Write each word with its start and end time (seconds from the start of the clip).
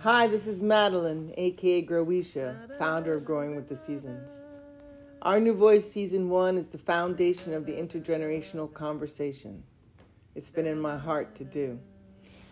Hi, 0.00 0.26
this 0.26 0.48
is 0.48 0.60
Madeline, 0.60 1.32
aka 1.36 1.86
Groweesha, 1.86 2.76
founder 2.76 3.14
of 3.14 3.24
Growing 3.24 3.54
with 3.54 3.68
the 3.68 3.76
Seasons. 3.76 4.48
Our 5.22 5.38
New 5.38 5.54
Voice 5.54 5.88
Season 5.88 6.28
1 6.28 6.56
is 6.58 6.66
the 6.66 6.78
foundation 6.78 7.52
of 7.52 7.64
the 7.64 7.74
intergenerational 7.74 8.72
conversation. 8.72 9.62
It's 10.34 10.50
been 10.50 10.66
in 10.66 10.80
my 10.80 10.98
heart 10.98 11.36
to 11.36 11.44
do. 11.44 11.78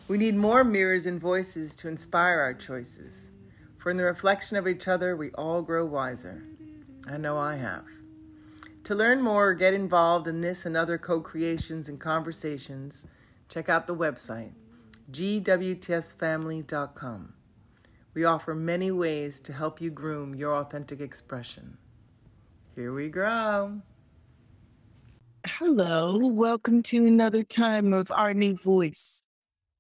We 0.07 0.19
need 0.19 0.37
more 0.37 0.63
mirrors 0.63 1.07
and 1.07 1.21
voices 1.21 1.75
to 1.77 1.89
inspire 1.89 2.39
our 2.39 2.55
choices. 2.55 3.33
For 3.77 3.91
in 3.91 3.97
the 3.97 4.05
reflection 4.05 4.57
of 4.57 4.69
each 4.69 4.87
other, 4.87 5.17
we 5.17 5.31
all 5.33 5.63
grow 5.63 5.85
wiser. 5.85 6.45
I 7.09 7.17
know 7.17 7.37
I 7.37 7.57
have. 7.57 7.87
To 8.85 8.95
learn 8.95 9.21
more 9.21 9.49
or 9.49 9.55
get 9.55 9.75
involved 9.75 10.29
in 10.29 10.43
this 10.43 10.65
and 10.65 10.77
other 10.77 10.97
co 10.97 11.21
creations 11.21 11.89
and 11.89 11.99
conversations, 11.99 13.05
check 13.49 13.69
out 13.69 13.89
the 13.89 13.97
website 13.97 14.53
gwtsfamily.com. 15.11 17.35
We 18.15 18.25
offer 18.25 18.55
many 18.55 18.91
ways 18.91 19.41
to 19.41 19.53
help 19.53 19.81
you 19.81 19.91
groom 19.91 20.35
your 20.35 20.57
authentic 20.57 21.01
expression. 21.01 21.79
Here 22.75 22.93
we 22.93 23.09
grow. 23.09 23.83
Hello, 25.47 26.19
welcome 26.19 26.83
to 26.85 27.07
another 27.07 27.43
time 27.43 27.93
of 27.93 28.11
Our 28.11 28.35
New 28.35 28.57
Voice. 28.57 29.23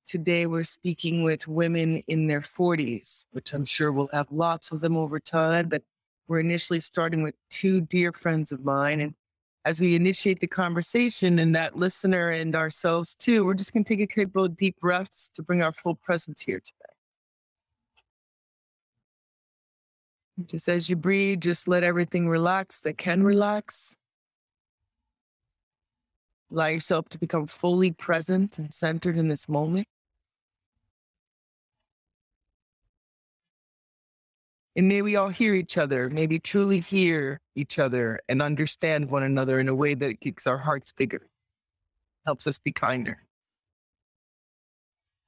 Today 0.06 0.46
we're 0.46 0.64
speaking 0.64 1.22
with 1.22 1.46
women 1.46 2.02
in 2.08 2.26
their 2.26 2.40
40s, 2.40 3.26
which 3.32 3.52
I'm 3.52 3.64
sure 3.64 3.92
we'll 3.92 4.08
have 4.12 4.26
lots 4.30 4.72
of 4.72 4.80
them 4.80 4.96
over 4.96 5.20
time, 5.20 5.68
but 5.68 5.82
we're 6.28 6.40
initially 6.40 6.80
starting 6.80 7.22
with 7.22 7.34
two 7.50 7.80
dear 7.80 8.12
friends 8.12 8.52
of 8.52 8.64
mine. 8.64 9.00
And 9.00 9.14
as 9.64 9.80
we 9.80 9.94
initiate 9.94 10.40
the 10.40 10.46
conversation 10.46 11.38
and 11.38 11.54
that 11.54 11.76
listener 11.76 12.30
and 12.30 12.56
ourselves 12.56 13.14
too, 13.14 13.44
we're 13.44 13.54
just 13.54 13.72
going 13.72 13.84
to 13.84 13.96
take 13.96 14.00
a 14.00 14.06
couple 14.24 14.44
of 14.44 14.56
deep 14.56 14.78
breaths 14.80 15.30
to 15.34 15.42
bring 15.42 15.62
our 15.62 15.72
full 15.72 15.94
presence 15.96 16.40
here 16.40 16.60
today. 16.60 16.94
Just 20.46 20.68
as 20.68 20.88
you 20.88 20.96
breathe, 20.96 21.42
just 21.42 21.68
let 21.68 21.82
everything 21.82 22.26
relax 22.26 22.80
that 22.80 22.96
can 22.96 23.22
relax. 23.22 23.94
Allow 26.50 26.66
yourself 26.68 27.08
to 27.10 27.18
become 27.18 27.46
fully 27.46 27.92
present 27.92 28.58
and 28.58 28.72
centered 28.72 29.18
in 29.18 29.28
this 29.28 29.48
moment. 29.48 29.86
And 34.80 34.88
may 34.88 35.02
we 35.02 35.14
all 35.14 35.28
hear 35.28 35.52
each 35.52 35.76
other, 35.76 36.08
maybe 36.08 36.38
truly 36.38 36.80
hear 36.80 37.38
each 37.54 37.78
other 37.78 38.18
and 38.30 38.40
understand 38.40 39.10
one 39.10 39.22
another 39.22 39.60
in 39.60 39.68
a 39.68 39.74
way 39.74 39.92
that 39.92 40.22
keeps 40.22 40.46
our 40.46 40.56
hearts 40.56 40.90
bigger, 40.90 41.26
helps 42.24 42.46
us 42.46 42.56
be 42.56 42.72
kinder. 42.72 43.18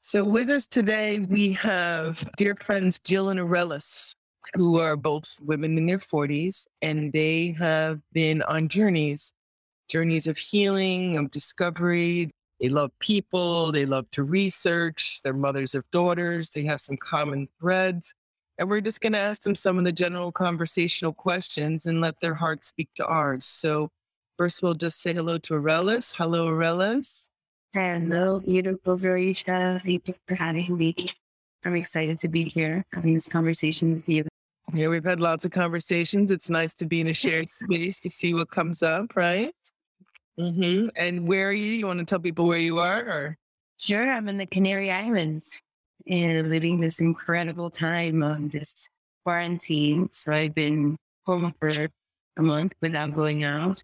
So, 0.01 0.25
with 0.25 0.49
us 0.49 0.67
today, 0.67 1.19
we 1.19 1.53
have 1.53 2.27
dear 2.39 2.57
friends 2.57 2.99
Jill 3.01 3.29
and 3.29 3.39
Arelis, 3.39 4.15
who 4.55 4.81
are 4.81 4.97
both 4.97 5.39
women 5.43 5.77
in 5.77 5.85
their 5.85 5.99
40s, 5.99 6.67
and 6.81 7.13
they 7.13 7.55
have 7.59 8.01
been 8.15 8.41
on 8.45 8.69
journeys 8.69 9.35
journeys 9.87 10.27
of 10.27 10.39
healing, 10.39 11.19
of 11.19 11.31
discovery. 11.31 12.31
They 12.59 12.71
love 12.71 12.91
people, 13.01 13.71
they 13.71 13.85
love 13.85 14.11
to 14.13 14.23
research, 14.23 15.21
they're 15.23 15.35
mothers 15.35 15.75
of 15.75 15.85
daughters, 15.91 16.49
they 16.49 16.63
have 16.63 16.81
some 16.81 16.97
common 16.97 17.49
threads. 17.61 18.15
And 18.59 18.69
we're 18.69 18.81
just 18.81 19.01
going 19.01 19.15
to 19.15 19.19
ask 19.19 19.43
them 19.43 19.55
some 19.55 19.79
of 19.79 19.85
the 19.85 19.93
general 19.93 20.31
conversational 20.31 21.13
questions 21.13 21.87
and 21.87 22.01
let 22.01 22.21
their 22.21 22.35
heart 22.35 22.65
speak 22.65 22.91
to 22.97 23.07
ours. 23.07 23.47
So, 23.47 23.89
first, 24.37 24.63
we'll 24.63 24.75
just 24.75 25.01
say 25.01 25.15
hello 25.15 25.39
to 25.39 25.55
Arelis. 25.55 26.15
Hello, 26.17 26.49
Arelis. 26.49 27.29
Hello, 27.73 28.41
beautiful 28.41 28.99
Verisha. 28.99 29.83
Thank 29.83 30.07
you 30.07 30.15
for 30.29 30.35
having 30.35 30.77
me. 30.77 30.95
I'm 31.65 31.75
excited 31.77 32.21
to 32.21 32.29
be 32.29 32.45
here 32.45 32.85
having 32.93 33.15
this 33.15 33.29
conversation 33.29 33.95
with 33.95 34.09
you. 34.09 34.27
Yeah, 34.75 34.89
we've 34.89 35.05
had 35.05 35.21
lots 35.21 35.47
of 35.47 35.53
conversations. 35.53 36.31
It's 36.31 36.51
nice 36.51 36.75
to 36.75 36.87
be 36.87 37.01
in 37.01 37.07
a 37.07 37.15
shared 37.15 37.49
space 37.49 37.99
to 38.01 38.11
see 38.11 38.35
what 38.35 38.51
comes 38.51 38.83
up, 38.83 39.17
right? 39.17 39.55
Mm-hmm. 40.39 40.89
And 40.97 41.27
where 41.27 41.49
are 41.49 41.53
you? 41.53 41.73
You 41.73 41.87
want 41.87 42.01
to 42.01 42.05
tell 42.05 42.21
people 42.21 42.47
where 42.47 42.59
you 42.59 42.79
are? 42.79 43.01
Or? 43.01 43.39
Sure, 43.79 44.13
I'm 44.13 44.29
in 44.29 44.37
the 44.37 44.47
Canary 44.47 44.91
Islands 44.91 45.59
and 46.07 46.49
living 46.49 46.81
this 46.81 47.01
incredible 47.01 47.71
time 47.71 48.23
of 48.23 48.53
this 48.53 48.89
quarantine. 49.25 50.09
So 50.13 50.33
I've 50.33 50.55
been 50.55 50.97
home 51.27 51.55
for 51.61 51.69
a 51.69 52.43
month 52.43 52.73
without 52.81 53.15
going 53.15 53.45
out. 53.45 53.83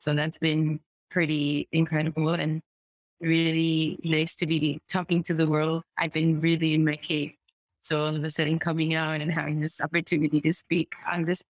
So 0.00 0.14
that's 0.14 0.38
been 0.38 0.80
pretty 1.10 1.68
incredible 1.72 2.30
and 2.30 2.60
really 3.20 3.98
nice 4.04 4.34
to 4.36 4.46
be 4.46 4.80
talking 4.88 5.22
to 5.24 5.34
the 5.34 5.46
world. 5.46 5.82
I've 5.96 6.12
been 6.12 6.40
really 6.40 6.74
in 6.74 6.84
my 6.84 6.96
cave. 6.96 7.32
So 7.82 8.04
all 8.04 8.14
of 8.14 8.22
a 8.22 8.30
sudden 8.30 8.58
coming 8.58 8.94
out 8.94 9.20
and 9.20 9.32
having 9.32 9.60
this 9.60 9.80
opportunity 9.80 10.40
to 10.40 10.52
speak 10.52 10.92
on 11.10 11.24
this 11.24 11.42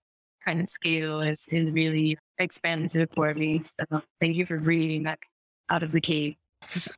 kind 0.45 0.61
of 0.61 0.69
scale 0.69 1.21
is, 1.21 1.47
is 1.51 1.71
really 1.71 2.17
expansive 2.39 3.09
for 3.15 3.35
me. 3.35 3.65
So 3.79 4.03
thank 4.21 4.37
you 4.37 4.47
for 4.47 4.59
bringing 4.59 5.03
that 5.03 5.19
out 5.69 5.83
of 5.83 5.93
the 5.93 6.01
cave. 6.01 6.37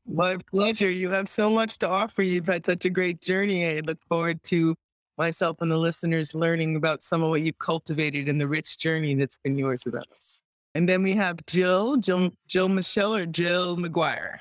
My 0.07 0.37
pleasure. 0.37 0.91
You 0.91 1.11
have 1.11 1.29
so 1.29 1.51
much 1.51 1.79
to 1.79 1.89
offer. 1.89 2.23
You've 2.23 2.47
had 2.47 2.67
such 2.67 2.85
a 2.85 2.91
great 2.91 3.21
journey. 3.21 3.67
I 3.67 3.81
look 3.81 3.99
forward 4.09 4.43
to 4.45 4.75
myself 5.19 5.59
and 5.61 5.71
the 5.71 5.77
listeners 5.77 6.35
learning 6.35 6.77
about 6.77 7.03
some 7.03 7.23
of 7.23 7.29
what 7.29 7.43
you've 7.43 7.59
cultivated 7.59 8.29
in 8.29 8.39
the 8.39 8.49
rich 8.49 8.79
journey 8.79 9.15
that's 9.15 9.39
been 9.39 9.59
yours 9.59 9.85
with 9.85 9.95
us. 9.95 10.43
And 10.75 10.89
then 10.89 11.03
we 11.03 11.15
have 11.15 11.45
Jill, 11.47 11.97
Jill, 11.97 12.31
Jill 12.47 12.69
Michelle 12.69 13.15
or 13.15 13.27
Jill 13.27 13.77
McGuire. 13.77 14.39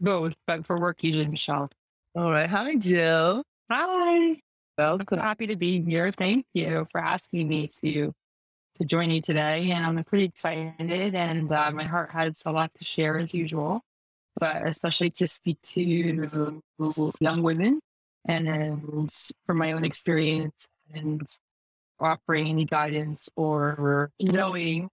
Both, 0.00 0.34
but 0.46 0.66
for 0.66 0.78
work, 0.78 1.02
usually 1.02 1.26
Michelle. 1.26 1.70
All 2.14 2.30
right. 2.30 2.48
Hi, 2.48 2.74
Jill. 2.76 3.42
Hi. 3.70 4.40
Well, 4.76 4.98
I'm 5.10 5.18
happy 5.18 5.46
to 5.46 5.56
be 5.56 5.82
here. 5.82 6.12
Thank 6.12 6.46
you 6.54 6.86
for 6.90 7.00
asking 7.00 7.48
me 7.48 7.68
to 7.82 8.12
to 8.78 8.84
join 8.84 9.10
you 9.10 9.20
today. 9.20 9.70
And 9.72 9.84
I'm 9.84 10.04
pretty 10.04 10.24
excited, 10.24 11.14
and 11.14 11.50
uh, 11.50 11.70
my 11.72 11.82
heart 11.82 12.10
has 12.12 12.42
a 12.46 12.52
lot 12.52 12.72
to 12.74 12.84
share 12.84 13.18
as 13.18 13.34
usual 13.34 13.82
but 14.38 14.68
especially 14.68 15.10
to 15.10 15.26
speak 15.26 15.58
to 15.62 15.82
young 15.82 17.42
women 17.42 17.80
and 18.26 19.10
from 19.46 19.58
my 19.58 19.72
own 19.72 19.84
experience 19.84 20.68
and 20.92 21.22
offering 22.00 22.48
any 22.48 22.64
guidance 22.64 23.28
or 23.36 24.10
knowing 24.20 24.88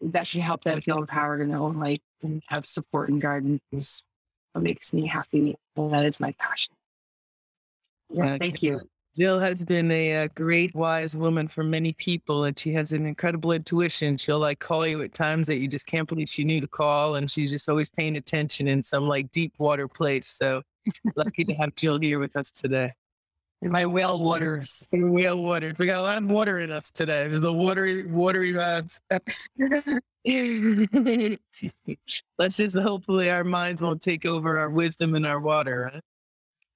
that 0.00 0.26
should 0.26 0.40
help 0.40 0.64
them 0.64 0.80
feel 0.80 0.98
empowered 0.98 1.40
in 1.40 1.48
their 1.48 1.58
own 1.58 1.76
life 1.76 2.00
and 2.22 2.42
have 2.48 2.66
support 2.66 3.08
and 3.08 3.20
guidance 3.20 3.62
is 3.72 4.02
makes 4.54 4.92
me 4.92 5.06
happy. 5.06 5.56
And 5.76 5.92
that 5.92 6.04
is 6.04 6.20
my 6.20 6.32
passion. 6.38 6.74
Yeah, 8.10 8.38
thank 8.38 8.62
you. 8.62 8.80
Jill 9.16 9.38
has 9.38 9.64
been 9.64 9.92
a, 9.92 10.10
a, 10.10 10.28
great, 10.30 10.74
wise 10.74 11.16
woman 11.16 11.46
for 11.46 11.62
many 11.62 11.92
people, 11.92 12.44
and 12.44 12.58
she 12.58 12.72
has 12.72 12.92
an 12.92 13.06
incredible 13.06 13.52
intuition. 13.52 14.16
She'll 14.16 14.40
like 14.40 14.58
call 14.58 14.84
you 14.86 15.02
at 15.02 15.12
times 15.12 15.46
that 15.46 15.58
you 15.58 15.68
just 15.68 15.86
can't 15.86 16.08
believe 16.08 16.28
she 16.28 16.42
knew 16.42 16.60
to 16.60 16.66
call, 16.66 17.14
and 17.14 17.30
she's 17.30 17.52
just 17.52 17.68
always 17.68 17.88
paying 17.88 18.16
attention 18.16 18.66
in 18.66 18.82
some 18.82 19.06
like 19.06 19.30
deep 19.30 19.52
water 19.58 19.86
place. 19.86 20.26
So 20.26 20.62
lucky 21.16 21.44
to 21.44 21.54
have 21.54 21.76
Jill 21.76 22.00
here 22.00 22.18
with 22.18 22.34
us 22.34 22.50
today. 22.50 22.92
In 23.62 23.70
my 23.70 23.86
whale 23.86 24.18
waters, 24.18 24.86
whale 24.92 25.40
waters. 25.40 25.78
We 25.78 25.86
got 25.86 25.98
a 25.98 26.02
lot 26.02 26.18
of 26.18 26.28
water 26.28 26.58
in 26.58 26.72
us 26.72 26.90
today. 26.90 27.28
There's 27.28 27.44
a 27.44 27.52
watery, 27.52 28.04
watery 28.06 28.52
vibes. 28.52 29.00
Let's 32.38 32.56
just 32.56 32.76
hopefully 32.76 33.30
our 33.30 33.44
minds 33.44 33.80
won't 33.80 34.02
take 34.02 34.26
over 34.26 34.58
our 34.58 34.70
wisdom 34.70 35.14
and 35.14 35.24
our 35.24 35.40
water. 35.40 35.92
Right? 35.94 36.02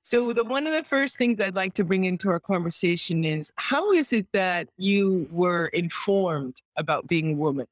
So, 0.08 0.32
the, 0.32 0.42
one 0.42 0.66
of 0.66 0.72
the 0.72 0.88
first 0.88 1.18
things 1.18 1.38
I'd 1.38 1.54
like 1.54 1.74
to 1.74 1.84
bring 1.84 2.04
into 2.04 2.30
our 2.30 2.40
conversation 2.40 3.24
is 3.24 3.52
how 3.56 3.92
is 3.92 4.10
it 4.14 4.26
that 4.32 4.66
you 4.78 5.28
were 5.30 5.66
informed 5.66 6.62
about 6.78 7.06
being 7.06 7.32
a 7.32 7.36
woman? 7.36 7.66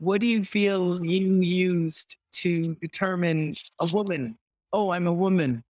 What 0.00 0.20
do 0.20 0.26
you 0.26 0.44
feel 0.44 1.04
you 1.04 1.42
used 1.42 2.16
to 2.42 2.74
determine 2.80 3.54
a 3.78 3.86
woman? 3.86 4.36
Oh, 4.72 4.90
I'm 4.90 5.06
a 5.06 5.12
woman, 5.12 5.62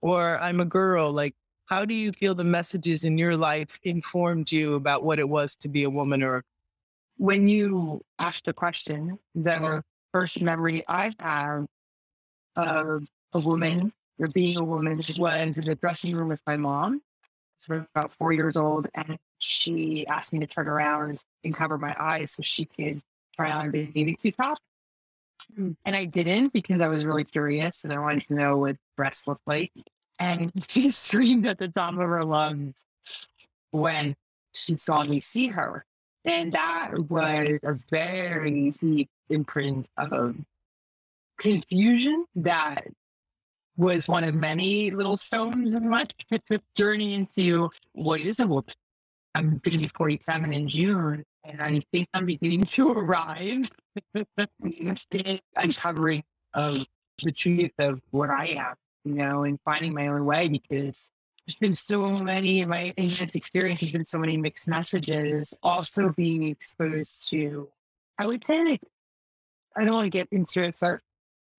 or 0.00 0.40
I'm 0.40 0.58
a 0.58 0.64
girl. 0.64 1.12
Like, 1.12 1.36
how 1.66 1.84
do 1.84 1.94
you 1.94 2.10
feel 2.10 2.34
the 2.34 2.42
messages 2.42 3.04
in 3.04 3.16
your 3.16 3.36
life 3.36 3.78
informed 3.84 4.50
you 4.50 4.74
about 4.74 5.04
what 5.04 5.20
it 5.20 5.28
was 5.28 5.54
to 5.60 5.68
be 5.68 5.84
a 5.84 5.90
woman? 5.90 6.24
Or 6.24 6.42
when 7.16 7.46
you 7.46 8.00
asked 8.18 8.46
the 8.46 8.54
question, 8.54 9.20
the 9.36 9.84
first 10.10 10.42
memory 10.42 10.82
I 10.88 11.12
have 11.20 11.66
of 12.56 13.04
a 13.34 13.38
woman 13.38 13.92
for 14.18 14.28
being 14.28 14.56
a 14.58 14.64
woman. 14.64 14.96
This 14.96 15.10
is 15.10 15.18
what 15.18 15.32
I 15.32 15.38
in 15.38 15.52
the 15.52 15.74
dressing 15.80 16.14
room 16.14 16.28
with 16.28 16.42
my 16.46 16.56
mom. 16.56 17.02
So 17.58 17.86
about 17.94 18.12
four 18.12 18.32
years 18.32 18.56
old, 18.56 18.88
and 18.94 19.18
she 19.38 20.06
asked 20.06 20.32
me 20.32 20.40
to 20.40 20.46
turn 20.46 20.68
around 20.68 21.22
and 21.44 21.54
cover 21.54 21.78
my 21.78 21.94
eyes 21.98 22.32
so 22.32 22.42
she 22.42 22.64
could 22.64 23.00
try 23.36 23.52
on 23.52 23.70
the 23.70 23.86
bathing 23.86 24.16
suit 24.20 24.34
top. 24.36 24.58
Hmm. 25.54 25.72
And 25.84 25.94
I 25.96 26.04
didn't 26.04 26.52
because 26.52 26.80
I 26.80 26.88
was 26.88 27.04
really 27.04 27.24
curious 27.24 27.84
and 27.84 27.92
I 27.92 27.98
wanted 27.98 28.26
to 28.28 28.34
know 28.34 28.56
what 28.56 28.76
breasts 28.96 29.26
looked 29.26 29.46
like. 29.46 29.72
And 30.18 30.52
she 30.68 30.90
screamed 30.90 31.46
at 31.46 31.58
the 31.58 31.68
top 31.68 31.92
of 31.92 32.00
her 32.00 32.24
lungs 32.24 32.84
when 33.70 34.16
she 34.52 34.76
saw 34.76 35.04
me 35.04 35.20
see 35.20 35.48
her. 35.48 35.84
And 36.24 36.52
that 36.52 36.92
was 37.10 37.58
a 37.64 37.78
very 37.90 38.70
deep 38.80 39.10
imprint 39.28 39.86
of 39.98 40.36
confusion 41.38 42.24
that 42.36 42.86
was 43.76 44.08
one 44.08 44.24
of 44.24 44.34
many 44.34 44.90
little 44.90 45.16
stones 45.16 45.74
in 45.74 45.88
my 45.88 46.04
journey 46.76 47.14
into 47.14 47.70
what 47.92 48.20
is 48.20 48.40
a 48.40 48.46
woman. 48.46 48.64
I'm 49.34 49.58
going 49.58 49.72
to 49.72 49.78
be 49.78 49.88
47 49.88 50.52
in 50.52 50.68
June, 50.68 51.24
and 51.44 51.60
I 51.60 51.82
think 51.92 52.06
I'm 52.14 52.26
beginning 52.26 52.64
to 52.64 52.92
arrive 52.92 53.68
uncovering 55.56 56.22
of 56.54 56.86
the 57.22 57.32
truth 57.32 57.72
of 57.78 58.00
what 58.10 58.30
I 58.30 58.46
am, 58.58 58.74
you 59.04 59.14
know, 59.14 59.42
and 59.42 59.58
finding 59.64 59.92
my 59.92 60.06
own 60.06 60.24
way 60.24 60.48
because 60.48 61.10
there's 61.46 61.56
been 61.56 61.74
so 61.74 62.08
many 62.08 62.60
in 62.60 62.68
my 62.68 62.94
in 62.96 63.06
this 63.08 63.34
experience 63.34 63.80
has 63.80 63.92
been 63.92 64.04
so 64.04 64.18
many 64.18 64.36
mixed 64.36 64.68
messages. 64.68 65.56
Also 65.62 66.12
being 66.16 66.44
exposed 66.44 67.28
to, 67.30 67.68
I 68.18 68.26
would 68.26 68.44
say, 68.44 68.64
like, 68.64 68.82
I 69.76 69.84
don't 69.84 69.94
want 69.94 70.06
to 70.06 70.10
get 70.10 70.28
into 70.30 70.62
it, 70.62 70.76
but 70.80 71.00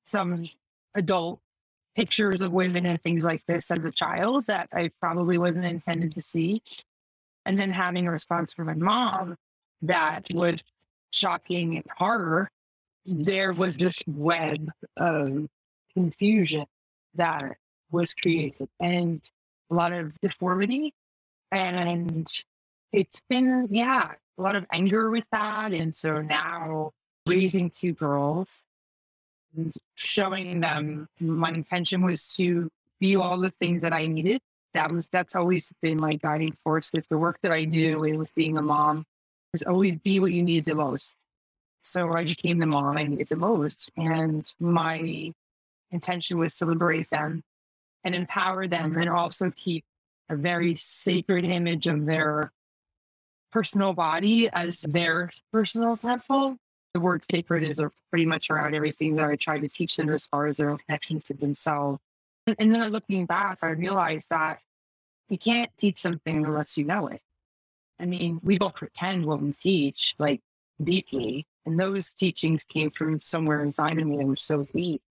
some 0.06 0.46
adult 0.96 1.40
pictures 1.96 2.42
of 2.42 2.52
women 2.52 2.86
and 2.86 3.02
things 3.02 3.24
like 3.24 3.46
this 3.46 3.72
as 3.72 3.84
a 3.84 3.92
child 3.92 4.46
that 4.48 4.68
I 4.74 4.90
probably 5.00 5.38
wasn't 5.38 5.66
intended 5.66 6.14
to 6.16 6.22
see. 6.22 6.62
And 7.46 7.58
then 7.58 7.72
having 7.72 8.08
a 8.08 8.12
response 8.12 8.54
from 8.54 8.68
my 8.68 8.76
mom 8.76 9.36
that 9.84 10.28
was 10.34 10.64
shocking 11.12 11.76
and 11.76 11.86
horror, 11.98 12.50
there 13.06 13.54
was 13.54 13.78
this 13.78 14.04
web 14.08 14.70
of 14.98 15.48
confusion 15.94 16.66
that 17.14 17.56
was 17.92 18.14
created 18.14 18.68
and 18.80 19.22
a 19.72 19.74
lot 19.74 19.94
of 19.94 20.20
deformity. 20.22 20.94
And 21.52 22.28
it's 22.92 23.22
been, 23.30 23.68
yeah, 23.70 24.12
a 24.38 24.42
lot 24.42 24.56
of 24.56 24.66
anger 24.72 25.10
with 25.10 25.26
that. 25.32 25.72
And 25.72 25.96
so 25.96 26.22
now 26.22 26.92
raising 27.26 27.70
two 27.70 27.94
girls 27.94 28.64
showing 29.96 30.60
them 30.62 31.08
my 31.20 31.50
intention 31.50 32.02
was 32.02 32.28
to 32.36 32.70
be 33.00 33.16
all 33.16 33.38
the 33.40 33.50
things 33.50 33.82
that 33.82 33.94
I 33.94 34.08
needed. 34.08 34.42
That 34.74 34.92
was 34.92 35.08
that's 35.08 35.36
always 35.36 35.72
been 35.82 36.00
my 36.00 36.16
guiding 36.16 36.54
force 36.64 36.92
with 36.94 37.08
the 37.10 37.18
work 37.18 37.40
that 37.42 37.52
I 37.52 37.64
do 37.66 38.04
and 38.04 38.18
with 38.18 38.34
being 38.36 38.58
a 38.58 38.62
mom 38.62 39.06
was 39.52 39.64
always 39.64 39.98
be 39.98 40.20
what 40.20 40.34
you 40.34 40.44
need 40.44 40.66
the 40.66 40.76
most. 40.76 41.16
So 41.84 42.12
I 42.12 42.24
just 42.26 42.42
became 42.42 42.60
the 42.60 42.66
mom 42.66 42.98
I 42.98 43.04
needed 43.04 43.30
the 43.30 43.38
most. 43.38 43.90
And 43.96 44.46
my 44.60 45.32
intention 45.92 46.38
was 46.38 46.58
to 46.58 46.66
liberate 46.66 47.10
them 47.10 47.44
and 48.04 48.14
empower 48.16 48.68
them 48.68 48.98
and 48.98 49.10
also 49.10 49.52
keep 49.52 49.86
a 50.30 50.36
very 50.36 50.76
sacred 50.76 51.46
image 51.46 51.88
of 51.88 52.06
their 52.06 52.52
personal 53.52 53.94
body 53.94 54.50
as 54.50 54.82
their 54.82 55.32
personal 55.54 55.96
temple 55.96 56.58
the 56.96 57.02
word 57.02 57.26
sacred 57.30 57.62
is 57.62 57.84
pretty 58.10 58.26
much 58.26 58.50
around 58.50 58.74
everything 58.74 59.18
that 59.18 59.28
I 59.28 59.36
try 59.36 59.60
to 59.60 59.68
teach 59.68 59.98
them 59.98 60.08
as 60.08 60.28
far 60.28 60.48
as 60.48 60.56
their 60.56 60.78
connection 60.78 61.20
to 61.26 61.34
themselves. 61.34 62.00
And, 62.48 62.56
and 62.58 62.74
then 62.74 62.90
looking 62.90 63.26
back, 63.26 63.58
I 63.62 63.72
realized 63.72 64.30
that 64.30 64.62
you 65.28 65.38
can't 65.38 65.70
teach 65.76 66.00
something 66.00 66.46
unless 66.46 66.78
you 66.78 66.86
know 66.86 67.08
it. 67.08 67.22
I 68.00 68.06
mean, 68.06 68.40
we 68.42 68.58
don't 68.58 68.74
pretend 68.74 69.26
what 69.26 69.42
we 69.42 69.52
teach 69.52 70.16
like 70.20 70.40
deeply. 70.82 71.46
And 71.66 71.78
those 71.78 72.14
teachings 72.14 72.64
came 72.64 72.92
from 72.92 73.20
somewhere 73.20 73.62
inside 73.62 74.00
of 74.00 74.08
me 74.08 74.18
that 74.20 74.28
were 74.28 74.38
so 74.38 74.64
deep. 74.64 75.02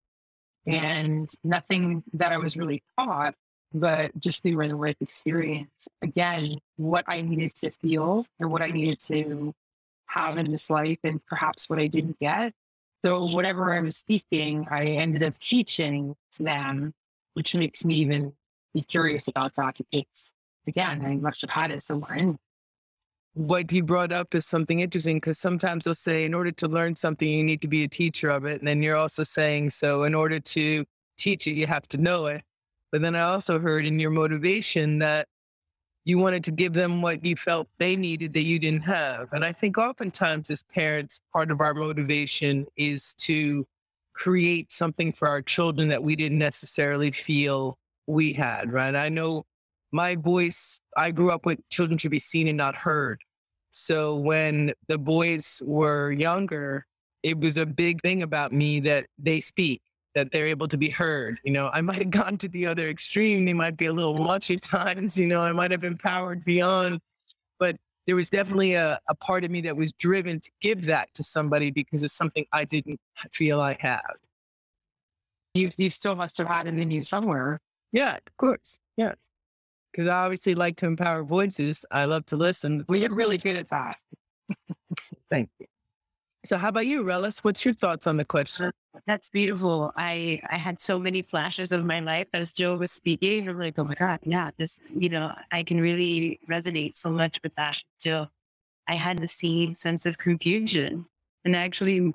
And 0.67 1.29
nothing 1.45 2.03
that 2.15 2.33
I 2.33 2.39
was 2.39 2.57
really 2.57 2.83
taught, 2.99 3.35
but 3.75 4.19
just 4.19 4.43
through 4.43 4.57
real 4.57 4.79
life 4.81 4.97
experience. 5.03 5.87
Again, 6.01 6.61
what 6.77 7.05
I 7.07 7.21
needed 7.21 7.55
to 7.57 7.69
feel 7.69 8.25
and 8.41 8.51
what 8.51 8.63
I 8.63 8.69
needed 8.69 9.01
to 9.01 9.53
have 10.15 10.39
in 10.39 10.51
this 10.51 10.71
life 10.71 10.99
and 11.05 11.25
perhaps 11.27 11.69
what 11.69 11.79
I 11.79 11.87
didn't 11.87 12.19
get. 12.21 12.53
So 13.05 13.27
whatever 13.29 13.75
I 13.75 13.81
was 13.81 14.03
seeking, 14.07 14.67
I 14.71 14.85
ended 14.85 15.23
up 15.23 15.39
teaching 15.39 16.15
them, 16.41 16.95
which 17.35 17.55
makes 17.55 17.85
me 17.85 17.95
even 17.97 18.33
be 18.73 18.83
curious 18.83 19.29
about 19.29 19.55
that 19.57 19.77
because 19.77 20.33
again, 20.67 21.05
I 21.05 21.17
must 21.17 21.43
have 21.43 21.51
had 21.51 21.71
it 21.71 21.83
somewhere 21.83 22.15
in 22.15 22.37
what 23.35 23.71
you 23.73 23.83
brought 23.83 24.13
up 24.13 24.35
is 24.35 24.47
something 24.47 24.81
interesting 24.81 25.17
because 25.17 25.39
sometimes 25.39 25.85
they'll 25.85 25.95
say, 25.95 26.25
in 26.25 26.35
order 26.35 26.53
to 26.53 26.69
learn 26.69 26.95
something, 26.97 27.29
you 27.29 27.43
need 27.43 27.61
to 27.63 27.69
be 27.69 27.83
a 27.83 27.89
teacher 27.89 28.31
of 28.31 28.45
it. 28.45 28.61
And 28.61 28.69
then 28.69 28.83
you're 28.83 28.97
also 28.97 29.25
saying, 29.25 29.71
so 29.71 30.05
in 30.05 30.15
order 30.15 30.39
to 30.39 30.85
teach 31.19 31.47
it, 31.47 31.55
you 31.55 31.67
have 31.67 31.87
to 31.89 31.99
know 31.99 32.27
it. 32.27 32.43
But 32.93 33.03
then 33.03 33.17
I 33.17 33.23
also 33.23 33.59
heard 33.59 33.87
in 33.87 33.99
your 33.99 34.11
motivation 34.11 35.01
that 35.01 35.27
you 36.05 36.19
wanted 36.19 36.45
to 36.45 36.51
give 36.51 36.75
them 36.75 37.01
what 37.01 37.25
you 37.25 37.35
felt 37.37 37.69
they 37.79 37.97
needed 37.97 38.33
that 38.35 38.45
you 38.45 38.59
didn't 38.59 38.83
have. 38.83 39.33
And 39.33 39.45
I 39.45 39.53
think 39.53 39.79
oftentimes 39.79 40.51
as 40.51 40.62
parents, 40.62 41.21
part 41.33 41.51
of 41.51 41.61
our 41.61 41.75
motivation 41.75 42.67
is 42.77 43.15
to 43.15 43.67
create 44.12 44.71
something 44.71 45.12
for 45.12 45.29
our 45.29 45.43
children 45.43 45.89
that 45.89 46.03
we 46.03 46.15
didn't 46.15 46.39
necessarily 46.39 47.11
feel 47.11 47.79
we 48.06 48.33
had, 48.33 48.73
right? 48.73 48.95
I 48.95 49.09
know 49.09 49.45
my 49.93 50.17
voice, 50.17 50.79
I 50.97 51.11
grew 51.11 51.31
up 51.31 51.47
with 51.47 51.59
children 51.71 51.99
should 51.99 52.11
be 52.11 52.19
seen 52.19 52.49
and 52.49 52.56
not 52.56 52.77
heard. 52.77 53.21
So 53.73 54.17
when 54.17 54.73
the 54.89 54.99
boys 54.99 55.62
were 55.65 56.12
younger, 56.12 56.87
it 57.23 57.39
was 57.39 57.56
a 57.56 57.67
big 57.67 58.03
thing 58.03 58.23
about 58.23 58.53
me 58.53 58.81
that 58.81 59.06
they 59.19 59.41
speak 59.41 59.81
that 60.15 60.31
they're 60.31 60.47
able 60.47 60.69
to 60.69 60.77
be 60.77 60.89
heard. 60.89 61.39
You 61.45 61.53
know, 61.53 61.71
I 61.73 61.81
might 61.81 61.99
have 61.99 62.11
gone 62.11 62.39
to 62.39 62.49
the 62.49 62.67
other 62.67 62.89
extreme. 62.89 63.45
They 63.45 63.53
might 63.53 63.77
be 63.77 63.87
a 63.87 63.93
little 63.93 64.17
much 64.17 64.51
at 64.51 64.63
times. 64.63 65.19
You 65.19 65.27
know, 65.27 65.41
I 65.41 65.53
might 65.53 65.71
have 65.71 65.85
empowered 65.85 66.45
beyond, 66.45 67.01
but 67.59 67.77
there 68.07 68.17
was 68.17 68.29
definitely 68.29 68.75
a, 68.75 68.99
a 69.09 69.15
part 69.15 69.45
of 69.45 69.51
me 69.51 69.63
that 69.63 69.77
was 69.77 69.93
driven 69.93 70.41
to 70.41 70.51
give 70.61 70.87
that 70.87 71.09
to 71.15 71.23
somebody 71.23 71.71
because 71.71 72.03
it's 72.03 72.15
something 72.15 72.45
I 72.53 72.65
didn't 72.65 73.01
feel 73.33 73.61
I 73.61 73.77
had. 73.81 74.01
You, 75.55 75.71
you 75.77 75.91
still 75.91 76.17
must 76.17 76.37
have 76.39 76.49
had 76.49 76.67
it 76.67 76.79
in 76.79 76.91
you 76.91 77.05
somewhere. 77.05 77.61
Yeah, 77.93 78.17
of 78.17 78.37
course. 78.37 78.81
Yeah. 78.97 79.15
Because 79.93 80.09
I 80.09 80.25
obviously 80.25 80.55
like 80.57 80.77
to 80.79 80.87
empower 80.87 81.23
voices. 81.23 81.85
I 81.91 82.07
love 82.07 82.27
to 82.27 82.37
listen. 82.37 82.85
We 82.89 82.99
get 82.99 83.13
really 83.13 83.39
good 83.39 83.57
at 83.57 83.71
that. 83.71 83.97
Thank 85.31 85.51
you. 85.61 85.67
So, 86.45 86.59
how 86.59 86.69
about 86.69 86.87
you, 86.87 87.05
Relis? 87.05 87.39
What's 87.39 87.65
your 87.65 87.73
thoughts 87.73 88.07
on 88.07 88.17
the 88.17 88.25
question? 88.25 88.73
That's 89.06 89.29
beautiful. 89.29 89.93
I 89.96 90.41
I 90.50 90.56
had 90.56 90.81
so 90.81 90.99
many 90.99 91.23
flashes 91.23 91.73
of 91.73 91.85
my 91.85 92.00
life 92.00 92.29
as 92.32 92.52
Joe 92.52 92.76
was 92.76 92.93
speaking. 92.93 93.49
I'm 93.49 93.58
like, 93.58 93.79
oh 93.79 93.85
my 93.85 93.94
god, 93.94 94.20
yeah, 94.23 94.50
this. 94.56 94.79
You 94.94 95.08
know, 95.08 95.35
I 95.50 95.62
can 95.64 95.81
really 95.81 96.41
resonate 96.49 96.94
so 96.96 97.11
much 97.11 97.41
with 97.43 97.55
that. 97.56 97.82
Joe, 98.00 98.29
I 98.88 98.94
had 98.96 99.19
the 99.19 99.29
same 99.29 99.76
sense 99.76 100.06
of 100.06 100.19
confusion, 100.19 101.06
and 101.44 101.56
I 101.56 101.61
actually 101.64 102.14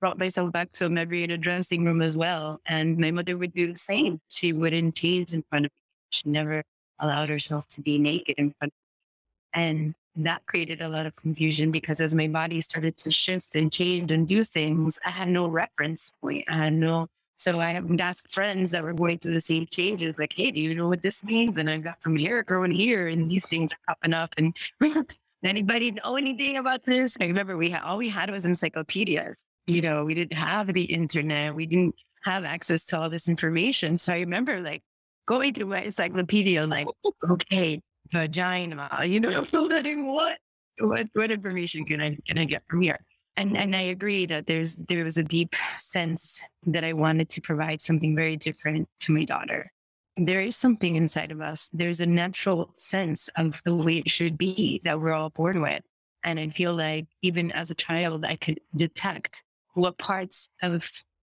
brought 0.00 0.18
myself 0.18 0.52
back 0.52 0.72
to 0.74 0.86
a 0.86 0.90
memory 0.90 1.24
in 1.24 1.30
a 1.32 1.38
dressing 1.38 1.84
room 1.84 2.02
as 2.02 2.16
well. 2.16 2.60
And 2.66 2.98
my 2.98 3.10
mother 3.10 3.36
would 3.38 3.54
do 3.54 3.72
the 3.72 3.78
same. 3.78 4.20
She 4.28 4.52
wouldn't 4.52 4.94
change 4.96 5.32
in 5.32 5.44
front 5.50 5.66
of 5.66 5.70
me. 5.72 5.76
She 6.10 6.28
never 6.30 6.64
allowed 7.00 7.28
herself 7.30 7.68
to 7.70 7.82
be 7.82 7.98
naked 7.98 8.36
in 8.38 8.54
front 8.58 8.72
of 8.72 9.58
me. 9.58 9.62
And 9.62 9.94
that 10.16 10.46
created 10.46 10.80
a 10.80 10.88
lot 10.88 11.06
of 11.06 11.16
confusion 11.16 11.70
because 11.70 12.00
as 12.00 12.14
my 12.14 12.28
body 12.28 12.60
started 12.60 12.96
to 12.98 13.10
shift 13.10 13.54
and 13.54 13.72
change 13.72 14.10
and 14.10 14.28
do 14.28 14.44
things, 14.44 14.98
I 15.04 15.10
had 15.10 15.28
no 15.28 15.46
reference 15.46 16.12
point. 16.20 16.44
I 16.48 16.56
had 16.56 16.72
no, 16.72 17.08
so 17.36 17.58
I 17.58 17.78
would 17.80 18.00
ask 18.00 18.30
friends 18.30 18.70
that 18.70 18.84
were 18.84 18.92
going 18.92 19.18
through 19.18 19.34
the 19.34 19.40
same 19.40 19.66
changes, 19.66 20.18
like, 20.18 20.32
hey, 20.34 20.50
do 20.50 20.60
you 20.60 20.74
know 20.74 20.88
what 20.88 21.02
this 21.02 21.24
means? 21.24 21.56
And 21.58 21.68
I've 21.68 21.82
got 21.82 22.02
some 22.02 22.16
hair 22.16 22.42
growing 22.42 22.70
here 22.70 23.08
and 23.08 23.30
these 23.30 23.46
things 23.46 23.72
are 23.72 23.78
popping 23.88 24.14
up. 24.14 24.32
And 24.36 24.56
anybody 25.42 25.90
know 25.90 26.16
anything 26.16 26.58
about 26.58 26.84
this? 26.84 27.16
I 27.20 27.26
remember 27.26 27.56
we 27.56 27.70
had, 27.70 27.82
all 27.82 27.98
we 27.98 28.08
had 28.08 28.30
was 28.30 28.46
encyclopedias. 28.46 29.36
You 29.66 29.82
know, 29.82 30.04
we 30.04 30.14
didn't 30.14 30.36
have 30.36 30.72
the 30.72 30.84
internet. 30.84 31.54
We 31.54 31.66
didn't 31.66 31.94
have 32.22 32.44
access 32.44 32.84
to 32.86 33.00
all 33.00 33.10
this 33.10 33.28
information. 33.28 33.98
So 33.98 34.12
I 34.12 34.20
remember 34.20 34.60
like 34.60 34.82
going 35.26 35.54
through 35.54 35.66
my 35.66 35.82
encyclopedia, 35.82 36.66
like, 36.66 36.86
okay, 37.30 37.80
vagina, 38.12 38.88
you 39.04 39.20
know, 39.20 39.46
letting 39.52 40.06
what 40.06 40.38
what 40.78 41.06
what 41.12 41.30
information 41.30 41.84
can 41.84 42.00
I 42.00 42.16
can 42.26 42.38
I 42.38 42.44
get 42.44 42.62
from 42.68 42.82
here? 42.82 42.98
And 43.36 43.56
and 43.56 43.74
I 43.74 43.82
agree 43.82 44.26
that 44.26 44.46
there's 44.46 44.76
there 44.76 45.04
was 45.04 45.18
a 45.18 45.24
deep 45.24 45.54
sense 45.78 46.40
that 46.66 46.84
I 46.84 46.92
wanted 46.92 47.28
to 47.30 47.40
provide 47.40 47.80
something 47.80 48.14
very 48.14 48.36
different 48.36 48.88
to 49.00 49.12
my 49.12 49.24
daughter. 49.24 49.70
There 50.16 50.40
is 50.40 50.56
something 50.56 50.94
inside 50.94 51.32
of 51.32 51.40
us. 51.40 51.68
There's 51.72 52.00
a 52.00 52.06
natural 52.06 52.72
sense 52.76 53.28
of 53.36 53.60
the 53.64 53.74
way 53.74 53.98
it 53.98 54.10
should 54.10 54.38
be 54.38 54.80
that 54.84 55.00
we're 55.00 55.12
all 55.12 55.30
born 55.30 55.60
with. 55.60 55.82
And 56.22 56.38
I 56.38 56.48
feel 56.50 56.74
like 56.74 57.06
even 57.22 57.50
as 57.50 57.70
a 57.70 57.74
child, 57.74 58.24
I 58.24 58.36
could 58.36 58.60
detect 58.76 59.42
what 59.74 59.98
parts 59.98 60.48
of 60.62 60.88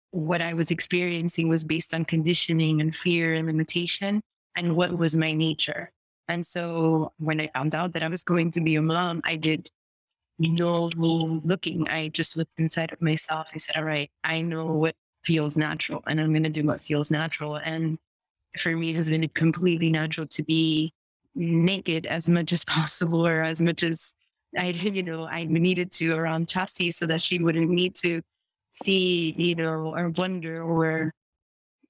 what 0.10 0.42
I 0.42 0.54
was 0.54 0.72
experiencing 0.72 1.48
was 1.48 1.63
based 1.63 1.94
on 1.94 2.06
conditioning 2.06 2.82
and 2.82 2.94
fear 2.94 3.34
and 3.34 3.48
limitation, 3.48 4.22
and 4.58 4.75
what 4.75 4.98
was 4.98 5.16
my 5.16 5.32
nature. 5.32 5.92
And 6.28 6.46
so 6.46 7.13
when 7.18 7.42
I 7.42 7.48
found 7.48 7.75
out 7.75 7.94
that 7.94 8.04
I 8.04 8.08
was 8.08 8.24
going 8.24 8.51
to 8.51 8.62
be 8.62 8.75
a 8.75 8.82
mom, 8.82 9.22
I 9.24 9.36
did 9.36 9.70
no 10.40 10.90
looking. 10.96 11.88
I 11.88 12.10
just 12.10 12.38
looked 12.38 12.58
inside 12.58 12.92
of 12.92 13.01
myself. 13.01 13.48
I 13.54 13.58
said, 13.58 13.78
all 13.78 13.84
right, 13.84 14.10
I 14.24 14.42
know 14.42 14.66
what 14.68 14.96
feels 15.24 15.58
natural 15.58 16.04
and 16.08 16.20
I'm 16.20 16.32
going 16.32 16.44
to 16.44 16.50
do 16.50 16.63
what 16.63 16.82
feels 16.82 17.12
natural. 17.12 17.56
And 17.56 18.00
for 18.60 18.75
me, 18.75 18.92
it 18.92 18.96
has 18.96 19.10
been 19.10 19.28
completely 19.30 19.90
natural 19.90 20.28
to 20.28 20.44
be 20.44 20.94
naked 21.36 22.06
as 22.06 22.30
much 22.30 22.51
as 22.51 22.66
possible 22.66 23.25
or 23.25 23.42
as 23.42 23.62
much 23.62 23.84
as 23.84 24.13
I, 24.58 24.68
you 24.70 25.04
know, 25.04 25.25
I 25.25 25.46
needed 25.46 25.92
to 25.94 26.16
around 26.16 26.48
Chassis 26.48 26.92
so 26.92 27.06
that 27.08 27.22
she 27.22 27.40
wouldn't 27.40 27.70
need 27.70 27.96
to 27.98 28.22
see, 28.72 29.34
you 29.38 29.56
know, 29.56 29.94
or 29.96 30.10
wonder 30.10 30.63
or 30.63 31.13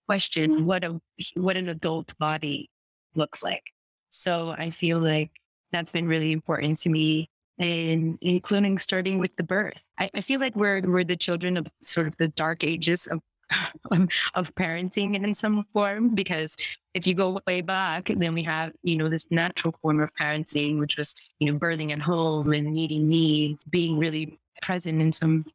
question 0.08 0.66
what 0.66 0.84
a 0.84 1.00
what 1.36 1.56
an 1.56 1.70
adult 1.70 2.18
body 2.18 2.70
looks 3.16 3.42
like. 3.42 3.72
So 4.12 4.50
I 4.50 4.70
feel 4.70 5.00
like 5.00 5.32
that's 5.72 5.92
been 5.92 6.08
really 6.08 6.32
important 6.32 6.78
to 6.80 6.90
me 6.90 7.30
and 7.58 8.18
including 8.22 8.78
starting 8.78 9.20
with 9.20 9.36
the 9.38 9.44
birth. 9.44 9.82
I, 9.98 10.10
I, 10.14 10.22
feel 10.22 10.40
like 10.40 10.56
we're 10.56 10.82
we're 10.82 11.04
the 11.04 11.16
children 11.16 11.58
of 11.58 11.68
sort 11.82 12.08
of 12.08 12.18
the 12.18 12.28
dark 12.28 12.64
ages 12.64 13.08
of 13.08 13.22
um, 13.92 14.10
of 14.34 14.54
parenting 14.56 15.16
in 15.16 15.34
some 15.34 15.66
form 15.74 16.16
because 16.16 16.56
if 16.94 17.06
you 17.06 17.14
go 17.14 17.40
way 17.46 17.62
back 17.62 18.10
then 18.16 18.34
we 18.34 18.44
have 18.44 18.72
you 18.84 18.96
know 18.96 19.10
this 19.10 19.28
natural 19.30 19.74
form 19.82 20.00
of 20.00 20.10
parenting 20.20 20.80
which 20.80 20.98
was 20.98 21.14
you 21.40 21.52
know 21.52 21.60
birthing 21.60 21.92
at 21.92 22.00
home 22.00 22.54
and 22.54 22.74
meeting 22.74 23.10
needs 23.10 23.66
being 23.66 23.98
really 23.98 24.40
present 24.62 25.02
in 25.02 25.12
some 25.12 25.46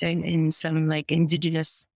in, 0.00 0.24
in 0.24 0.50
some 0.50 0.88
like 0.88 1.12
indigenous 1.12 1.86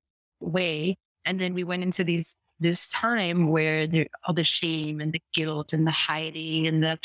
way 0.40 0.96
and 1.25 1.40
then 1.40 1.54
we 1.54 1.64
went 1.64 1.82
into 1.82 2.04
these 2.04 2.37
this 2.60 2.88
time 2.90 3.48
where 3.48 3.86
all 4.26 4.34
the 4.34 4.44
shame 4.44 5.00
and 5.00 5.12
the 5.12 5.22
guilt 5.32 5.72
and 5.72 5.86
the 5.86 5.90
hiding 5.90 6.66
and 6.66 6.82
the 6.82 6.98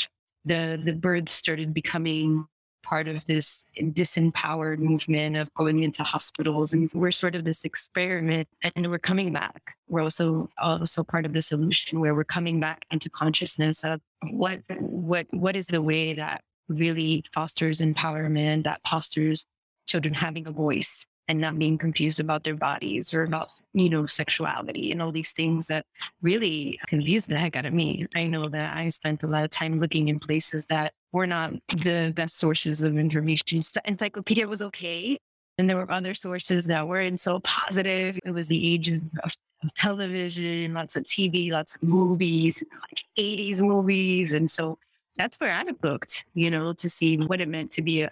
the 0.44 0.80
the 0.82 0.92
birds 0.92 1.32
started 1.32 1.72
becoming 1.72 2.46
part 2.82 3.06
of 3.06 3.24
this 3.26 3.64
disempowered 3.76 4.78
movement 4.78 5.36
of 5.36 5.52
going 5.54 5.82
into 5.82 6.02
hospitals 6.02 6.72
and 6.72 6.90
we're 6.92 7.12
sort 7.12 7.34
of 7.34 7.44
this 7.44 7.64
experiment 7.64 8.48
and 8.62 8.90
we're 8.90 8.98
coming 8.98 9.32
back. 9.32 9.76
We're 9.88 10.02
also 10.02 10.50
also 10.58 11.04
part 11.04 11.24
of 11.24 11.32
the 11.32 11.42
solution 11.42 12.00
where 12.00 12.14
we're 12.14 12.24
coming 12.24 12.60
back 12.60 12.84
into 12.90 13.08
consciousness 13.08 13.84
of 13.84 14.00
what 14.30 14.60
what 14.78 15.26
what 15.30 15.56
is 15.56 15.68
the 15.68 15.82
way 15.82 16.14
that 16.14 16.42
really 16.68 17.24
fosters 17.32 17.80
empowerment 17.80 18.64
that 18.64 18.80
fosters 18.86 19.44
children 19.86 20.14
having 20.14 20.46
a 20.46 20.50
voice 20.50 21.04
and 21.28 21.40
not 21.40 21.58
being 21.58 21.78
confused 21.78 22.20
about 22.20 22.44
their 22.44 22.54
bodies 22.54 23.14
or 23.14 23.22
about 23.22 23.48
you 23.74 23.88
know, 23.88 24.06
sexuality 24.06 24.92
and 24.92 25.00
all 25.00 25.12
these 25.12 25.32
things 25.32 25.66
that 25.66 25.86
really 26.20 26.78
confused 26.86 27.28
the 27.28 27.38
heck 27.38 27.56
out 27.56 27.66
of 27.66 27.72
me. 27.72 28.06
I 28.14 28.26
know 28.26 28.48
that 28.48 28.76
I 28.76 28.88
spent 28.90 29.22
a 29.22 29.26
lot 29.26 29.44
of 29.44 29.50
time 29.50 29.80
looking 29.80 30.08
in 30.08 30.18
places 30.18 30.66
that 30.66 30.92
were 31.12 31.26
not 31.26 31.52
the 31.68 32.12
best 32.14 32.38
sources 32.38 32.82
of 32.82 32.98
information. 32.98 33.62
Encyclopedia 33.84 34.46
was 34.46 34.62
okay. 34.62 35.18
And 35.58 35.68
there 35.68 35.76
were 35.76 35.90
other 35.90 36.14
sources 36.14 36.66
that 36.66 36.88
weren't 36.88 37.20
so 37.20 37.40
positive. 37.40 38.18
It 38.24 38.30
was 38.30 38.48
the 38.48 38.74
age 38.74 38.88
of, 38.88 39.02
of, 39.22 39.34
television, 39.74 40.74
lots 40.74 40.96
of 40.96 41.04
TV, 41.04 41.52
lots 41.52 41.76
of 41.76 41.82
movies, 41.84 42.62
like 42.80 43.04
80s 43.16 43.60
movies. 43.60 44.32
And 44.32 44.50
so 44.50 44.76
that's 45.16 45.38
where 45.38 45.52
I 45.52 45.64
looked, 45.84 46.24
you 46.34 46.50
know, 46.50 46.72
to 46.72 46.90
see 46.90 47.16
what 47.16 47.40
it 47.40 47.48
meant 47.48 47.70
to 47.72 47.82
be 47.82 48.02
a, 48.02 48.10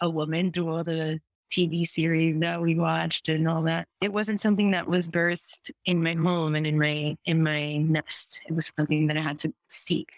a 0.00 0.10
woman 0.10 0.50
through 0.50 0.74
all 0.74 0.82
the 0.82 1.20
TV 1.50 1.86
series 1.86 2.38
that 2.40 2.60
we 2.60 2.74
watched 2.74 3.28
and 3.28 3.48
all 3.48 3.62
that. 3.62 3.86
It 4.00 4.12
wasn't 4.12 4.40
something 4.40 4.70
that 4.72 4.88
was 4.88 5.08
birthed 5.08 5.70
in 5.84 6.02
my 6.02 6.14
home 6.14 6.54
and 6.54 6.66
in 6.66 6.78
my 6.78 7.16
in 7.24 7.42
my 7.42 7.78
nest. 7.78 8.42
It 8.48 8.52
was 8.52 8.72
something 8.76 9.06
that 9.06 9.16
I 9.16 9.22
had 9.22 9.38
to 9.40 9.52
seek 9.68 10.08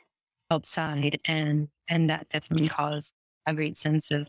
outside 0.50 1.20
and 1.25 1.68
and 1.88 2.10
that 2.10 2.28
definitely 2.28 2.68
caused 2.68 3.14
a 3.46 3.54
great 3.54 3.76
sense 3.76 4.10
of 4.10 4.28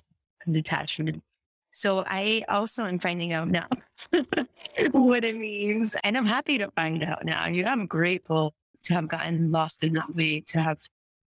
detachment. 0.49 1.23
So 1.71 2.03
I 2.05 2.43
also 2.49 2.85
am 2.85 2.99
finding 2.99 3.33
out 3.33 3.47
now 3.47 3.67
what 4.91 5.23
it 5.23 5.37
means. 5.37 5.95
And 6.03 6.17
I'm 6.17 6.25
happy 6.25 6.57
to 6.57 6.69
find 6.71 7.03
out 7.03 7.23
now. 7.23 7.47
You 7.47 7.63
know, 7.63 7.69
I'm 7.69 7.85
grateful 7.85 8.53
to 8.83 8.93
have 8.93 9.07
gotten 9.07 9.51
lost 9.51 9.83
in 9.83 9.93
that 9.93 10.13
way, 10.13 10.41
to 10.47 10.59
have 10.59 10.79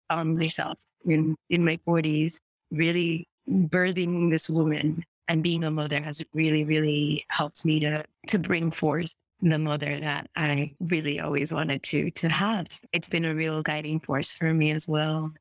found 0.10 0.38
myself 0.38 0.80
in, 1.06 1.36
in 1.50 1.64
my 1.64 1.78
40s, 1.88 2.40
really 2.72 3.28
birthing 3.48 4.32
this 4.32 4.50
woman 4.50 5.04
and 5.32 5.42
being 5.42 5.64
a 5.64 5.72
mother 5.72 6.02
has 6.02 6.22
really, 6.34 6.66
really 6.66 7.26
helped 7.30 7.64
me 7.64 7.80
to 7.80 8.04
to 8.28 8.38
bring 8.38 8.70
forth 8.70 9.14
the 9.42 9.58
mother 9.58 9.98
that 10.02 10.30
I 10.36 10.76
really 10.82 11.22
always 11.22 11.54
wanted 11.54 11.82
to 11.84 12.12
to 12.12 12.28
have. 12.28 12.68
It's 12.92 13.08
been 13.08 13.24
a 13.24 13.34
real 13.34 13.64
guiding 13.64 14.02
force 14.02 14.34
for 14.34 14.54
me 14.54 14.72
as 14.72 14.90
well. 14.90 15.32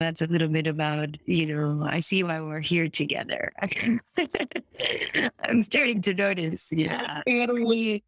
That's 0.00 0.22
a 0.22 0.26
little 0.26 0.48
bit 0.48 0.66
about, 0.66 1.16
you 1.24 1.46
know, 1.46 1.86
I 1.88 2.00
see 2.00 2.24
why 2.24 2.40
we're 2.40 2.60
here 2.60 2.88
together. 2.88 3.52
I'm 5.44 5.62
starting 5.62 6.02
to 6.02 6.14
notice. 6.14 6.72
Yeah. 6.72 7.22
Wait. 7.26 8.04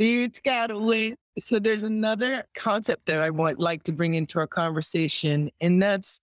Dude's 0.00 0.40
gotta 0.40 0.76
wait. 0.76 1.16
So 1.38 1.60
there's 1.60 1.84
another 1.84 2.44
concept 2.56 3.06
that 3.06 3.22
I 3.22 3.30
want 3.30 3.60
like 3.60 3.84
to 3.84 3.92
bring 3.92 4.14
into 4.14 4.40
our 4.40 4.48
conversation, 4.48 5.48
and 5.60 5.80
that's 5.80 6.20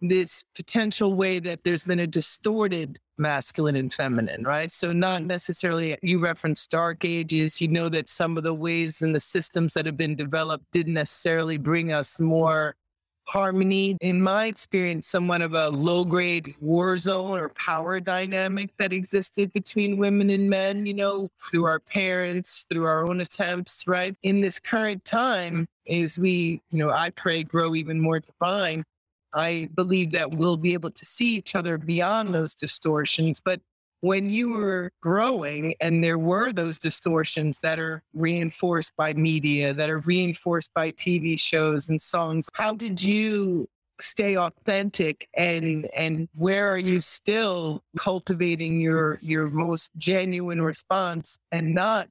this 0.00 0.42
potential 0.56 1.14
way 1.14 1.38
that 1.38 1.62
there's 1.62 1.84
been 1.84 2.00
a 2.00 2.06
distorted 2.06 2.98
masculine 3.18 3.76
and 3.76 3.92
feminine, 3.92 4.44
right? 4.44 4.70
So, 4.70 4.92
not 4.92 5.22
necessarily, 5.22 5.96
you 6.02 6.18
referenced 6.18 6.70
dark 6.70 7.04
ages. 7.04 7.60
You 7.60 7.68
know 7.68 7.88
that 7.90 8.08
some 8.08 8.36
of 8.36 8.42
the 8.42 8.54
ways 8.54 9.02
and 9.02 9.14
the 9.14 9.20
systems 9.20 9.74
that 9.74 9.86
have 9.86 9.96
been 9.96 10.16
developed 10.16 10.64
didn't 10.72 10.94
necessarily 10.94 11.58
bring 11.58 11.92
us 11.92 12.18
more 12.20 12.76
harmony. 13.24 13.96
In 14.00 14.20
my 14.20 14.46
experience, 14.46 15.06
somewhat 15.06 15.42
of 15.42 15.54
a 15.54 15.70
low 15.70 16.04
grade 16.04 16.54
war 16.60 16.98
zone 16.98 17.38
or 17.38 17.48
power 17.50 18.00
dynamic 18.00 18.76
that 18.76 18.92
existed 18.92 19.52
between 19.52 19.96
women 19.96 20.30
and 20.30 20.48
men, 20.50 20.86
you 20.86 20.94
know, 20.94 21.30
through 21.40 21.64
our 21.64 21.80
parents, 21.80 22.66
through 22.68 22.84
our 22.84 23.06
own 23.06 23.20
attempts, 23.20 23.84
right? 23.86 24.16
In 24.22 24.40
this 24.40 24.58
current 24.58 25.04
time, 25.04 25.66
as 25.88 26.18
we, 26.18 26.60
you 26.70 26.78
know, 26.78 26.90
I 26.90 27.10
pray 27.10 27.42
grow 27.42 27.74
even 27.74 28.00
more 28.00 28.20
divine, 28.20 28.84
I 29.34 29.68
believe 29.74 30.12
that 30.12 30.30
we'll 30.30 30.56
be 30.56 30.72
able 30.72 30.90
to 30.90 31.04
see 31.04 31.36
each 31.36 31.54
other 31.54 31.78
beyond 31.78 32.34
those 32.34 32.54
distortions. 32.54 33.40
But 33.40 33.60
when 34.00 34.28
you 34.30 34.50
were 34.50 34.90
growing 35.00 35.74
and 35.80 36.02
there 36.02 36.18
were 36.18 36.52
those 36.52 36.78
distortions 36.78 37.60
that 37.60 37.78
are 37.78 38.02
reinforced 38.14 38.92
by 38.96 39.14
media, 39.14 39.72
that 39.74 39.88
are 39.88 40.00
reinforced 40.00 40.74
by 40.74 40.90
TV 40.92 41.38
shows 41.38 41.88
and 41.88 42.02
songs, 42.02 42.48
how 42.54 42.74
did 42.74 43.00
you 43.00 43.68
stay 44.00 44.36
authentic 44.36 45.28
and 45.36 45.88
and 45.94 46.28
where 46.34 46.68
are 46.68 46.78
you 46.78 46.98
still 46.98 47.82
cultivating 47.96 48.80
your 48.80 49.18
your 49.22 49.48
most 49.48 49.92
genuine 49.96 50.60
response 50.60 51.38
and 51.52 51.72
not 51.72 52.08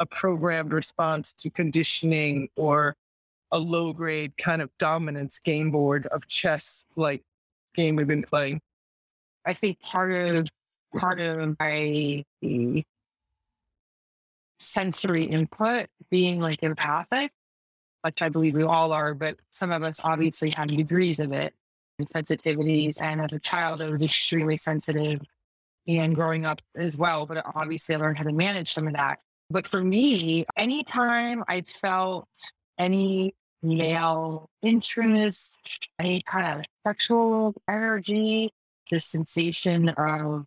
a 0.00 0.06
programmed 0.06 0.72
response 0.72 1.32
to 1.32 1.50
conditioning 1.50 2.48
or 2.56 2.96
a 3.52 3.58
low 3.58 3.92
grade 3.92 4.36
kind 4.36 4.62
of 4.62 4.70
dominance 4.78 5.38
game 5.38 5.70
board 5.70 6.06
of 6.06 6.26
chess 6.26 6.86
like 6.96 7.22
game 7.74 7.96
we've 7.96 8.08
been 8.08 8.22
playing. 8.22 8.60
I 9.46 9.54
think 9.54 9.80
part 9.80 10.12
of 10.12 10.48
part 10.96 11.20
of 11.20 11.56
my 11.58 12.24
sensory 14.58 15.24
input 15.24 15.86
being 16.10 16.40
like 16.40 16.62
empathic, 16.62 17.32
which 18.02 18.22
I 18.22 18.28
believe 18.28 18.54
we 18.54 18.62
all 18.62 18.92
are, 18.92 19.14
but 19.14 19.36
some 19.50 19.72
of 19.72 19.82
us 19.82 20.04
obviously 20.04 20.50
have 20.50 20.68
degrees 20.68 21.18
of 21.20 21.32
it 21.32 21.54
and 21.98 22.08
sensitivities. 22.10 23.00
And 23.02 23.20
as 23.20 23.32
a 23.32 23.40
child, 23.40 23.82
I 23.82 23.88
was 23.88 24.02
extremely 24.02 24.56
sensitive 24.56 25.20
and 25.86 26.14
growing 26.14 26.46
up 26.46 26.60
as 26.76 26.98
well. 26.98 27.26
But 27.26 27.44
obviously, 27.54 27.94
I 27.94 27.98
learned 27.98 28.18
how 28.18 28.24
to 28.24 28.32
manage 28.32 28.72
some 28.72 28.86
of 28.86 28.94
that. 28.94 29.18
But 29.50 29.66
for 29.66 29.82
me, 29.82 30.46
anytime 30.56 31.44
I 31.48 31.60
felt 31.62 32.28
any 32.78 33.34
male 33.62 34.50
interest, 34.62 35.88
any 35.98 36.20
kind 36.22 36.60
of 36.60 36.66
sexual 36.86 37.54
energy, 37.68 38.52
the 38.90 39.00
sensation 39.00 39.88
of 39.90 40.46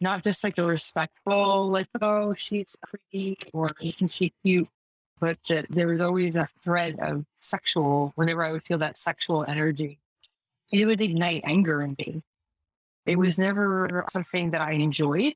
not 0.00 0.24
just 0.24 0.42
like 0.42 0.56
the 0.56 0.64
respectful, 0.64 1.68
like, 1.68 1.86
oh, 2.00 2.34
she's 2.34 2.76
pretty 2.84 3.38
or 3.52 3.70
isn't 3.80 4.12
she 4.12 4.32
cute, 4.44 4.68
but 5.20 5.38
that 5.48 5.66
there 5.70 5.86
was 5.86 6.00
always 6.00 6.34
a 6.34 6.48
thread 6.64 6.98
of 7.00 7.24
sexual, 7.40 8.12
whenever 8.16 8.44
I 8.44 8.50
would 8.50 8.64
feel 8.64 8.78
that 8.78 8.98
sexual 8.98 9.44
energy, 9.46 9.98
it 10.72 10.84
would 10.86 11.00
ignite 11.00 11.42
anger 11.44 11.80
in 11.82 11.94
me. 11.98 12.22
It 13.06 13.16
was 13.16 13.38
never 13.38 14.04
something 14.08 14.50
that 14.50 14.60
I 14.60 14.72
enjoyed. 14.72 15.34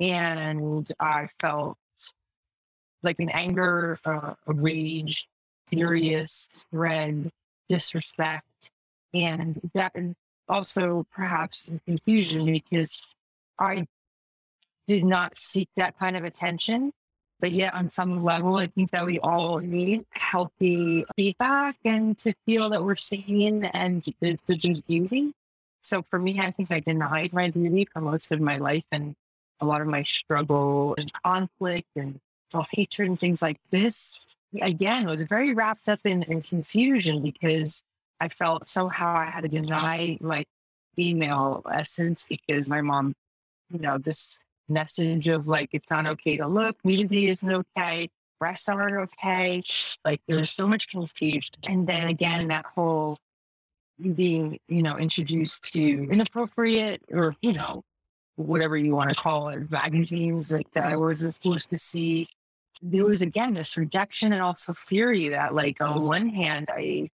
And 0.00 0.88
I 1.00 1.28
felt 1.40 1.78
like 3.02 3.18
an 3.18 3.30
anger, 3.30 3.98
uh, 4.04 4.34
a 4.46 4.52
rage, 4.52 5.26
furious, 5.68 6.48
dread, 6.72 7.30
disrespect. 7.68 8.70
And 9.14 9.60
that 9.74 9.92
is 9.94 10.14
also 10.48 11.06
perhaps 11.12 11.70
confusion 11.86 12.44
because 12.46 13.00
I 13.58 13.86
did 14.86 15.04
not 15.04 15.36
seek 15.36 15.68
that 15.76 15.98
kind 15.98 16.16
of 16.16 16.24
attention. 16.24 16.92
But 17.38 17.52
yet, 17.52 17.74
on 17.74 17.90
some 17.90 18.24
level, 18.24 18.56
I 18.56 18.66
think 18.66 18.92
that 18.92 19.04
we 19.04 19.18
all 19.18 19.58
need 19.58 20.06
healthy 20.10 21.04
feedback 21.16 21.76
and 21.84 22.16
to 22.18 22.32
feel 22.46 22.70
that 22.70 22.82
we're 22.82 22.96
seen 22.96 23.64
and 23.66 24.02
there's 24.20 24.38
beauty. 24.88 25.34
So 25.82 26.00
for 26.00 26.18
me, 26.18 26.40
I 26.40 26.50
think 26.50 26.72
I 26.72 26.80
denied 26.80 27.34
my 27.34 27.50
beauty 27.50 27.86
for 27.92 28.00
most 28.00 28.32
of 28.32 28.40
my 28.40 28.56
life 28.56 28.84
and 28.90 29.14
a 29.60 29.66
lot 29.66 29.82
of 29.82 29.86
my 29.86 30.02
struggle 30.02 30.94
and 30.98 31.12
conflict 31.12 31.88
and 31.94 32.20
self 32.50 32.68
hatred 32.72 33.08
and 33.08 33.20
things 33.20 33.42
like 33.42 33.58
this 33.70 34.18
again 34.60 35.08
it 35.08 35.16
was 35.16 35.24
very 35.24 35.54
wrapped 35.54 35.88
up 35.88 36.00
in, 36.04 36.22
in 36.24 36.42
confusion 36.42 37.22
because 37.22 37.82
I 38.20 38.28
felt 38.28 38.68
somehow 38.68 39.14
I 39.14 39.26
had 39.26 39.42
to 39.42 39.48
deny 39.48 40.18
my 40.20 40.44
female 40.96 41.62
essence 41.70 42.26
because 42.28 42.68
my 42.68 42.80
mom, 42.80 43.14
you 43.70 43.78
know, 43.78 43.98
this 43.98 44.38
message 44.68 45.28
of 45.28 45.46
like 45.46 45.70
it's 45.72 45.90
not 45.90 46.08
okay 46.10 46.36
to 46.38 46.48
look, 46.48 46.76
nudity 46.84 47.28
isn't 47.28 47.52
okay. 47.52 48.08
breasts 48.40 48.68
aren't 48.68 49.10
okay. 49.10 49.62
Like 50.04 50.20
there's 50.26 50.50
so 50.50 50.66
much 50.66 50.88
confusion. 50.88 51.54
And 51.68 51.86
then 51.86 52.08
again, 52.08 52.48
that 52.48 52.64
whole 52.66 53.18
being, 54.14 54.58
you 54.68 54.82
know, 54.82 54.96
introduced 54.96 55.72
to 55.72 55.80
inappropriate 55.80 57.02
or, 57.10 57.34
you 57.42 57.52
know, 57.52 57.82
whatever 58.36 58.76
you 58.76 58.94
want 58.94 59.10
to 59.10 59.16
call 59.16 59.48
it, 59.48 59.70
magazines 59.70 60.52
like 60.52 60.70
that 60.72 60.84
I 60.84 60.96
wasn't 60.96 61.34
supposed 61.34 61.70
to 61.70 61.78
see. 61.78 62.26
There 62.82 63.04
was 63.04 63.22
again 63.22 63.54
this 63.54 63.76
rejection 63.76 64.32
and 64.32 64.42
also 64.42 64.72
theory 64.72 65.30
that 65.30 65.54
like 65.54 65.80
on 65.80 66.04
one 66.04 66.28
hand 66.28 66.68
I 66.70 67.10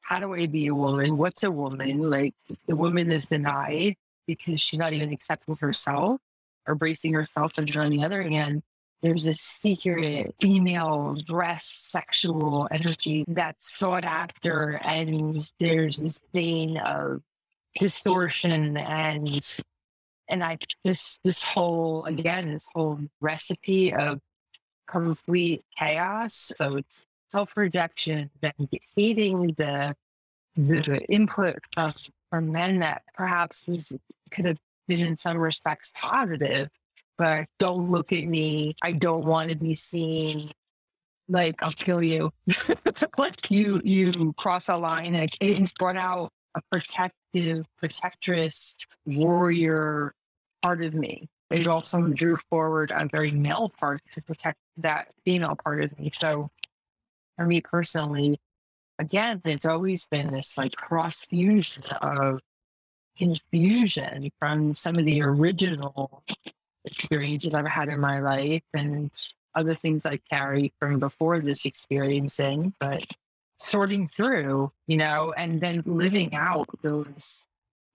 how 0.00 0.18
do 0.18 0.34
I 0.34 0.46
be 0.46 0.66
a 0.66 0.74
woman? 0.74 1.16
What's 1.16 1.42
a 1.42 1.50
woman? 1.50 2.10
Like 2.10 2.34
the 2.66 2.76
woman 2.76 3.10
is 3.10 3.28
denied 3.28 3.94
because 4.26 4.60
she's 4.60 4.78
not 4.78 4.92
even 4.92 5.12
accepting 5.12 5.56
herself 5.60 6.20
or 6.66 6.74
bracing 6.74 7.14
herself. 7.14 7.56
And 7.56 7.74
on 7.76 7.90
the 7.90 8.04
other 8.04 8.22
hand, 8.22 8.62
there's 9.02 9.26
a 9.26 9.34
secret 9.34 10.34
female 10.40 11.14
dress 11.14 11.64
sexual 11.64 12.68
energy 12.70 13.24
that's 13.26 13.74
sought 13.74 14.04
after. 14.04 14.80
And 14.84 15.50
there's 15.58 15.96
this 15.96 16.22
vein 16.32 16.76
of 16.78 17.22
distortion 17.78 18.76
and 18.76 19.62
and 20.28 20.44
I 20.44 20.58
this 20.84 21.18
this 21.24 21.42
whole 21.42 22.04
again, 22.04 22.52
this 22.52 22.68
whole 22.74 23.00
recipe 23.20 23.92
of 23.94 24.20
complete 24.86 25.64
chaos. 25.78 26.52
So 26.56 26.76
it's 26.76 27.06
self 27.28 27.56
rejection, 27.56 28.30
then 28.40 28.52
hating 28.96 29.54
the 29.56 29.94
the 30.56 31.00
input 31.08 31.56
of, 31.76 31.96
from 32.30 32.52
men 32.52 32.80
that 32.80 33.02
perhaps 33.14 33.66
was 33.66 33.96
could 34.30 34.44
have 34.44 34.58
been 34.88 35.00
in 35.00 35.16
some 35.16 35.38
respects 35.38 35.92
positive, 35.96 36.68
but 37.16 37.46
don't 37.58 37.90
look 37.90 38.12
at 38.12 38.24
me. 38.24 38.74
I 38.82 38.92
don't 38.92 39.24
want 39.24 39.50
to 39.50 39.56
be 39.56 39.74
seen. 39.74 40.46
Like 41.28 41.62
I'll 41.62 41.70
kill 41.70 42.02
you. 42.02 42.30
like 43.18 43.50
you 43.50 43.80
you 43.84 44.34
cross 44.36 44.68
a 44.68 44.76
line 44.76 45.14
and 45.14 45.30
it's 45.40 45.72
brought 45.74 45.96
out 45.96 46.30
a 46.54 46.60
protective, 46.70 47.64
protectress, 47.78 48.76
warrior 49.06 50.12
part 50.62 50.84
of 50.84 50.94
me. 50.94 51.28
It 51.52 51.68
also 51.68 52.00
drew 52.08 52.38
forward 52.50 52.92
a 52.94 53.06
very 53.06 53.30
male 53.30 53.70
part 53.78 54.00
to 54.12 54.22
protect 54.22 54.58
that 54.78 55.08
female 55.24 55.54
part 55.54 55.84
of 55.84 55.98
me. 55.98 56.10
So 56.14 56.48
for 57.36 57.46
me 57.46 57.60
personally, 57.60 58.40
again, 58.98 59.42
it's 59.44 59.66
always 59.66 60.06
been 60.06 60.32
this 60.32 60.56
like 60.56 60.72
cross 60.76 61.26
fusion 61.26 61.82
of 62.00 62.40
confusion 63.18 64.30
from 64.38 64.74
some 64.74 64.96
of 64.96 65.04
the 65.04 65.22
original 65.22 66.22
experiences 66.84 67.54
I've 67.54 67.66
had 67.66 67.88
in 67.88 68.00
my 68.00 68.20
life 68.20 68.62
and 68.72 69.10
other 69.54 69.74
things 69.74 70.06
I 70.06 70.18
carry 70.30 70.72
from 70.78 70.98
before 70.98 71.40
this 71.40 71.66
experiencing, 71.66 72.74
but 72.80 73.04
sorting 73.58 74.08
through, 74.08 74.72
you 74.86 74.96
know, 74.96 75.34
and 75.36 75.60
then 75.60 75.82
living 75.84 76.34
out 76.34 76.66
those 76.82 77.46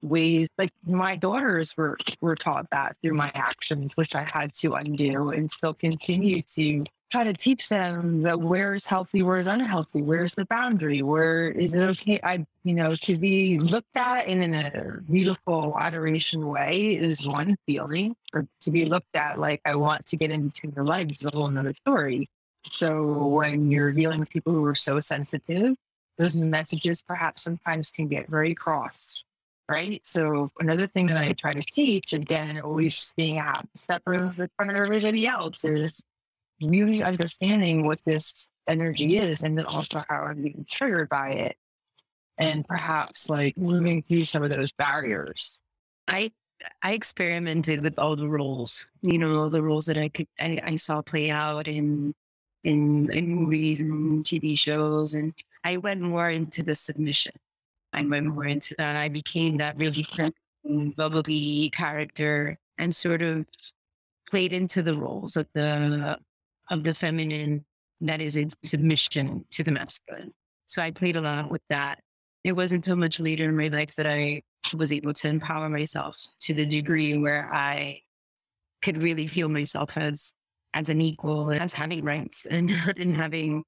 ways 0.01 0.47
like 0.57 0.69
my 0.85 1.15
daughters 1.15 1.75
were 1.75 1.97
were 2.21 2.35
taught 2.35 2.69
that 2.71 2.95
through 3.01 3.13
my 3.13 3.31
actions 3.33 3.97
which 3.97 4.15
i 4.15 4.25
had 4.31 4.53
to 4.53 4.73
undo 4.73 5.29
and 5.29 5.51
still 5.51 5.73
continue 5.73 6.41
to 6.41 6.83
try 7.09 7.23
to 7.23 7.33
teach 7.33 7.69
them 7.69 8.21
that 8.21 8.39
where 8.39 8.75
is 8.75 8.85
healthy 8.85 9.23
where 9.23 9.37
is 9.37 9.47
unhealthy 9.47 10.01
where's 10.01 10.35
the 10.35 10.45
boundary 10.45 11.01
where 11.01 11.49
is 11.49 11.73
it 11.73 11.81
okay? 11.81 12.19
I 12.23 12.45
you 12.63 12.73
know 12.73 12.95
to 12.95 13.17
be 13.17 13.59
looked 13.59 13.95
at 13.95 14.27
in, 14.27 14.53
a 14.53 15.01
beautiful 15.09 15.77
adoration 15.79 16.45
way 16.45 16.95
is 16.95 17.27
one 17.27 17.55
feeling 17.65 18.13
or 18.33 18.45
to 18.61 18.71
be 18.71 18.85
looked 18.85 19.15
at 19.15 19.39
like 19.39 19.61
i 19.65 19.75
want 19.75 20.05
to 20.07 20.17
get 20.17 20.31
in 20.31 20.49
between 20.49 20.73
your 20.75 20.85
legs 20.85 21.19
is 21.19 21.25
a 21.25 21.35
whole 21.35 21.47
another 21.47 21.73
story. 21.73 22.29
So 22.69 23.27
when 23.27 23.71
you're 23.71 23.93
dealing 23.93 24.19
with 24.19 24.29
people 24.29 24.51
who 24.51 24.65
are 24.65 24.75
so 24.75 24.99
sensitive 24.99 25.75
those 26.17 26.35
messages 26.35 27.03
perhaps 27.03 27.43
sometimes 27.43 27.91
can 27.91 28.07
get 28.07 28.27
very 28.27 28.53
crossed 28.53 29.23
right? 29.69 30.05
So 30.05 30.49
another 30.59 30.87
thing 30.87 31.07
that 31.07 31.17
I 31.17 31.31
try 31.33 31.53
to 31.53 31.61
teach, 31.61 32.13
again, 32.13 32.59
always 32.61 33.13
being 33.17 33.39
a 33.39 33.55
step 33.75 34.01
of 34.07 34.35
the 34.35 34.49
front 34.55 34.71
of 34.71 34.77
everybody 34.77 35.27
else 35.27 35.63
is 35.63 36.03
really 36.61 37.03
understanding 37.03 37.85
what 37.85 37.99
this 38.05 38.47
energy 38.67 39.17
is 39.17 39.43
and 39.43 39.57
then 39.57 39.65
also 39.65 40.01
how 40.09 40.23
I'm 40.23 40.41
being 40.41 40.65
triggered 40.69 41.09
by 41.09 41.29
it. 41.31 41.55
And 42.37 42.67
perhaps 42.67 43.29
like 43.29 43.57
moving 43.57 44.03
through 44.03 44.25
some 44.25 44.43
of 44.43 44.51
those 44.51 44.71
barriers. 44.71 45.59
I 46.07 46.31
I 46.81 46.93
experimented 46.93 47.81
with 47.81 47.99
all 47.99 48.15
the 48.15 48.27
roles, 48.27 48.87
you 49.01 49.17
know, 49.17 49.35
all 49.35 49.49
the 49.49 49.63
roles 49.63 49.87
that 49.87 49.97
I 49.97 50.09
could 50.09 50.27
I, 50.39 50.59
I 50.63 50.75
saw 50.75 51.01
play 51.01 51.31
out 51.31 51.67
in 51.67 52.13
in 52.63 53.11
in 53.11 53.27
movies 53.27 53.81
and 53.81 54.23
TV 54.23 54.57
shows 54.57 55.15
and 55.15 55.33
I 55.63 55.77
went 55.77 56.01
more 56.01 56.29
into 56.29 56.61
the 56.61 56.75
submission 56.75 57.33
I 57.97 58.05
went 58.05 58.27
more 58.27 58.45
into 58.45 58.75
that. 58.77 58.95
I 58.95 59.09
became 59.09 59.57
that 59.57 59.77
really 59.77 60.05
bubbly 60.95 61.71
character 61.71 62.57
and 62.77 62.95
sort 62.95 63.21
of 63.21 63.45
played 64.29 64.53
into 64.53 64.81
the 64.81 64.95
roles 64.95 65.35
of 65.35 65.47
the 65.53 66.17
of 66.69 66.83
the 66.83 66.93
feminine 66.93 67.65
that 68.01 68.21
is 68.21 68.37
in 68.37 68.49
submission 68.63 69.45
to 69.51 69.63
the 69.63 69.71
masculine. 69.71 70.31
So 70.65 70.81
I 70.81 70.91
played 70.91 71.15
a 71.15 71.21
lot 71.21 71.49
with 71.49 71.61
that. 71.69 71.99
It 72.43 72.51
wasn't 72.51 72.85
so 72.85 72.95
much 72.95 73.19
later 73.19 73.45
in 73.45 73.57
my 73.57 73.69
life 73.69 73.95
that 73.95 74.05
I 74.05 74.43
was 74.75 74.91
able 74.91 75.13
to 75.13 75.29
empower 75.29 75.69
myself 75.69 76.17
to 76.41 76.53
the 76.53 76.65
degree 76.65 77.17
where 77.17 77.51
I 77.53 78.01
could 78.83 79.01
really 79.01 79.27
feel 79.27 79.49
myself 79.49 79.97
as 79.97 80.33
as 80.73 80.89
an 80.89 81.01
equal 81.01 81.49
and 81.49 81.61
as 81.61 81.73
having 81.73 82.03
rights 82.03 82.45
and, 82.45 82.69
and 82.97 83.15
having 83.15 83.63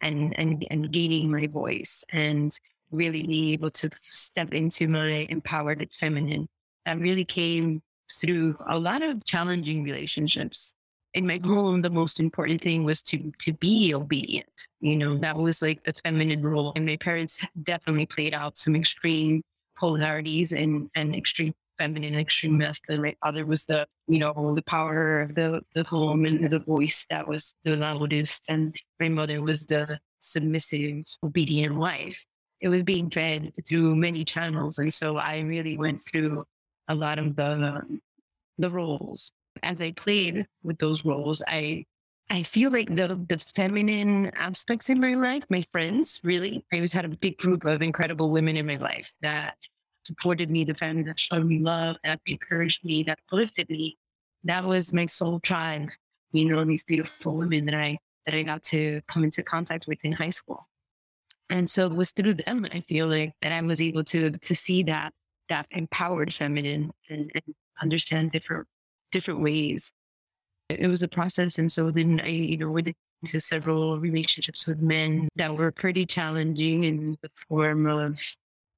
and 0.00 0.38
and 0.38 0.64
and 0.70 0.92
gaining 0.92 1.30
my 1.30 1.46
voice 1.48 2.04
and 2.12 2.58
really 2.94 3.22
be 3.22 3.52
able 3.52 3.70
to 3.70 3.90
step 4.10 4.52
into 4.52 4.88
my 4.88 5.26
empowered 5.28 5.88
feminine. 5.98 6.48
That 6.86 6.98
really 6.98 7.24
came 7.24 7.82
through 8.12 8.56
a 8.68 8.78
lot 8.78 9.02
of 9.02 9.24
challenging 9.24 9.82
relationships. 9.82 10.74
In 11.14 11.26
my 11.26 11.40
home, 11.42 11.82
the 11.82 11.90
most 11.90 12.18
important 12.18 12.60
thing 12.60 12.84
was 12.84 13.02
to 13.04 13.32
to 13.40 13.52
be 13.52 13.94
obedient. 13.94 14.68
You 14.80 14.96
know, 14.96 15.16
that 15.18 15.36
was 15.36 15.62
like 15.62 15.84
the 15.84 15.92
feminine 15.92 16.42
role. 16.42 16.72
And 16.74 16.84
my 16.84 16.96
parents 16.96 17.44
definitely 17.62 18.06
played 18.06 18.34
out 18.34 18.58
some 18.58 18.74
extreme 18.74 19.42
polarities 19.76 20.52
and, 20.52 20.90
and 20.96 21.14
extreme 21.14 21.54
feminine, 21.78 22.14
extreme 22.14 22.58
masculine. 22.58 23.02
My 23.02 23.16
father 23.22 23.46
was 23.46 23.64
the, 23.64 23.86
you 24.06 24.18
know, 24.18 24.54
the 24.54 24.62
power 24.62 25.20
of 25.22 25.34
the, 25.34 25.60
the 25.74 25.84
home 25.84 26.24
and 26.24 26.50
the 26.50 26.60
voice 26.60 27.06
that 27.10 27.26
was 27.26 27.54
the 27.64 27.76
loudest. 27.76 28.44
And 28.48 28.76
my 29.00 29.08
mother 29.08 29.40
was 29.40 29.66
the 29.66 29.98
submissive, 30.20 31.04
obedient 31.22 31.76
wife 31.76 32.24
it 32.64 32.68
was 32.68 32.82
being 32.82 33.10
fed 33.10 33.52
through 33.68 33.94
many 33.94 34.24
channels. 34.24 34.78
And 34.78 34.92
so 34.92 35.18
I 35.18 35.40
really 35.40 35.76
went 35.76 36.00
through 36.08 36.46
a 36.88 36.94
lot 36.94 37.18
of 37.18 37.36
the 37.36 37.82
the 38.56 38.70
roles. 38.70 39.30
As 39.62 39.82
I 39.82 39.92
played 39.92 40.46
with 40.62 40.78
those 40.78 41.04
roles, 41.04 41.42
I 41.46 41.84
I 42.30 42.42
feel 42.42 42.70
like 42.70 42.88
the 42.88 43.20
the 43.28 43.38
feminine 43.54 44.32
aspects 44.34 44.88
in 44.88 44.98
my 44.98 45.12
life, 45.12 45.44
my 45.50 45.60
friends, 45.72 46.22
really, 46.24 46.64
I 46.72 46.76
always 46.76 46.94
had 46.94 47.04
a 47.04 47.10
big 47.26 47.36
group 47.36 47.66
of 47.66 47.82
incredible 47.82 48.30
women 48.30 48.56
in 48.56 48.66
my 48.66 48.76
life 48.76 49.12
that 49.20 49.56
supported 50.06 50.50
me, 50.50 50.64
the 50.64 50.72
defended, 50.72 51.06
that 51.08 51.20
showed 51.20 51.44
me 51.44 51.58
love, 51.58 51.96
that 52.02 52.20
encouraged 52.26 52.82
me, 52.82 53.02
that 53.02 53.18
uplifted 53.28 53.68
me. 53.68 53.98
That 54.44 54.64
was 54.64 54.90
my 54.94 55.04
soul 55.04 55.38
tribe. 55.40 55.90
You 56.32 56.46
know, 56.46 56.64
these 56.64 56.84
beautiful 56.84 57.36
women 57.36 57.66
that 57.66 57.74
I 57.74 57.98
that 58.24 58.34
I 58.34 58.42
got 58.42 58.62
to 58.74 59.02
come 59.06 59.22
into 59.22 59.42
contact 59.42 59.86
with 59.86 59.98
in 60.02 60.12
high 60.12 60.30
school. 60.40 60.66
And 61.50 61.68
so 61.68 61.86
it 61.86 61.94
was 61.94 62.10
through 62.12 62.34
them, 62.34 62.66
I 62.72 62.80
feel 62.80 63.06
like 63.06 63.32
that 63.42 63.52
I 63.52 63.60
was 63.60 63.80
able 63.80 64.04
to 64.04 64.30
to 64.30 64.54
see 64.54 64.82
that 64.84 65.12
that 65.48 65.66
empowered 65.70 66.32
feminine 66.32 66.90
and, 67.10 67.30
and 67.34 67.54
understand 67.80 68.30
different 68.30 68.66
different 69.12 69.40
ways. 69.40 69.92
It 70.70 70.88
was 70.88 71.02
a 71.02 71.08
process. 71.08 71.58
And 71.58 71.70
so 71.70 71.90
then 71.90 72.20
I, 72.24 72.28
you 72.28 72.56
know, 72.56 72.70
went 72.70 72.88
into 73.22 73.40
several 73.40 74.00
relationships 74.00 74.66
with 74.66 74.80
men 74.80 75.28
that 75.36 75.56
were 75.56 75.70
pretty 75.70 76.06
challenging 76.06 76.84
in 76.84 77.18
the 77.22 77.30
form 77.48 77.86
of 77.86 78.18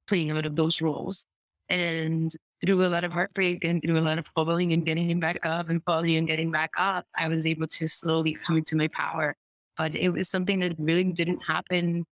playing 0.07 0.31
out 0.31 0.45
of 0.45 0.55
those 0.55 0.81
roles. 0.81 1.25
And 1.69 2.31
through 2.63 2.85
a 2.85 2.87
lot 2.87 3.03
of 3.03 3.11
heartbreak 3.11 3.63
and 3.63 3.81
through 3.81 3.99
a 3.99 4.01
lot 4.01 4.19
of 4.19 4.27
falling 4.35 4.73
and 4.73 4.85
getting 4.85 5.19
back 5.19 5.45
up 5.45 5.69
and 5.69 5.83
falling 5.83 6.15
and 6.17 6.27
getting 6.27 6.51
back 6.51 6.71
up, 6.77 7.05
I 7.15 7.27
was 7.27 7.45
able 7.45 7.67
to 7.67 7.87
slowly 7.87 8.33
come 8.33 8.57
into 8.57 8.77
my 8.77 8.87
power. 8.89 9.35
But 9.77 9.95
it 9.95 10.09
was 10.09 10.29
something 10.29 10.59
that 10.61 10.75
really 10.77 11.03
didn't 11.05 11.41
happen 11.45 12.05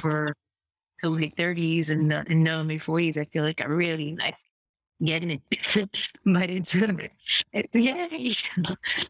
for 0.00 0.34
till 1.00 1.12
my 1.12 1.30
30s 1.36 1.90
and, 1.90 2.12
uh, 2.12 2.24
and 2.28 2.42
now 2.42 2.62
my 2.62 2.74
40s, 2.74 3.16
I 3.16 3.24
feel 3.26 3.44
like 3.44 3.60
I'm 3.60 3.70
really 3.70 4.16
like 4.16 4.34
getting 5.04 5.30
it. 5.30 5.88
but 6.24 6.50
it 6.50 6.64
took, 6.64 7.08
it, 7.52 7.68
yay. 7.74 8.32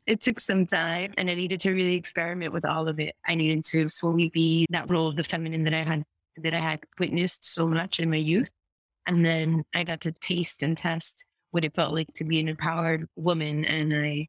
it 0.07 0.21
took 0.21 0.41
some 0.41 0.67
time 0.67 1.15
and 1.17 1.31
I 1.31 1.35
needed 1.35 1.61
to 1.61 1.73
really 1.73 1.95
experiment 1.95 2.53
with 2.53 2.65
all 2.65 2.89
of 2.89 3.01
it. 3.01 3.15
I 3.27 3.35
needed 3.35 3.65
to 3.67 3.89
fully 3.89 4.29
be 4.31 4.67
that 4.71 4.91
role 4.91 5.09
of 5.09 5.17
the 5.17 5.25
feminine 5.25 5.65
that 5.65 5.75
I 5.75 5.83
had, 5.83 6.05
that 6.43 6.55
I 6.55 6.61
had 6.61 6.81
witnessed 6.99 7.45
so 7.45 7.69
much 7.69 8.01
in 8.01 8.11
my 8.11 8.17
youth. 8.17 8.51
And 9.07 9.25
then 9.25 9.65
I 9.75 9.85
got 9.85 10.03
to 10.03 10.13
taste 10.13 10.63
and 10.63 10.77
test 10.77 11.25
what 11.51 11.65
it 11.65 11.75
felt 11.75 11.95
like 11.95 12.13
to 12.15 12.25
be 12.25 12.41
an 12.41 12.49
empowered 12.49 13.09
woman. 13.17 13.65
And 13.65 13.95
I, 13.95 14.29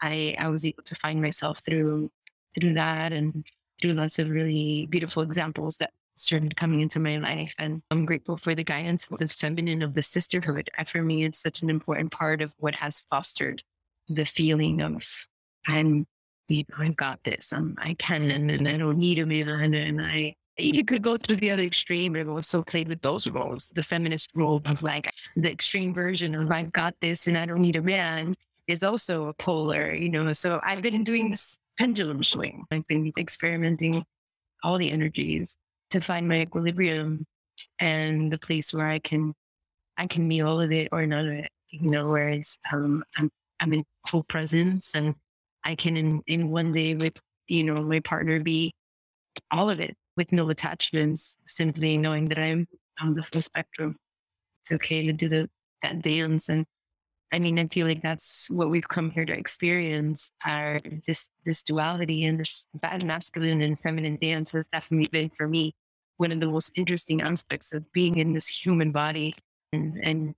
I, 0.00 0.34
I 0.38 0.48
was 0.48 0.64
able 0.64 0.82
to 0.84 0.94
find 0.96 1.20
myself 1.20 1.60
through 1.64 2.10
through 2.58 2.74
that 2.74 3.12
and 3.12 3.44
through 3.84 3.92
lots 3.92 4.18
of 4.18 4.30
really 4.30 4.86
beautiful 4.86 5.22
examples 5.22 5.76
that 5.76 5.90
started 6.14 6.56
coming 6.56 6.80
into 6.80 6.98
my 6.98 7.18
life. 7.18 7.54
And 7.58 7.82
I'm 7.90 8.06
grateful 8.06 8.38
for 8.38 8.54
the 8.54 8.64
guidance 8.64 9.06
of 9.10 9.18
the 9.18 9.28
feminine 9.28 9.82
of 9.82 9.92
the 9.92 10.00
sisterhood. 10.00 10.70
For 10.86 11.02
me, 11.02 11.24
it's 11.24 11.42
such 11.42 11.60
an 11.60 11.68
important 11.68 12.10
part 12.10 12.40
of 12.40 12.50
what 12.56 12.74
has 12.76 13.04
fostered 13.10 13.62
the 14.08 14.24
feeling 14.24 14.80
of 14.80 15.06
I'm, 15.66 16.06
I've 16.78 16.96
got 16.96 17.22
this. 17.24 17.52
I'm, 17.52 17.76
I 17.76 17.92
can, 17.98 18.30
and, 18.30 18.50
and 18.50 18.66
I 18.66 18.78
don't 18.78 18.96
need 18.96 19.18
a 19.18 19.26
man. 19.26 19.74
And 19.74 20.00
I, 20.00 20.34
you 20.56 20.82
could 20.82 21.02
go 21.02 21.18
to 21.18 21.36
the 21.36 21.50
other 21.50 21.64
extreme, 21.64 22.14
but 22.14 22.20
I've 22.20 22.30
also 22.30 22.62
played 22.62 22.88
with 22.88 23.02
those 23.02 23.26
roles. 23.26 23.70
The 23.74 23.82
feminist 23.82 24.30
role 24.34 24.62
of 24.64 24.82
like 24.82 25.12
the 25.36 25.50
extreme 25.50 25.92
version 25.92 26.34
of 26.34 26.50
I've 26.50 26.72
got 26.72 26.94
this 27.02 27.26
and 27.26 27.36
I 27.36 27.44
don't 27.44 27.60
need 27.60 27.76
a 27.76 27.82
man 27.82 28.34
is 28.66 28.82
also 28.82 29.28
a 29.28 29.34
polar, 29.34 29.92
you 29.92 30.08
know. 30.08 30.32
So 30.32 30.58
I've 30.62 30.80
been 30.80 31.04
doing 31.04 31.28
this 31.28 31.58
pendulum 31.78 32.22
swing. 32.22 32.64
I've 32.70 32.86
been 32.86 33.12
experimenting 33.18 34.04
all 34.62 34.78
the 34.78 34.90
energies 34.90 35.56
to 35.90 36.00
find 36.00 36.28
my 36.28 36.40
equilibrium 36.40 37.26
and 37.78 38.32
the 38.32 38.38
place 38.38 38.72
where 38.72 38.88
I 38.88 38.98
can 38.98 39.34
I 39.96 40.06
can 40.06 40.26
meet 40.26 40.40
all 40.40 40.60
of 40.60 40.72
it 40.72 40.88
or 40.90 41.06
none 41.06 41.28
of 41.28 41.32
it. 41.32 41.50
You 41.68 41.90
know, 41.90 42.08
whereas 42.08 42.58
um, 42.72 43.04
I'm 43.16 43.30
I'm 43.60 43.72
in 43.72 43.84
full 44.08 44.24
presence 44.24 44.92
and 44.94 45.14
I 45.64 45.74
can 45.74 45.96
in, 45.96 46.22
in 46.26 46.50
one 46.50 46.72
day 46.72 46.94
with 46.94 47.20
you 47.46 47.64
know 47.64 47.82
my 47.82 48.00
partner 48.00 48.40
be 48.40 48.72
all 49.50 49.70
of 49.70 49.80
it 49.80 49.94
with 50.16 50.32
no 50.32 50.48
attachments, 50.50 51.36
simply 51.46 51.96
knowing 51.96 52.28
that 52.28 52.38
I'm 52.38 52.66
on 53.00 53.14
the 53.14 53.22
full 53.22 53.42
spectrum. 53.42 53.96
It's 54.62 54.72
okay 54.72 55.06
to 55.06 55.12
do 55.12 55.28
the 55.28 55.50
that 55.82 56.02
dance 56.02 56.48
and 56.48 56.66
I 57.34 57.40
mean, 57.40 57.58
I 57.58 57.66
feel 57.66 57.88
like 57.88 58.00
that's 58.00 58.48
what 58.48 58.70
we've 58.70 58.86
come 58.88 59.10
here 59.10 59.24
to 59.24 59.32
experience. 59.32 60.30
Our 60.46 60.80
this 61.06 61.30
this 61.44 61.64
duality 61.64 62.26
and 62.26 62.38
this 62.38 62.66
masculine 63.04 63.60
and 63.60 63.78
feminine 63.80 64.18
dance 64.22 64.52
has 64.52 64.68
definitely 64.68 65.08
been 65.08 65.30
for 65.36 65.48
me 65.48 65.74
one 66.18 66.30
of 66.30 66.38
the 66.38 66.46
most 66.46 66.70
interesting 66.76 67.22
aspects 67.22 67.74
of 67.74 67.90
being 67.92 68.18
in 68.18 68.34
this 68.34 68.48
human 68.48 68.92
body 68.92 69.34
and, 69.72 69.96
and 70.00 70.34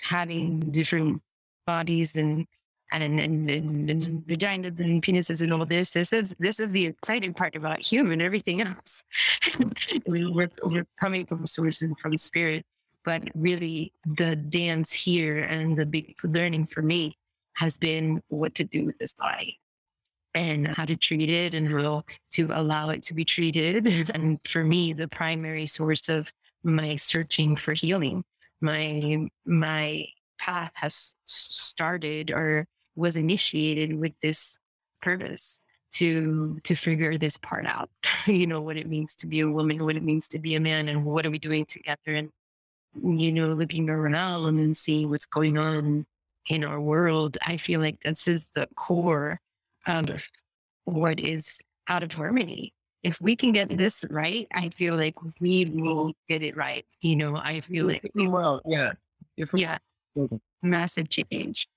having 0.00 0.58
different 0.72 1.22
bodies 1.66 2.16
and 2.16 2.46
and, 2.90 3.20
and, 3.20 3.50
and, 3.50 3.90
and 3.90 4.26
vaginas 4.26 4.80
and 4.80 5.02
penises 5.02 5.40
and 5.42 5.52
all 5.52 5.66
this. 5.66 5.92
This 5.92 6.12
is 6.12 6.34
this 6.40 6.58
is 6.58 6.72
the 6.72 6.86
exciting 6.86 7.32
part 7.34 7.54
about 7.54 7.80
human. 7.80 8.20
Everything 8.20 8.62
else, 8.62 9.04
we're, 10.06 10.50
we're 10.64 10.86
coming 10.98 11.26
from 11.26 11.46
source 11.46 11.82
and 11.82 11.96
from 12.00 12.16
spirit. 12.16 12.64
But 13.04 13.22
really, 13.34 13.92
the 14.04 14.36
dance 14.36 14.92
here 14.92 15.38
and 15.38 15.76
the 15.76 15.86
big 15.86 16.16
learning 16.22 16.66
for 16.66 16.82
me 16.82 17.16
has 17.54 17.78
been 17.78 18.22
what 18.28 18.54
to 18.56 18.64
do 18.64 18.84
with 18.84 18.98
this 18.98 19.14
body 19.14 19.58
and 20.34 20.68
how 20.68 20.84
to 20.84 20.96
treat 20.96 21.30
it 21.30 21.54
and 21.54 21.68
how 21.68 22.04
to 22.32 22.50
allow 22.52 22.90
it 22.90 23.02
to 23.02 23.14
be 23.14 23.24
treated. 23.24 24.10
And 24.14 24.38
for 24.46 24.64
me, 24.64 24.92
the 24.92 25.08
primary 25.08 25.66
source 25.66 26.08
of 26.08 26.32
my 26.62 26.96
searching 26.96 27.56
for 27.56 27.72
healing, 27.72 28.24
my 28.60 29.28
my 29.46 30.06
path 30.38 30.72
has 30.74 31.14
started 31.24 32.30
or 32.30 32.66
was 32.94 33.16
initiated 33.16 33.98
with 33.98 34.12
this 34.22 34.58
purpose 35.02 35.60
to 35.92 36.58
to 36.64 36.74
figure 36.74 37.16
this 37.16 37.36
part 37.38 37.66
out 37.66 37.88
you 38.26 38.46
know 38.46 38.60
what 38.60 38.76
it 38.76 38.86
means 38.86 39.14
to 39.14 39.26
be 39.26 39.40
a 39.40 39.48
woman 39.48 39.84
what 39.84 39.96
it 39.96 40.02
means 40.02 40.28
to 40.28 40.38
be 40.38 40.54
a 40.54 40.60
man 40.60 40.88
and 40.88 41.04
what 41.04 41.24
are 41.24 41.30
we 41.30 41.38
doing 41.38 41.64
together 41.64 42.14
and 42.14 42.30
you 43.02 43.32
know 43.32 43.48
looking 43.48 43.88
around 43.88 44.46
and 44.46 44.58
then 44.58 44.74
seeing 44.74 45.10
what's 45.10 45.26
going 45.26 45.58
on 45.58 46.06
in 46.48 46.64
our 46.64 46.80
world 46.80 47.36
i 47.46 47.56
feel 47.56 47.80
like 47.80 48.00
this 48.02 48.26
is 48.28 48.46
the 48.54 48.66
core 48.74 49.40
of 49.86 50.28
what 50.84 51.20
is 51.20 51.58
out 51.88 52.02
of 52.02 52.12
harmony 52.12 52.72
if 53.02 53.20
we 53.20 53.36
can 53.36 53.52
get 53.52 53.76
this 53.76 54.04
right 54.10 54.46
i 54.52 54.68
feel 54.70 54.96
like 54.96 55.14
we 55.40 55.66
will 55.66 56.12
get 56.28 56.42
it 56.42 56.56
right 56.56 56.84
you 57.00 57.16
know 57.16 57.36
i 57.36 57.60
feel 57.60 57.86
like 57.86 58.10
we 58.14 58.28
will. 58.28 58.60
yeah 58.66 58.92
yeah 59.54 59.78
massive 60.62 61.08
change 61.08 61.68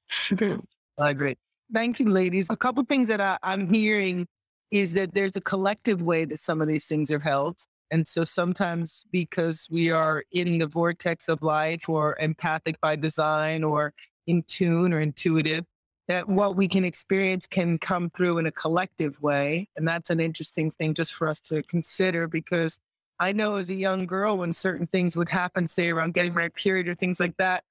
I 0.98 1.10
agree. 1.10 1.38
Thank 1.74 2.00
you, 2.00 2.10
ladies. 2.10 2.50
A 2.50 2.56
couple 2.56 2.84
things 2.84 3.08
that 3.08 3.22
I, 3.22 3.38
I'm 3.44 3.72
hearing 3.74 4.28
is 4.72 4.94
that 4.94 5.14
there's 5.14 5.36
a 5.36 5.42
collective 5.42 6.02
way 6.02 6.26
that 6.26 6.40
some 6.40 6.62
of 6.62 6.68
these 6.68 6.86
things 6.86 7.12
are 7.12 7.20
held. 7.20 7.60
And 7.92 8.08
so 8.08 8.24
sometimes 8.24 9.06
because 9.12 9.68
we 9.70 9.92
are 9.92 10.24
in 10.32 10.58
the 10.58 10.68
vortex 10.68 11.28
of 11.28 11.44
life 11.44 11.90
or 11.90 12.18
empathic 12.20 12.80
by 12.80 12.96
design 12.96 13.64
or 13.64 13.94
in 14.28 14.44
tune 14.44 14.94
or 14.94 15.02
intuitive, 15.02 15.66
that 16.08 16.28
what 16.28 16.56
we 16.56 16.68
can 16.68 16.86
experience 16.86 17.46
can 17.46 17.78
come 17.78 18.10
through 18.10 18.38
in 18.38 18.46
a 18.46 18.52
collective 18.52 19.22
way. 19.22 19.68
And 19.76 19.88
that's 19.88 20.10
an 20.10 20.20
interesting 20.20 20.72
thing 20.72 20.94
just 20.94 21.14
for 21.14 21.28
us 21.28 21.40
to 21.42 21.64
consider 21.64 22.28
because 22.28 22.80
I 23.20 23.34
know 23.34 23.58
as 23.58 23.70
a 23.70 23.76
young 23.76 24.06
girl, 24.06 24.38
when 24.38 24.52
certain 24.52 24.88
things 24.88 25.16
would 25.16 25.30
happen, 25.30 25.68
say 25.68 25.90
around 25.90 26.14
getting 26.14 26.34
my 26.34 26.50
period 26.50 26.88
or 26.88 26.96
things 26.96 27.20
like 27.20 27.38
that, 27.38 27.64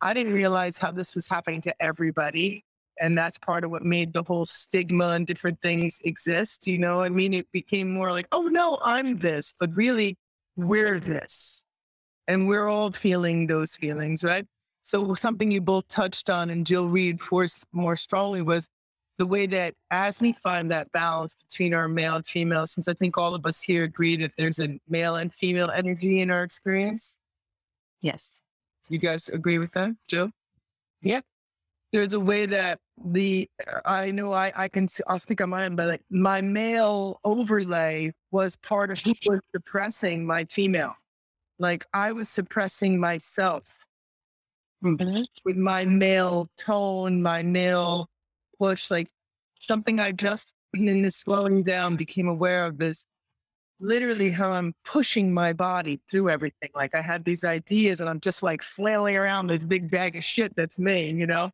I 0.00 0.14
didn't 0.14 0.32
realize 0.32 0.78
how 0.78 0.92
this 0.92 1.14
was 1.14 1.28
happening 1.28 1.60
to 1.62 1.74
everybody. 1.82 2.64
And 3.02 3.18
that's 3.18 3.36
part 3.36 3.64
of 3.64 3.70
what 3.70 3.82
made 3.84 4.12
the 4.12 4.22
whole 4.22 4.44
stigma 4.44 5.08
and 5.08 5.26
different 5.26 5.60
things 5.60 6.00
exist. 6.04 6.68
You 6.68 6.78
know, 6.78 7.02
I 7.02 7.08
mean, 7.08 7.34
it 7.34 7.50
became 7.52 7.92
more 7.92 8.12
like, 8.12 8.28
oh 8.32 8.42
no, 8.42 8.78
I'm 8.82 9.16
this, 9.16 9.52
but 9.58 9.74
really, 9.74 10.16
we're 10.56 11.00
this. 11.00 11.64
And 12.28 12.46
we're 12.46 12.68
all 12.68 12.92
feeling 12.92 13.48
those 13.48 13.76
feelings, 13.76 14.22
right? 14.22 14.46
So, 14.82 15.14
something 15.14 15.50
you 15.50 15.60
both 15.60 15.88
touched 15.88 16.30
on 16.30 16.50
and 16.50 16.64
Jill 16.64 16.86
reinforced 16.86 17.66
more 17.72 17.96
strongly 17.96 18.40
was 18.40 18.68
the 19.18 19.26
way 19.26 19.46
that 19.46 19.74
as 19.90 20.20
we 20.20 20.32
find 20.32 20.70
that 20.70 20.90
balance 20.92 21.34
between 21.34 21.74
our 21.74 21.88
male 21.88 22.16
and 22.16 22.26
female, 22.26 22.66
since 22.66 22.88
I 22.88 22.94
think 22.94 23.18
all 23.18 23.34
of 23.34 23.44
us 23.46 23.60
here 23.60 23.84
agree 23.84 24.16
that 24.16 24.32
there's 24.38 24.58
a 24.58 24.78
male 24.88 25.16
and 25.16 25.34
female 25.34 25.70
energy 25.70 26.20
in 26.20 26.30
our 26.30 26.42
experience. 26.42 27.18
Yes. 28.00 28.32
You 28.88 28.98
guys 28.98 29.28
agree 29.28 29.58
with 29.58 29.72
that, 29.72 29.92
Jill? 30.08 30.30
Yep. 31.02 31.24
There's 31.92 32.14
a 32.14 32.20
way 32.20 32.46
that 32.46 32.80
the 33.04 33.48
I 33.84 34.10
know 34.10 34.32
I 34.32 34.52
I 34.56 34.68
can 34.68 34.88
I'll 35.06 35.18
speak 35.18 35.40
on 35.40 35.50
mine, 35.50 35.76
but 35.76 35.88
like 35.88 36.02
my 36.10 36.40
male 36.40 37.20
overlay 37.24 38.12
was 38.30 38.56
part 38.56 38.90
of 38.90 39.00
who 39.00 39.12
was 39.26 39.40
suppressing 39.54 40.26
my 40.26 40.44
female. 40.46 40.94
Like 41.58 41.84
I 41.94 42.12
was 42.12 42.28
suppressing 42.28 42.98
myself 42.98 43.86
mm-hmm. 44.84 45.22
with 45.44 45.56
my 45.56 45.84
male 45.84 46.48
tone, 46.58 47.22
my 47.22 47.42
male 47.42 48.08
push, 48.58 48.90
like 48.90 49.08
something 49.60 50.00
I 50.00 50.12
just 50.12 50.54
in 50.74 51.02
this 51.02 51.16
slowing 51.16 51.62
down 51.62 51.96
became 51.96 52.28
aware 52.28 52.66
of 52.66 52.80
is 52.80 53.04
literally 53.80 54.30
how 54.30 54.52
I'm 54.52 54.74
pushing 54.84 55.34
my 55.34 55.52
body 55.52 56.00
through 56.10 56.30
everything. 56.30 56.70
Like 56.74 56.94
I 56.94 57.02
had 57.02 57.24
these 57.24 57.44
ideas 57.44 58.00
and 58.00 58.08
I'm 58.08 58.20
just 58.20 58.42
like 58.42 58.62
flailing 58.62 59.16
around 59.16 59.48
this 59.48 59.64
big 59.64 59.90
bag 59.90 60.16
of 60.16 60.24
shit 60.24 60.54
that's 60.56 60.78
me, 60.78 61.10
you 61.10 61.26
know? 61.26 61.50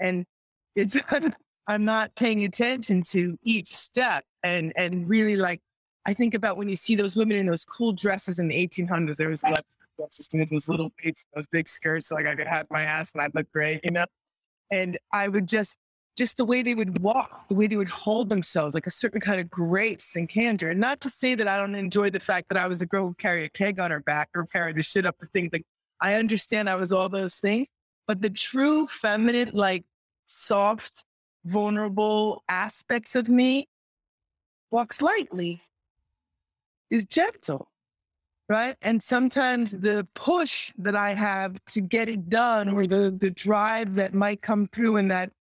And 0.00 0.26
it's, 0.74 0.96
I'm 1.66 1.84
not 1.84 2.14
paying 2.14 2.44
attention 2.44 3.02
to 3.08 3.38
each 3.42 3.68
step 3.68 4.24
and, 4.42 4.72
and 4.76 5.08
really 5.08 5.36
like, 5.36 5.60
I 6.06 6.14
think 6.14 6.32
about 6.32 6.56
when 6.56 6.68
you 6.68 6.76
see 6.76 6.94
those 6.94 7.16
women 7.16 7.36
in 7.36 7.46
those 7.46 7.64
cool 7.64 7.92
dresses 7.92 8.38
in 8.38 8.48
the 8.48 8.66
1800s, 8.66 9.16
there 9.16 9.28
was 9.28 9.42
like 9.42 9.64
dresses, 9.98 10.28
know, 10.32 10.46
those 10.50 10.68
little 10.68 10.90
boots, 11.02 11.26
those 11.34 11.46
big 11.46 11.68
skirts, 11.68 12.08
so 12.08 12.14
like 12.14 12.26
I 12.26 12.34
could 12.34 12.46
have 12.46 12.66
my 12.70 12.82
ass 12.82 13.12
and 13.12 13.20
I'd 13.20 13.34
look 13.34 13.50
great, 13.52 13.80
you 13.84 13.90
know? 13.90 14.06
And 14.70 14.98
I 15.12 15.28
would 15.28 15.46
just 15.46 15.76
just 16.18 16.36
the 16.36 16.44
way 16.44 16.62
they 16.62 16.74
would 16.74 17.00
walk, 17.00 17.48
the 17.48 17.54
way 17.54 17.68
they 17.68 17.76
would 17.76 17.88
hold 17.88 18.28
themselves, 18.28 18.74
like 18.74 18.88
a 18.88 18.90
certain 18.90 19.20
kind 19.20 19.40
of 19.40 19.48
grace 19.48 20.16
and 20.16 20.28
candor. 20.28 20.70
And 20.70 20.80
not 20.80 21.00
to 21.02 21.10
say 21.10 21.36
that 21.36 21.46
I 21.46 21.56
don't 21.56 21.76
enjoy 21.76 22.10
the 22.10 22.18
fact 22.18 22.48
that 22.48 22.58
I 22.58 22.66
was 22.66 22.82
a 22.82 22.86
girl 22.86 23.06
who 23.06 23.14
carried 23.14 23.44
a 23.44 23.50
keg 23.50 23.78
on 23.78 23.92
her 23.92 24.00
back 24.00 24.28
or 24.34 24.44
carried 24.46 24.74
the 24.74 24.82
shit 24.82 25.06
up 25.06 25.16
the 25.20 25.26
thing. 25.26 25.48
Like 25.52 25.64
I 26.00 26.14
understand 26.14 26.68
I 26.68 26.74
was 26.74 26.92
all 26.92 27.08
those 27.08 27.38
things, 27.38 27.68
but 28.08 28.20
the 28.20 28.30
true 28.30 28.88
feminine, 28.88 29.50
like 29.54 29.84
soft, 30.28 31.04
vulnerable 31.44 32.44
aspects 32.48 33.16
of 33.16 33.28
me 33.28 33.66
walks 34.70 35.02
lightly, 35.02 35.62
is 36.90 37.04
gentle. 37.04 37.68
Right. 38.48 38.76
And 38.80 39.02
sometimes 39.02 39.72
the 39.78 40.06
push 40.14 40.72
that 40.78 40.96
I 40.96 41.12
have 41.12 41.62
to 41.66 41.82
get 41.82 42.08
it 42.08 42.30
done 42.30 42.70
or 42.70 42.86
the 42.86 43.10
the 43.10 43.30
drive 43.30 43.96
that 43.96 44.14
might 44.14 44.40
come 44.40 44.64
through 44.64 44.96
in 44.96 45.08
that 45.08 45.32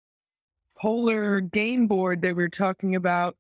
polar 0.78 1.40
game 1.40 1.88
board 1.88 2.22
that 2.24 2.36
we're 2.36 2.50
talking 2.50 2.96
about 2.96 3.38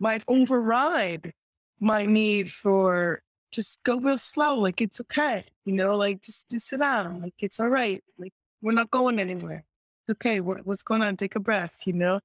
might 0.00 0.24
override 0.26 1.32
my 1.78 2.06
need 2.06 2.50
for 2.50 3.22
just 3.52 3.80
go 3.84 4.00
real 4.00 4.18
slow. 4.18 4.58
Like 4.58 4.80
it's 4.80 5.00
okay, 5.02 5.44
you 5.64 5.74
know, 5.74 5.96
like 5.96 6.20
just 6.20 6.50
just 6.50 6.66
sit 6.66 6.80
down. 6.80 7.22
Like 7.22 7.34
it's 7.38 7.60
all 7.60 7.68
right. 7.68 8.02
Like 8.18 8.32
we're 8.62 8.72
not 8.72 8.90
going 8.90 9.20
anywhere. 9.20 9.64
Okay. 10.10 10.40
what's 10.40 10.82
going 10.82 11.02
on? 11.02 11.16
Take 11.16 11.36
a 11.36 11.40
breath. 11.40 11.74
You 11.86 11.94
know, 11.94 12.20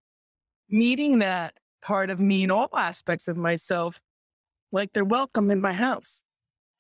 meeting 0.70 1.20
that 1.20 1.54
part 1.82 2.10
of 2.10 2.20
me 2.20 2.44
in 2.44 2.52
all 2.52 2.70
aspects 2.76 3.28
of 3.28 3.38
myself, 3.38 4.02
like 4.72 4.92
they're 4.94 5.06
welcome 5.06 5.50
in 5.52 5.62
my 5.62 5.74
house. 5.74 6.24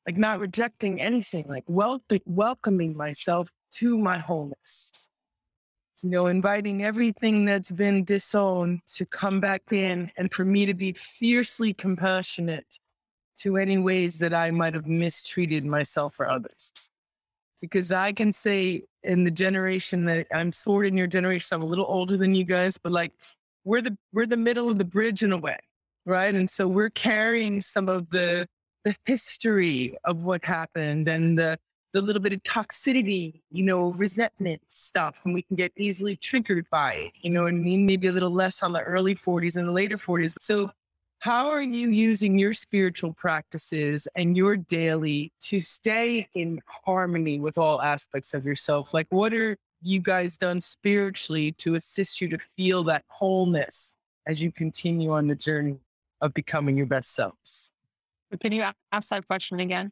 Like 0.06 0.18
not 0.18 0.40
rejecting 0.40 1.02
anything. 1.02 1.46
Like 1.48 1.64
wel- 1.68 2.04
welcoming 2.26 2.98
myself 2.98 3.50
to 3.72 3.98
my 3.98 4.18
wholeness 4.18 4.92
you 6.04 6.10
know, 6.10 6.28
inviting 6.28 6.84
everything 6.84 7.46
that's 7.46 7.72
been 7.72 8.04
disowned 8.04 8.82
to 8.88 9.06
come 9.06 9.40
back 9.40 9.62
in 9.72 10.12
and 10.18 10.34
for 10.34 10.46
me 10.46 10.66
to 10.66 10.74
be 10.74 10.94
fiercely 10.94 11.74
compassionate 11.74 12.80
to 13.38 13.58
any 13.58 13.78
ways 13.78 14.20
that 14.20 14.34
I 14.34 14.52
might 14.52 14.74
have 14.74 14.88
mistreated 14.88 15.66
myself 15.66 16.20
or 16.20 16.30
others. 16.30 16.72
Because 17.62 17.92
I 17.92 18.12
can 18.12 18.34
say 18.34 18.84
in 19.04 19.24
the 19.24 19.32
generation 19.32 20.06
that 20.06 20.28
I'm 20.34 20.52
sort 20.52 20.86
of 20.86 20.92
in 20.92 20.98
your 20.98 21.08
generation, 21.08 21.56
I'm 21.56 21.62
a 21.62 21.66
little 21.66 21.86
older 21.88 22.18
than 22.18 22.36
you 22.36 22.44
guys, 22.44 22.78
but 22.78 22.92
like 22.92 23.14
we're 23.64 23.82
the 23.82 23.98
we're 24.14 24.26
the 24.26 24.38
middle 24.38 24.70
of 24.70 24.78
the 24.78 24.86
bridge 24.86 25.24
in 25.24 25.32
a 25.32 25.38
way, 25.38 25.58
right? 26.06 26.34
And 26.34 26.50
so 26.50 26.68
we're 26.68 26.90
carrying 26.90 27.62
some 27.62 27.90
of 27.90 28.10
the 28.10 28.48
the 28.86 28.96
history 29.06 29.98
of 30.06 30.24
what 30.24 30.44
happened 30.46 31.08
and 31.08 31.38
the 31.38 31.58
the 31.94 32.02
little 32.02 32.22
bit 32.22 32.34
of 32.34 32.44
toxicity, 32.44 33.42
you 33.50 33.64
know, 33.64 33.92
resentment 33.94 34.62
stuff, 34.70 35.22
and 35.26 35.34
we 35.34 35.42
can 35.42 35.56
get 35.56 35.72
easily 35.76 36.16
triggered 36.16 36.68
by 36.70 36.94
it, 36.94 37.12
you 37.22 37.32
know 37.32 37.44
what 37.44 37.50
I 37.50 37.56
mean? 37.56 37.86
Maybe 37.86 38.08
a 38.08 38.12
little 38.12 38.32
less 38.32 38.62
on 38.62 38.74
the 38.74 38.82
early 38.82 39.16
40s 39.16 39.56
and 39.56 39.68
the 39.68 39.72
later 39.72 39.98
40s. 39.98 40.36
So, 40.40 40.72
how 41.20 41.50
are 41.50 41.62
you 41.62 41.90
using 41.90 42.40
your 42.40 42.54
spiritual 42.54 43.14
practices 43.14 44.08
and 44.16 44.38
your 44.38 44.56
daily 44.56 45.34
to 45.42 45.60
stay 45.60 46.30
in 46.34 46.62
harmony 46.86 47.42
with 47.42 47.58
all 47.58 47.82
aspects 47.82 48.34
of 48.34 48.46
yourself? 48.46 48.94
Like, 48.94 49.08
what 49.10 49.34
are 49.34 49.58
you 49.82 50.00
guys 50.00 50.38
done 50.38 50.62
spiritually 50.62 51.52
to 51.54 51.76
assist 51.76 52.22
you 52.22 52.30
to 52.30 52.40
feel 52.56 52.84
that 52.86 53.04
wholeness 53.08 53.96
as 54.28 54.42
you 54.42 54.52
continue 54.52 55.12
on 55.12 55.28
the 55.28 55.36
journey 55.36 55.80
of 56.22 56.34
becoming 56.34 56.78
your 56.78 56.86
best 56.86 57.14
selves? 57.14 57.72
Can 58.40 58.54
you 58.54 58.64
ask 58.92 59.10
that 59.10 59.28
question 59.28 59.60
again? 59.60 59.92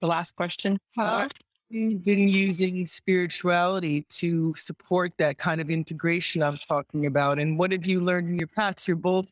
The 0.00 0.08
last 0.08 0.34
question. 0.34 0.78
How 0.96 1.28
you've 1.68 2.04
been 2.04 2.28
using 2.28 2.86
spirituality 2.88 4.04
to 4.08 4.52
support 4.56 5.12
that 5.18 5.38
kind 5.38 5.60
of 5.60 5.70
integration 5.70 6.42
I'm 6.42 6.56
talking 6.56 7.06
about? 7.06 7.38
And 7.38 7.56
what 7.56 7.70
have 7.70 7.86
you 7.86 8.00
learned 8.00 8.30
in 8.30 8.38
your 8.38 8.48
paths? 8.48 8.88
You're 8.88 8.96
both 8.96 9.30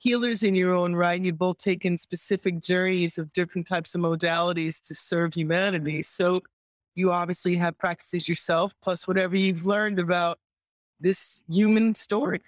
healers 0.00 0.42
in 0.42 0.54
your 0.54 0.74
own 0.74 0.94
right. 0.94 1.16
And 1.16 1.26
you've 1.26 1.38
both 1.38 1.58
taken 1.58 1.98
specific 1.98 2.60
journeys 2.60 3.18
of 3.18 3.32
different 3.32 3.66
types 3.66 3.94
of 3.94 4.00
modalities 4.00 4.80
to 4.86 4.94
serve 4.94 5.34
humanity. 5.34 6.02
So 6.02 6.40
you 6.94 7.12
obviously 7.12 7.56
have 7.56 7.78
practices 7.78 8.28
yourself, 8.28 8.72
plus 8.82 9.06
whatever 9.06 9.36
you've 9.36 9.66
learned 9.66 9.98
about 9.98 10.38
this 11.00 11.42
human 11.48 11.94
story 11.94 12.40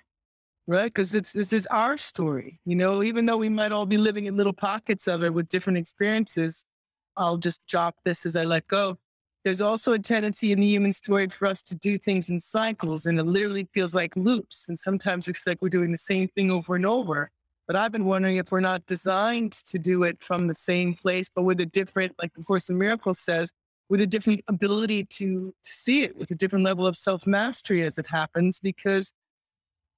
right? 0.66 0.86
Because 0.86 1.14
it's 1.14 1.32
this 1.32 1.52
is 1.52 1.66
our 1.66 1.96
story, 1.98 2.60
you 2.64 2.76
know. 2.76 3.02
Even 3.02 3.26
though 3.26 3.36
we 3.36 3.48
might 3.48 3.72
all 3.72 3.86
be 3.86 3.96
living 3.96 4.26
in 4.26 4.36
little 4.36 4.52
pockets 4.52 5.08
of 5.08 5.22
it 5.22 5.32
with 5.34 5.48
different 5.48 5.78
experiences, 5.78 6.64
I'll 7.16 7.36
just 7.36 7.60
drop 7.66 7.96
this 8.04 8.26
as 8.26 8.36
I 8.36 8.44
let 8.44 8.66
go. 8.68 8.98
There's 9.44 9.60
also 9.60 9.92
a 9.92 9.98
tendency 9.98 10.52
in 10.52 10.60
the 10.60 10.66
human 10.66 10.92
story 10.92 11.28
for 11.28 11.46
us 11.46 11.62
to 11.64 11.74
do 11.74 11.98
things 11.98 12.30
in 12.30 12.40
cycles, 12.40 13.06
and 13.06 13.18
it 13.18 13.24
literally 13.24 13.68
feels 13.74 13.94
like 13.94 14.14
loops. 14.14 14.66
And 14.68 14.78
sometimes 14.78 15.26
it's 15.26 15.46
like 15.46 15.60
we're 15.60 15.68
doing 15.68 15.90
the 15.90 15.98
same 15.98 16.28
thing 16.28 16.50
over 16.50 16.76
and 16.76 16.86
over. 16.86 17.30
But 17.66 17.76
I've 17.76 17.92
been 17.92 18.04
wondering 18.04 18.36
if 18.36 18.50
we're 18.50 18.60
not 18.60 18.84
designed 18.86 19.52
to 19.52 19.78
do 19.78 20.02
it 20.02 20.22
from 20.22 20.46
the 20.46 20.54
same 20.54 20.94
place, 20.94 21.28
but 21.34 21.44
with 21.44 21.60
a 21.60 21.66
different, 21.66 22.12
like 22.20 22.32
the 22.34 22.42
Course 22.42 22.68
in 22.68 22.78
Miracles 22.78 23.20
says, 23.20 23.50
with 23.88 24.00
a 24.00 24.06
different 24.06 24.42
ability 24.48 25.04
to, 25.04 25.54
to 25.64 25.72
see 25.72 26.02
it, 26.02 26.16
with 26.16 26.30
a 26.30 26.34
different 26.34 26.64
level 26.64 26.86
of 26.86 26.96
self 26.96 27.26
mastery 27.26 27.82
as 27.82 27.98
it 27.98 28.06
happens, 28.06 28.58
because 28.58 29.12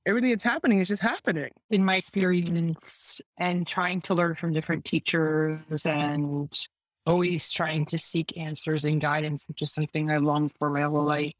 everything 0.06 0.30
that's 0.30 0.44
happening 0.44 0.80
is 0.80 0.88
just 0.88 1.02
happening. 1.02 1.50
In 1.70 1.84
my 1.84 1.96
experience, 1.96 3.20
and 3.38 3.66
trying 3.66 4.00
to 4.02 4.14
learn 4.14 4.34
from 4.34 4.52
different 4.52 4.84
teachers 4.84 5.86
and 5.86 6.52
always 7.06 7.50
trying 7.50 7.84
to 7.86 7.98
seek 7.98 8.36
answers 8.36 8.84
and 8.84 9.00
guidance, 9.00 9.46
which 9.48 9.62
is 9.62 9.72
something 9.72 10.10
I 10.10 10.18
long 10.18 10.48
for 10.48 10.70
my 10.70 10.82
whole 10.82 11.04
life. 11.04 11.32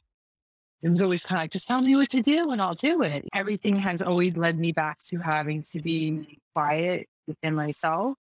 It 0.83 0.91
was 0.91 1.03
always 1.03 1.25
kind 1.25 1.39
of 1.39 1.45
like, 1.45 1.51
just 1.51 1.67
tell 1.67 1.81
me 1.81 1.97
what 1.97 2.11
to 2.11 2.21
do 2.21 2.51
and 2.51 2.61
I'll 2.61 2.75
do 2.75 3.03
it. 3.03 3.27
Everything 3.35 3.77
has 3.77 4.03
always 4.03 4.37
led 4.37 4.59
me 4.59 4.73
back 4.73 5.01
to 5.05 5.19
having 5.19 5.63
to 5.65 5.81
be 5.81 6.39
quiet 6.55 7.09
within 7.27 7.55
myself 7.55 8.17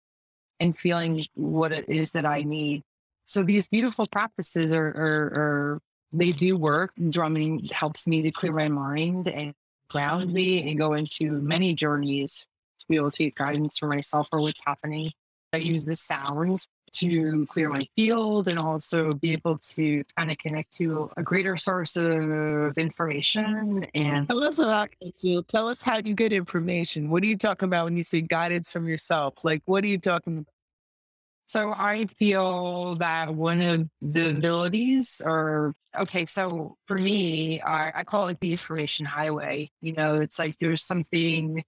and 0.59 0.77
feeling 0.77 1.23
what 1.33 1.71
it 1.71 1.89
is 1.89 2.11
that 2.11 2.25
I 2.25 2.41
need. 2.43 2.83
So 3.25 3.41
these 3.41 3.67
beautiful 3.67 4.05
practices 4.11 4.73
are, 4.73 4.87
are, 4.87 5.23
are 5.33 5.81
they 6.11 6.31
do 6.31 6.57
work. 6.57 6.91
Drumming 7.09 7.67
helps 7.71 8.07
me 8.07 8.21
to 8.21 8.31
clear 8.31 8.51
my 8.51 8.67
mind 8.67 9.27
and 9.27 9.53
ground 9.89 10.31
me 10.31 10.69
and 10.69 10.77
go 10.77 10.93
into 10.93 11.41
many 11.41 11.73
journeys 11.73 12.45
to 12.79 12.85
be 12.87 12.95
able 12.95 13.11
to 13.11 13.23
get 13.25 13.35
guidance 13.35 13.77
for 13.79 13.87
myself 13.87 14.27
or 14.31 14.39
what's 14.39 14.61
happening. 14.65 15.11
I 15.53 15.57
use 15.57 15.85
the 15.85 15.95
sounds 15.95 16.67
to 16.93 17.45
clear 17.47 17.69
my 17.69 17.87
field 17.95 18.47
and 18.47 18.59
also 18.59 19.13
be 19.13 19.33
able 19.33 19.57
to 19.57 20.03
kind 20.17 20.31
of 20.31 20.37
connect 20.37 20.71
to 20.73 21.09
a 21.17 21.23
greater 21.23 21.57
source 21.57 21.95
of 21.95 22.77
information. 22.77 23.85
And 23.93 24.27
tell 24.27 24.43
us 24.43 24.59
about 24.59 24.89
you. 25.19 25.43
Tell 25.43 25.67
us 25.67 25.81
how 25.81 25.97
you 25.97 26.13
get 26.13 26.33
information. 26.33 27.09
What 27.09 27.23
are 27.23 27.27
you 27.27 27.37
talking 27.37 27.67
about 27.67 27.85
when 27.85 27.97
you 27.97 28.03
say 28.03 28.21
guidance 28.21 28.71
from 28.71 28.87
yourself? 28.87 29.43
Like, 29.43 29.61
what 29.65 29.83
are 29.83 29.87
you 29.87 29.97
talking 29.97 30.39
about? 30.39 30.47
So 31.47 31.73
I 31.77 32.05
feel 32.05 32.95
that 32.95 33.35
one 33.35 33.59
of 33.59 33.89
the 34.01 34.29
abilities 34.29 35.21
or 35.25 35.73
okay, 35.99 36.25
so 36.25 36.77
for 36.87 36.97
me, 36.97 37.59
I, 37.59 37.91
I 37.93 38.03
call 38.05 38.29
it 38.29 38.39
the 38.39 38.51
information 38.51 39.05
highway. 39.05 39.69
You 39.81 39.91
know, 39.91 40.15
it's 40.15 40.39
like 40.39 40.55
there's 40.61 40.81
something 40.81 41.61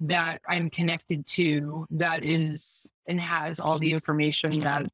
that 0.00 0.40
I'm 0.48 0.70
connected 0.70 1.26
to 1.26 1.86
that 1.90 2.24
is 2.24 2.90
and 3.08 3.20
has 3.20 3.60
all 3.60 3.78
the 3.78 3.92
information 3.92 4.60
that 4.60 4.86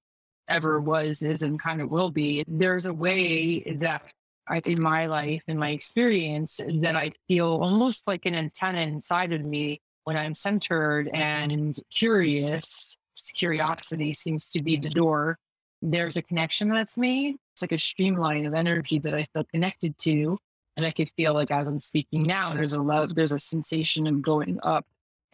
ever 0.48 0.80
was, 0.80 1.22
is, 1.22 1.42
and 1.42 1.60
kind 1.60 1.80
of 1.80 1.90
will 1.90 2.10
be. 2.10 2.44
There's 2.46 2.86
a 2.86 2.92
way 2.92 3.60
that 3.80 4.02
I, 4.48 4.60
in 4.64 4.82
my 4.82 5.06
life, 5.06 5.42
in 5.48 5.58
my 5.58 5.70
experience, 5.70 6.60
that 6.80 6.96
I 6.96 7.12
feel 7.28 7.48
almost 7.48 8.06
like 8.06 8.26
an 8.26 8.34
antenna 8.34 8.80
inside 8.80 9.32
of 9.32 9.44
me 9.44 9.80
when 10.04 10.16
I'm 10.16 10.34
centered 10.34 11.08
and 11.12 11.76
curious. 11.90 12.96
Curiosity 13.34 14.12
seems 14.12 14.50
to 14.50 14.62
be 14.62 14.76
the 14.76 14.90
door. 14.90 15.38
There's 15.80 16.16
a 16.16 16.22
connection 16.22 16.68
that's 16.68 16.98
made. 16.98 17.36
It's 17.52 17.62
like 17.62 17.72
a 17.72 17.78
streamline 17.78 18.44
of 18.44 18.54
energy 18.54 18.98
that 18.98 19.14
I 19.14 19.26
feel 19.32 19.44
connected 19.44 19.96
to. 19.98 20.38
And 20.76 20.84
I 20.84 20.90
could 20.90 21.10
feel 21.16 21.32
like 21.32 21.50
as 21.50 21.68
I'm 21.68 21.80
speaking 21.80 22.24
now, 22.24 22.52
there's 22.52 22.72
a 22.72 22.82
love, 22.82 23.14
there's 23.14 23.32
a 23.32 23.38
sensation 23.38 24.06
of 24.06 24.20
going 24.20 24.58
up 24.62 24.84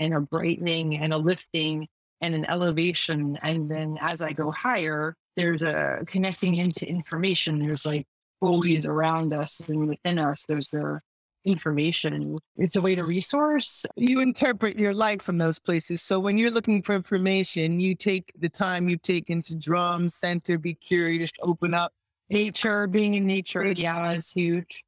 and 0.00 0.14
a 0.14 0.20
brightening 0.20 0.98
and 0.98 1.12
a 1.12 1.18
lifting 1.18 1.86
and 2.20 2.34
an 2.34 2.44
elevation. 2.46 3.38
And 3.42 3.70
then 3.70 3.96
as 4.00 4.22
I 4.22 4.32
go 4.32 4.50
higher, 4.50 5.14
there's 5.36 5.62
a 5.62 6.00
connecting 6.06 6.56
into 6.56 6.88
information. 6.88 7.58
There's 7.58 7.86
like 7.86 8.06
bodies 8.40 8.86
around 8.86 9.32
us 9.32 9.60
and 9.68 9.88
within 9.88 10.18
us. 10.18 10.44
There's 10.48 10.70
the 10.70 11.00
information. 11.44 12.38
It's 12.56 12.76
a 12.76 12.82
way 12.82 12.94
to 12.94 13.04
resource. 13.04 13.86
You 13.96 14.20
interpret 14.20 14.78
your 14.78 14.92
life 14.92 15.22
from 15.22 15.38
those 15.38 15.58
places. 15.58 16.02
So 16.02 16.18
when 16.18 16.36
you're 16.36 16.50
looking 16.50 16.82
for 16.82 16.94
information, 16.94 17.80
you 17.80 17.94
take 17.94 18.32
the 18.38 18.48
time 18.48 18.88
you've 18.88 19.02
taken 19.02 19.40
to 19.42 19.54
drum, 19.54 20.08
center, 20.08 20.58
be 20.58 20.74
curious, 20.74 21.30
open 21.40 21.74
up. 21.74 21.92
Nature, 22.28 22.86
being 22.86 23.14
in 23.14 23.26
nature, 23.26 23.72
yeah, 23.72 24.12
is 24.12 24.30
huge. 24.30 24.84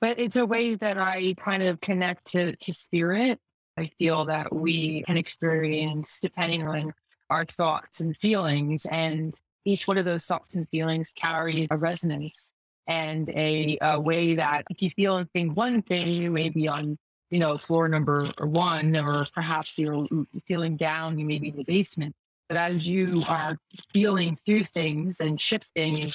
But 0.00 0.18
it's 0.18 0.36
a 0.36 0.46
way 0.46 0.74
that 0.76 0.98
I 0.98 1.34
kind 1.38 1.62
of 1.62 1.80
connect 1.80 2.26
to, 2.32 2.56
to 2.56 2.72
spirit 2.72 3.38
I 3.76 3.90
feel 3.98 4.24
that 4.26 4.54
we 4.54 5.02
can 5.02 5.16
experience 5.16 6.20
depending 6.20 6.66
on 6.66 6.92
our 7.30 7.44
thoughts 7.44 8.00
and 8.00 8.16
feelings. 8.16 8.86
And 8.86 9.34
each 9.64 9.88
one 9.88 9.98
of 9.98 10.04
those 10.04 10.26
thoughts 10.26 10.56
and 10.56 10.68
feelings 10.68 11.12
carries 11.14 11.66
a 11.70 11.76
resonance 11.76 12.52
and 12.86 13.30
a, 13.30 13.78
a 13.80 14.00
way 14.00 14.34
that 14.36 14.64
if 14.70 14.82
you 14.82 14.90
feel 14.90 15.16
and 15.16 15.30
think 15.32 15.56
one 15.56 15.82
thing, 15.82 16.08
you 16.08 16.30
may 16.30 16.50
be 16.50 16.68
on, 16.68 16.98
you 17.30 17.38
know, 17.38 17.58
floor 17.58 17.88
number 17.88 18.28
one, 18.40 18.94
or 18.96 19.26
perhaps 19.34 19.78
you're 19.78 20.06
feeling 20.46 20.76
down, 20.76 21.18
you 21.18 21.26
may 21.26 21.38
be 21.38 21.48
in 21.48 21.56
the 21.56 21.64
basement. 21.64 22.14
But 22.48 22.58
as 22.58 22.86
you 22.86 23.22
are 23.26 23.56
feeling 23.92 24.36
through 24.44 24.64
things 24.64 25.20
and 25.20 25.40
shifting, 25.40 26.12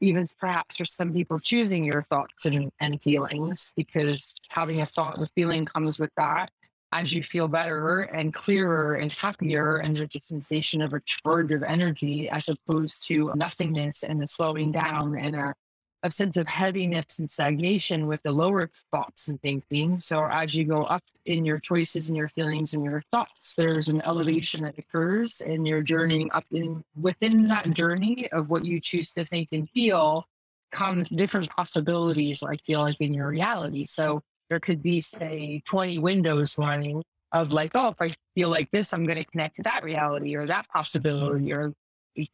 even 0.00 0.26
perhaps 0.40 0.78
for 0.78 0.86
some 0.86 1.12
people 1.12 1.38
choosing 1.38 1.84
your 1.84 2.02
thoughts 2.02 2.46
and, 2.46 2.72
and 2.80 3.00
feelings, 3.02 3.72
because 3.76 4.34
having 4.48 4.80
a 4.80 4.86
thought 4.86 5.18
or 5.18 5.28
feeling 5.36 5.66
comes 5.66 6.00
with 6.00 6.10
that 6.16 6.50
as 6.92 7.12
you 7.12 7.22
feel 7.22 7.48
better 7.48 8.00
and 8.00 8.34
clearer 8.34 8.94
and 8.94 9.10
happier 9.12 9.78
and 9.78 9.96
there's 9.96 10.14
a 10.14 10.20
sensation 10.20 10.82
of 10.82 10.92
a 10.92 11.00
charge 11.00 11.50
of 11.52 11.62
energy 11.62 12.28
as 12.28 12.48
opposed 12.48 13.06
to 13.08 13.32
nothingness 13.34 14.02
and 14.02 14.22
a 14.22 14.28
slowing 14.28 14.70
down 14.70 15.18
and 15.18 15.34
a, 15.34 15.54
a 16.02 16.10
sense 16.10 16.36
of 16.36 16.46
heaviness 16.46 17.18
and 17.18 17.30
stagnation 17.30 18.06
with 18.06 18.22
the 18.24 18.32
lower 18.32 18.68
thoughts 18.90 19.28
and 19.28 19.40
thinking. 19.40 20.00
So 20.00 20.26
as 20.26 20.54
you 20.54 20.64
go 20.64 20.82
up 20.82 21.02
in 21.24 21.46
your 21.46 21.58
choices 21.58 22.08
and 22.08 22.16
your 22.16 22.28
feelings 22.28 22.74
and 22.74 22.84
your 22.84 23.02
thoughts, 23.10 23.54
there's 23.54 23.88
an 23.88 24.02
elevation 24.02 24.64
that 24.64 24.78
occurs 24.78 25.40
and 25.40 25.66
you're 25.66 25.82
journeying 25.82 26.30
up 26.32 26.44
in 26.50 26.84
within 27.00 27.48
that 27.48 27.72
journey 27.72 28.28
of 28.32 28.50
what 28.50 28.66
you 28.66 28.80
choose 28.80 29.12
to 29.12 29.24
think 29.24 29.48
and 29.52 29.70
feel 29.70 30.26
comes 30.72 31.08
different 31.10 31.48
possibilities, 31.50 32.42
I 32.42 32.54
feel 32.66 32.80
like 32.80 33.00
in 33.00 33.14
your 33.14 33.28
reality. 33.28 33.84
So 33.84 34.22
there 34.52 34.60
could 34.60 34.82
be, 34.82 35.00
say, 35.00 35.62
20 35.64 35.98
windows 35.98 36.58
running 36.58 37.02
of 37.32 37.52
like, 37.52 37.70
oh, 37.74 37.88
if 37.88 38.02
I 38.02 38.10
feel 38.34 38.50
like 38.50 38.70
this, 38.70 38.92
I'm 38.92 39.06
going 39.06 39.16
to 39.16 39.24
connect 39.24 39.56
to 39.56 39.62
that 39.62 39.82
reality 39.82 40.36
or 40.36 40.44
that 40.44 40.68
possibility, 40.68 41.54
or 41.54 41.72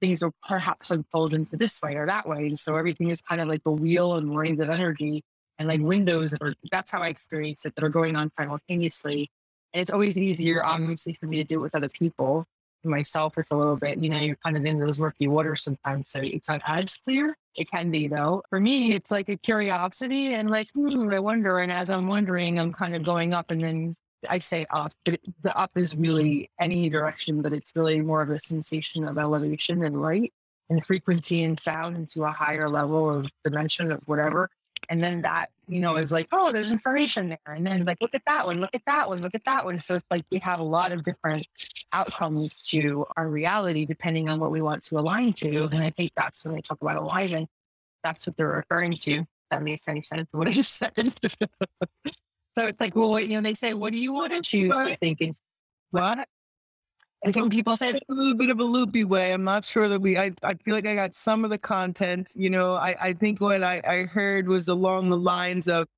things 0.01 0.25
will 0.25 0.35
perhaps 0.43 0.91
unfold 0.91 1.33
into 1.33 1.57
this 1.57 1.81
way 1.81 1.95
or 1.95 2.07
that 2.07 2.27
way. 2.27 2.49
And 2.49 2.59
so 2.59 2.77
everything 2.77 3.11
is 3.11 3.21
kind 3.21 3.41
of 3.41 3.47
like 3.47 3.61
a 3.67 3.71
wheel 3.71 4.15
and 4.15 4.35
lines 4.35 4.59
of 4.59 4.69
energy 4.69 5.23
and 5.61 5.69
like 5.69 5.81
windows, 5.81 6.35
or 6.41 6.55
that's 6.73 6.91
how 6.91 7.03
I 7.03 7.09
experience 7.09 7.65
it, 7.65 7.77
that 7.77 7.85
are 7.85 7.89
going 7.89 8.17
on 8.17 8.33
simultaneously. 8.37 9.31
And 9.73 9.81
it's 9.81 9.93
always 9.93 10.19
easier, 10.19 10.65
obviously, 10.65 11.17
for 11.21 11.27
me 11.27 11.37
to 11.37 11.45
do 11.45 11.61
it 11.61 11.63
with 11.63 11.77
other 11.77 11.89
people. 11.89 12.47
Myself, 12.85 13.35
it's 13.37 13.51
a 13.51 13.57
little 13.57 13.77
bit, 13.77 13.99
you 13.99 14.09
know, 14.09 14.19
you're 14.19 14.37
kind 14.37 14.57
of 14.57 14.65
in 14.65 14.79
those 14.79 15.01
murky 15.01 15.29
waters 15.29 15.65
sometimes. 15.65 16.11
So 16.11 16.21
it's 16.23 16.49
not 16.49 16.63
as 16.67 16.97
clear. 16.97 17.37
It 17.57 17.71
can 17.71 17.91
be, 17.91 18.09
though. 18.09 18.43
For 18.51 18.61
me, 18.61 18.93
it's 18.93 19.11
like 19.11 19.29
a 19.29 19.37
curiosity 19.37 20.35
and 20.35 20.51
like, 20.51 20.69
hmm, 20.75 21.13
I 21.13 21.19
wonder. 21.19 21.59
And 21.59 21.73
as 21.73 21.91
I'm 21.91 22.07
wondering, 22.07 22.59
I'm 22.59 22.73
kind 22.73 22.95
of 22.95 23.03
going 23.03 23.35
up 23.35 23.51
and 23.51 23.61
then 23.61 23.95
I 24.29 24.39
say 24.39 24.67
up, 24.71 24.93
but 25.05 25.21
the 25.43 25.57
up 25.57 25.73
is 25.77 25.97
really 25.97 26.51
any 26.61 26.89
direction, 26.89 27.43
but 27.43 27.53
it's 27.53 27.73
really 27.77 28.01
more 28.01 28.23
of 28.23 28.31
a 28.31 28.39
sensation 28.39 29.07
of 29.07 29.19
elevation 29.19 29.85
and 29.85 30.01
light 30.01 30.33
and 30.71 30.85
frequency 30.85 31.45
and 31.45 31.59
sound 31.59 31.97
into 31.97 32.25
a 32.25 32.31
higher 32.31 32.69
level 32.69 33.11
of 33.11 33.31
dimension 33.45 33.93
of 33.93 34.03
whatever. 34.07 34.51
And 34.89 35.03
then 35.03 35.23
that, 35.23 35.51
you 35.67 35.81
know, 35.81 35.95
mm-hmm. 35.95 36.03
is 36.03 36.13
like, 36.13 36.29
oh, 36.33 36.53
there's 36.53 36.73
information 36.73 37.29
there. 37.29 37.55
And 37.55 37.67
then 37.67 37.85
like, 37.85 37.99
look 38.01 38.15
at 38.15 38.23
that 38.27 38.47
one, 38.47 38.61
look 38.61 38.75
at 38.75 38.83
that 38.87 39.09
one, 39.09 39.21
look 39.21 39.35
at 39.35 39.45
that 39.45 39.65
one. 39.65 39.81
So 39.81 39.97
it's 39.97 40.05
like 40.11 40.25
we 40.31 40.39
have 40.39 40.61
a 40.61 40.65
lot 40.65 40.93
of 40.93 41.05
different 41.05 41.47
outcomes 41.93 42.63
to 42.69 43.07
our 43.17 43.31
reality 43.31 43.85
depending 43.85 44.29
on 44.29 44.41
what 44.41 44.51
we 44.51 44.63
want 44.63 44.83
to 44.85 44.99
align 44.99 45.33
to. 45.35 45.65
And 45.65 45.83
I 45.83 45.91
think 45.91 46.13
that's 46.17 46.45
when 46.45 46.55
they 46.55 46.61
talk 46.61 46.81
about 46.81 46.97
alignment, 46.97 47.49
that's 48.03 48.27
what 48.27 48.37
they're 48.37 48.49
referring 48.49 48.93
to. 48.93 49.25
That 49.51 49.63
makes 49.63 49.87
any 49.89 50.03
sense 50.03 50.29
what 50.33 50.49
I 50.49 50.53
just 50.53 50.77
said. 50.77 50.93
so 52.57 52.67
it's 52.67 52.81
like, 52.81 52.95
well, 52.95 53.19
you 53.19 53.29
know, 53.29 53.41
they 53.41 53.55
say, 53.55 53.75
what 53.75 53.93
do 53.93 53.99
you 53.99 54.13
want 54.13 54.33
to 54.33 54.43
choose? 54.43 54.77
I 54.77 54.95
think 54.95 55.23
is 55.23 55.41
what 55.91 56.29
I 57.25 57.33
think 57.33 57.53
people 57.53 57.75
say 57.75 57.91
a 57.91 58.13
little 58.13 58.35
bit 58.35 58.51
of 58.51 58.61
a 58.61 58.65
loopy 58.65 59.05
way. 59.05 59.33
I'm 59.33 59.43
not 59.43 59.65
sure 59.65 59.89
that 59.89 60.01
we, 60.01 60.17
I, 60.17 60.31
I 60.45 60.55
feel 60.55 60.75
like 60.75 60.87
I 60.87 60.95
got 60.95 61.17
some 61.17 61.45
of 61.45 61.51
the 61.51 61.59
content. 61.59 62.33
You 62.37 62.49
know, 62.49 62.75
I, 62.75 62.97
I 63.01 63.13
think 63.13 63.41
what 63.41 63.63
I, 63.63 63.83
I 63.85 64.03
heard 64.05 64.47
was 64.47 64.69
along 64.69 65.11
the 65.11 65.17
lines 65.17 65.67
of, 65.67 65.89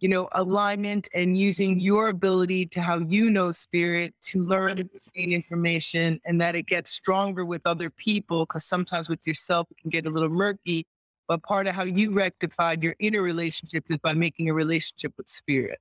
you 0.00 0.08
know, 0.08 0.28
alignment 0.32 1.08
and 1.14 1.38
using 1.38 1.78
your 1.78 2.08
ability 2.08 2.66
to 2.66 2.82
how 2.82 2.98
you 2.98 3.30
know 3.30 3.52
spirit 3.52 4.12
to 4.22 4.44
learn 4.44 4.80
and 4.80 4.90
gain 5.14 5.32
information 5.32 6.20
and 6.24 6.40
that 6.40 6.56
it 6.56 6.66
gets 6.66 6.90
stronger 6.90 7.44
with 7.44 7.62
other 7.64 7.88
people 7.88 8.44
because 8.44 8.64
sometimes 8.64 9.08
with 9.08 9.24
yourself 9.24 9.68
it 9.70 9.78
can 9.78 9.88
get 9.88 10.04
a 10.04 10.10
little 10.10 10.28
murky. 10.28 10.84
But 11.28 11.44
part 11.44 11.68
of 11.68 11.76
how 11.76 11.84
you 11.84 12.12
rectified 12.12 12.82
your 12.82 12.96
inner 12.98 13.22
relationship 13.22 13.84
is 13.88 13.98
by 13.98 14.14
making 14.14 14.50
a 14.50 14.54
relationship 14.54 15.14
with 15.16 15.28
spirit. 15.28 15.78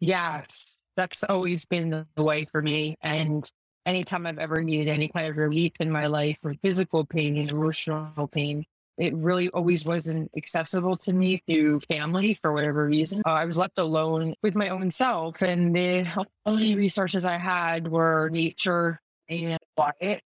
Yes 0.00 0.79
that's 0.96 1.24
always 1.24 1.66
been 1.66 2.06
the 2.14 2.22
way 2.22 2.44
for 2.44 2.62
me. 2.62 2.96
And 3.02 3.48
anytime 3.86 4.26
I've 4.26 4.38
ever 4.38 4.62
needed 4.62 4.88
any 4.88 5.08
kind 5.08 5.28
of 5.28 5.36
relief 5.36 5.72
in 5.80 5.90
my 5.90 6.06
life 6.06 6.38
or 6.42 6.54
physical 6.62 7.04
pain 7.04 7.36
emotional 7.36 8.28
pain, 8.28 8.64
it 8.98 9.14
really 9.14 9.48
always 9.50 9.86
wasn't 9.86 10.30
accessible 10.36 10.96
to 10.98 11.12
me 11.14 11.38
through 11.48 11.80
family 11.88 12.34
for 12.34 12.52
whatever 12.52 12.86
reason. 12.86 13.22
Uh, 13.26 13.30
I 13.30 13.46
was 13.46 13.56
left 13.56 13.78
alone 13.78 14.34
with 14.42 14.54
my 14.54 14.68
own 14.68 14.90
self, 14.90 15.40
and 15.40 15.74
the 15.74 16.26
only 16.44 16.74
resources 16.74 17.24
I 17.24 17.38
had 17.38 17.88
were 17.88 18.28
nature 18.30 19.00
and 19.28 19.58
quiet. 19.74 20.22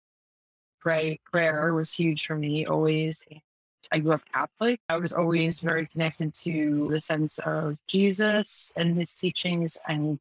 Pray, 0.80 1.20
prayer 1.32 1.74
was 1.74 1.94
huge 1.94 2.26
for 2.26 2.36
me 2.36 2.66
always. 2.66 3.24
I 3.92 4.00
grew 4.00 4.14
up 4.14 4.22
Catholic. 4.34 4.80
I 4.90 4.98
was 4.98 5.14
always 5.14 5.60
very 5.60 5.86
connected 5.86 6.34
to 6.36 6.90
the 6.90 7.00
sense 7.00 7.38
of 7.40 7.78
Jesus 7.88 8.74
and 8.76 8.98
his 8.98 9.14
teachings 9.14 9.78
and 9.88 10.20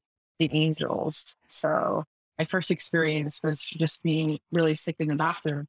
the 0.49 0.57
angels. 0.57 1.37
So 1.49 2.05
my 2.39 2.45
first 2.45 2.71
experience 2.71 3.41
was 3.43 3.65
just 3.65 4.03
being 4.03 4.39
really 4.51 4.77
sick 4.77 4.97
in 4.99 5.09
the 5.09 5.15
bathroom. 5.15 5.67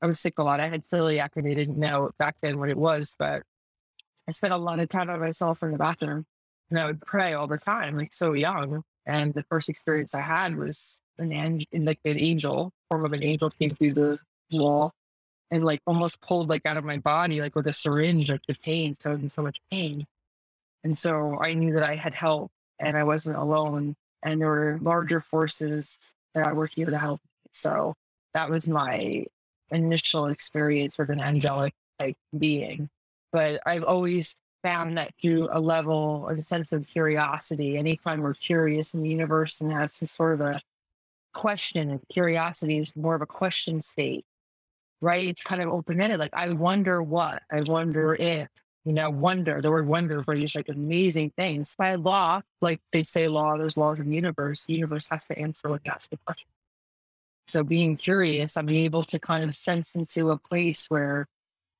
I 0.00 0.06
was 0.06 0.20
sick 0.20 0.34
a 0.38 0.44
lot. 0.44 0.60
I 0.60 0.68
had 0.68 0.84
celiac 0.84 1.30
and 1.36 1.46
I 1.46 1.54
didn't 1.54 1.78
know 1.78 2.10
back 2.18 2.36
then 2.40 2.58
what 2.58 2.70
it 2.70 2.76
was, 2.76 3.16
but 3.18 3.42
I 4.28 4.32
spent 4.32 4.52
a 4.52 4.58
lot 4.58 4.80
of 4.80 4.88
time 4.88 5.08
by 5.08 5.16
myself 5.16 5.62
in 5.62 5.70
the 5.70 5.78
bathroom 5.78 6.24
and 6.70 6.78
I 6.78 6.86
would 6.86 7.00
pray 7.00 7.32
all 7.34 7.46
the 7.46 7.58
time, 7.58 7.96
like 7.96 8.14
so 8.14 8.32
young. 8.32 8.82
And 9.06 9.32
the 9.32 9.42
first 9.44 9.68
experience 9.68 10.14
I 10.14 10.20
had 10.20 10.56
was 10.56 10.98
an 11.18 11.32
angel, 11.32 11.66
like 11.72 11.98
an 12.04 12.18
angel, 12.18 12.72
form 12.90 13.04
of 13.04 13.12
an 13.12 13.24
angel 13.24 13.50
came 13.50 13.70
through 13.70 13.94
the 13.94 14.22
wall 14.52 14.92
and 15.50 15.64
like 15.64 15.80
almost 15.86 16.20
pulled 16.20 16.48
like 16.48 16.66
out 16.66 16.76
of 16.76 16.84
my 16.84 16.98
body, 16.98 17.40
like 17.40 17.54
with 17.54 17.66
a 17.66 17.72
syringe, 17.72 18.30
like 18.30 18.44
the 18.46 18.54
pain. 18.54 18.94
So 18.94 19.10
I 19.10 19.12
was 19.12 19.20
in 19.20 19.30
so 19.30 19.42
much 19.42 19.60
pain. 19.70 20.06
And 20.84 20.96
so 20.96 21.38
I 21.40 21.54
knew 21.54 21.72
that 21.72 21.82
I 21.82 21.96
had 21.96 22.14
help 22.14 22.50
and 22.78 22.96
I 22.96 23.04
wasn't 23.04 23.36
alone 23.36 23.96
and 24.22 24.40
there 24.40 24.48
were 24.48 24.78
larger 24.82 25.20
forces 25.20 26.12
that 26.34 26.54
were 26.54 26.66
here 26.66 26.86
to 26.86 26.98
help. 26.98 27.20
So 27.52 27.94
that 28.34 28.48
was 28.48 28.68
my 28.68 29.24
initial 29.70 30.26
experience 30.26 30.98
with 30.98 31.10
an 31.10 31.20
angelic 31.20 31.74
like 31.98 32.16
being. 32.36 32.88
But 33.32 33.60
I've 33.66 33.84
always 33.84 34.36
found 34.62 34.98
that 34.98 35.12
through 35.20 35.48
a 35.52 35.60
level, 35.60 36.28
a 36.28 36.42
sense 36.42 36.72
of 36.72 36.86
curiosity, 36.88 37.76
anytime 37.76 38.20
we're 38.20 38.34
curious 38.34 38.94
in 38.94 39.02
the 39.02 39.08
universe 39.08 39.60
and 39.60 39.72
have 39.72 39.94
some 39.94 40.08
sort 40.08 40.34
of 40.34 40.40
a 40.40 40.60
question, 41.34 41.90
and 41.90 42.00
curiosity 42.08 42.78
is 42.78 42.96
more 42.96 43.14
of 43.14 43.22
a 43.22 43.26
question 43.26 43.82
state, 43.82 44.24
right? 45.00 45.28
It's 45.28 45.42
kind 45.42 45.62
of 45.62 45.68
open 45.68 46.00
ended. 46.00 46.18
Like, 46.18 46.34
I 46.34 46.50
wonder 46.50 47.02
what, 47.02 47.42
I 47.52 47.62
wonder 47.62 48.16
if, 48.18 48.48
you 48.88 48.94
know, 48.94 49.10
wonder, 49.10 49.60
the 49.60 49.70
word 49.70 49.86
wonder 49.86 50.22
for 50.22 50.34
these 50.34 50.56
like 50.56 50.70
amazing 50.70 51.28
things. 51.28 51.76
By 51.76 51.96
law, 51.96 52.40
like 52.62 52.80
they 52.90 53.02
say 53.02 53.28
law, 53.28 53.54
there's 53.58 53.76
laws 53.76 54.00
in 54.00 54.08
the 54.08 54.16
universe. 54.16 54.64
The 54.64 54.72
universe 54.72 55.10
has 55.10 55.26
to 55.26 55.38
answer 55.38 55.68
what 55.68 55.86
asks 55.86 56.06
the 56.06 56.16
question. 56.24 56.48
So 57.48 57.62
being 57.62 57.98
curious, 57.98 58.56
I'm 58.56 58.70
able 58.70 59.02
to 59.02 59.18
kind 59.18 59.44
of 59.44 59.54
sense 59.54 59.94
into 59.94 60.30
a 60.30 60.38
place 60.38 60.86
where 60.88 61.26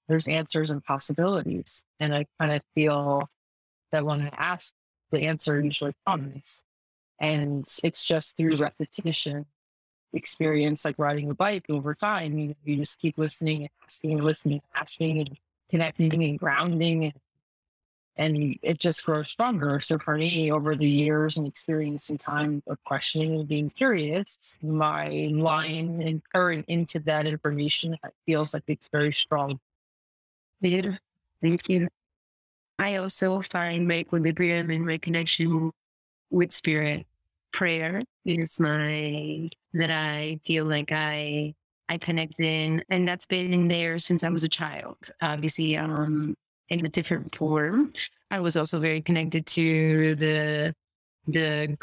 there's 0.06 0.28
answers 0.28 0.70
and 0.70 0.84
possibilities. 0.84 1.86
And 1.98 2.14
I 2.14 2.26
kind 2.38 2.52
of 2.52 2.60
feel 2.74 3.26
that 3.90 4.04
when 4.04 4.20
I 4.20 4.28
ask, 4.36 4.74
the 5.10 5.22
answer 5.22 5.58
usually 5.58 5.94
comes. 6.06 6.62
And 7.18 7.64
it's 7.82 8.04
just 8.04 8.36
through 8.36 8.56
repetition, 8.56 9.46
experience, 10.12 10.84
like 10.84 10.98
riding 10.98 11.30
a 11.30 11.34
bike 11.34 11.64
over 11.70 11.94
time. 11.94 12.38
You, 12.38 12.54
you 12.66 12.76
just 12.76 13.00
keep 13.00 13.16
listening 13.16 13.62
and 13.62 13.70
asking 13.82 14.12
and 14.12 14.24
listening 14.24 14.60
and 14.74 14.82
asking 14.82 15.18
and 15.20 15.38
connecting 15.70 16.24
and 16.24 16.38
grounding 16.38 17.12
and 18.18 18.58
it 18.62 18.78
just 18.80 19.06
grows 19.06 19.30
stronger. 19.30 19.80
So 19.80 19.96
for 19.98 20.18
me, 20.18 20.50
over 20.50 20.74
the 20.74 20.88
years 20.88 21.36
and 21.36 21.46
experience 21.46 22.10
and 22.10 22.18
time 22.18 22.62
of 22.66 22.82
questioning 22.84 23.36
and 23.36 23.48
being 23.48 23.70
curious, 23.70 24.56
my 24.60 25.30
line 25.32 26.02
and 26.02 26.20
current 26.34 26.64
into 26.66 26.98
that 27.00 27.26
information 27.26 27.96
feels 28.26 28.54
like 28.54 28.64
it's 28.66 28.88
very 28.88 29.12
strong. 29.12 29.60
Thank 30.60 31.68
you. 31.68 31.88
I 32.80 32.96
also 32.96 33.40
find 33.40 33.86
my 33.86 33.98
equilibrium 33.98 34.70
and 34.70 34.84
my 34.84 34.98
connection 34.98 35.70
with 36.30 36.52
spirit. 36.52 37.06
Prayer 37.52 38.02
is 38.24 38.60
my 38.60 39.48
that 39.72 39.90
I 39.90 40.40
feel 40.44 40.64
like 40.64 40.92
I 40.92 41.54
I 41.88 41.98
connect 41.98 42.38
in, 42.40 42.84
and 42.90 43.08
that's 43.08 43.26
been 43.26 43.68
there 43.68 43.98
since 43.98 44.22
I 44.22 44.28
was 44.28 44.44
a 44.44 44.48
child. 44.48 44.96
Obviously, 45.22 45.76
um, 45.76 46.34
in 46.68 46.84
a 46.84 46.88
different 46.88 47.34
form. 47.34 47.92
I 48.30 48.40
was 48.40 48.56
also 48.56 48.78
very 48.78 49.00
connected 49.00 49.46
to 49.46 50.14
the 50.16 50.74
the 51.26 51.76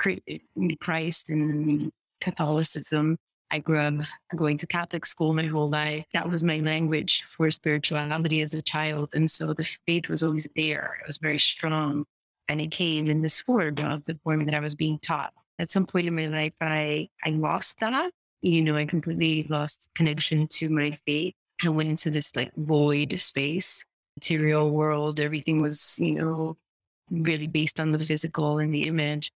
Christ 0.79 1.29
and 1.29 1.91
Catholicism. 2.21 3.17
I 3.51 3.59
grew 3.59 3.79
up 3.79 3.93
going 4.35 4.57
to 4.57 4.67
Catholic 4.67 5.05
school 5.05 5.33
my 5.33 5.45
whole 5.45 5.69
life. 5.69 6.05
That 6.13 6.29
was 6.29 6.43
my 6.43 6.59
language 6.59 7.23
for 7.27 7.49
spirituality 7.51 8.41
as 8.41 8.53
a 8.53 8.61
child, 8.61 9.09
and 9.13 9.29
so 9.29 9.53
the 9.53 9.67
faith 9.85 10.09
was 10.09 10.23
always 10.23 10.47
there. 10.55 10.97
It 11.01 11.07
was 11.07 11.17
very 11.17 11.39
strong, 11.39 12.05
and 12.47 12.59
it 12.61 12.71
came 12.71 13.09
in 13.09 13.21
this 13.21 13.41
form 13.41 13.77
of 13.79 14.05
the 14.05 14.17
form 14.23 14.45
that 14.45 14.55
I 14.55 14.59
was 14.59 14.75
being 14.75 14.99
taught. 14.99 15.33
At 15.59 15.69
some 15.69 15.85
point 15.85 16.07
in 16.07 16.15
my 16.15 16.27
life, 16.27 16.53
I 16.61 17.09
I 17.23 17.29
lost 17.31 17.79
that 17.79 18.11
you 18.45 18.61
know, 18.61 18.77
I 18.77 18.85
completely 18.85 19.47
lost 19.49 19.89
connection 19.95 20.47
to 20.49 20.69
my 20.69 20.99
faith. 21.07 21.33
I 21.63 21.69
went 21.69 21.89
into 21.89 22.11
this 22.11 22.35
like 22.35 22.51
void 22.55 23.19
space, 23.19 23.83
material 24.17 24.69
world. 24.69 25.19
Everything 25.19 25.63
was, 25.63 25.97
you 25.97 26.13
know, 26.13 26.57
really 27.09 27.47
based 27.47 27.79
on 27.79 27.91
the 27.91 27.97
physical 27.97 28.59
and 28.59 28.71
the 28.71 28.83
image 28.83 29.31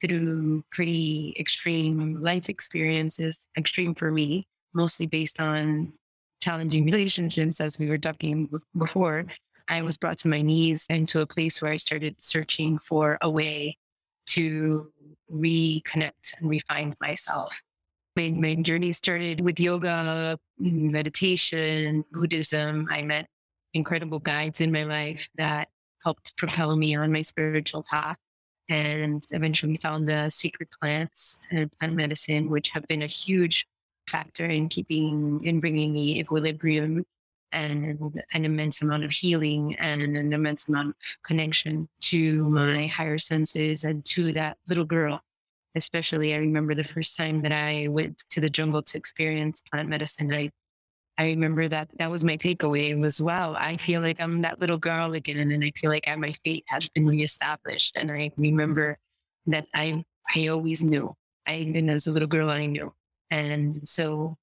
through 0.00 0.64
pretty 0.72 1.36
extreme 1.38 2.20
life 2.20 2.48
experiences, 2.48 3.46
extreme 3.56 3.94
for 3.94 4.10
me, 4.10 4.48
mostly 4.74 5.06
based 5.06 5.38
on 5.38 5.92
challenging 6.42 6.84
relationships, 6.90 7.60
as 7.60 7.78
we 7.78 7.88
were 7.88 7.98
talking 7.98 8.50
before. 8.76 9.26
I 9.68 9.82
was 9.82 9.96
brought 9.96 10.18
to 10.18 10.28
my 10.28 10.42
knees 10.42 10.84
and 10.90 11.08
to 11.10 11.20
a 11.20 11.26
place 11.26 11.62
where 11.62 11.70
I 11.70 11.76
started 11.76 12.16
searching 12.18 12.80
for 12.80 13.18
a 13.22 13.30
way 13.30 13.78
to 14.30 14.90
reconnect 15.30 16.40
and 16.40 16.50
refine 16.50 16.96
myself 17.00 17.56
my, 18.18 18.30
my 18.30 18.54
journey 18.56 18.90
started 18.92 19.40
with 19.40 19.60
yoga, 19.60 20.38
meditation, 20.58 22.04
Buddhism. 22.10 22.88
I 22.90 23.02
met 23.02 23.28
incredible 23.74 24.18
guides 24.18 24.60
in 24.60 24.72
my 24.72 24.82
life 24.82 25.28
that 25.36 25.68
helped 26.02 26.36
propel 26.36 26.74
me 26.76 26.96
on 26.96 27.12
my 27.12 27.22
spiritual 27.22 27.84
path. 27.88 28.16
And 28.70 29.24
eventually 29.30 29.78
found 29.78 30.08
the 30.08 30.28
secret 30.28 30.68
plants 30.78 31.38
and 31.50 31.72
plant 31.78 31.94
medicine, 31.94 32.50
which 32.50 32.68
have 32.70 32.86
been 32.86 33.02
a 33.02 33.06
huge 33.06 33.66
factor 34.06 34.44
in 34.44 34.68
keeping, 34.68 35.40
in 35.42 35.60
bringing 35.60 35.94
me 35.94 36.20
equilibrium 36.20 37.06
and 37.50 38.20
an 38.34 38.44
immense 38.44 38.82
amount 38.82 39.04
of 39.04 39.10
healing 39.10 39.74
and 39.76 40.02
an 40.02 40.32
immense 40.34 40.68
amount 40.68 40.88
of 40.90 40.94
connection 41.24 41.88
to 42.00 42.44
my 42.50 42.88
higher 42.88 43.18
senses 43.18 43.84
and 43.84 44.04
to 44.04 44.34
that 44.34 44.58
little 44.68 44.84
girl. 44.84 45.22
Especially, 45.74 46.34
I 46.34 46.38
remember 46.38 46.74
the 46.74 46.84
first 46.84 47.16
time 47.16 47.42
that 47.42 47.52
I 47.52 47.88
went 47.88 48.22
to 48.30 48.40
the 48.40 48.50
jungle 48.50 48.82
to 48.82 48.98
experience 48.98 49.60
plant 49.60 49.88
medicine. 49.88 50.32
I, 50.32 50.50
I 51.18 51.24
remember 51.24 51.68
that 51.68 51.88
that 51.98 52.10
was 52.10 52.24
my 52.24 52.36
takeaway 52.36 52.98
was, 52.98 53.22
wow, 53.22 53.54
I 53.58 53.76
feel 53.76 54.00
like 54.00 54.20
I'm 54.20 54.42
that 54.42 54.60
little 54.60 54.78
girl 54.78 55.12
again. 55.14 55.50
And 55.52 55.64
I 55.64 55.72
feel 55.80 55.90
like 55.90 56.04
ah, 56.06 56.16
my 56.16 56.32
faith 56.44 56.64
has 56.68 56.88
been 56.88 57.06
reestablished. 57.06 57.96
And 57.96 58.10
I 58.10 58.30
remember 58.36 58.98
that 59.46 59.66
I, 59.74 60.04
I 60.34 60.48
always 60.48 60.82
knew, 60.82 61.14
I, 61.46 61.56
even 61.56 61.90
as 61.90 62.06
a 62.06 62.12
little 62.12 62.28
girl, 62.28 62.50
I 62.50 62.66
knew. 62.66 62.92
And 63.30 63.86
so 63.86 64.36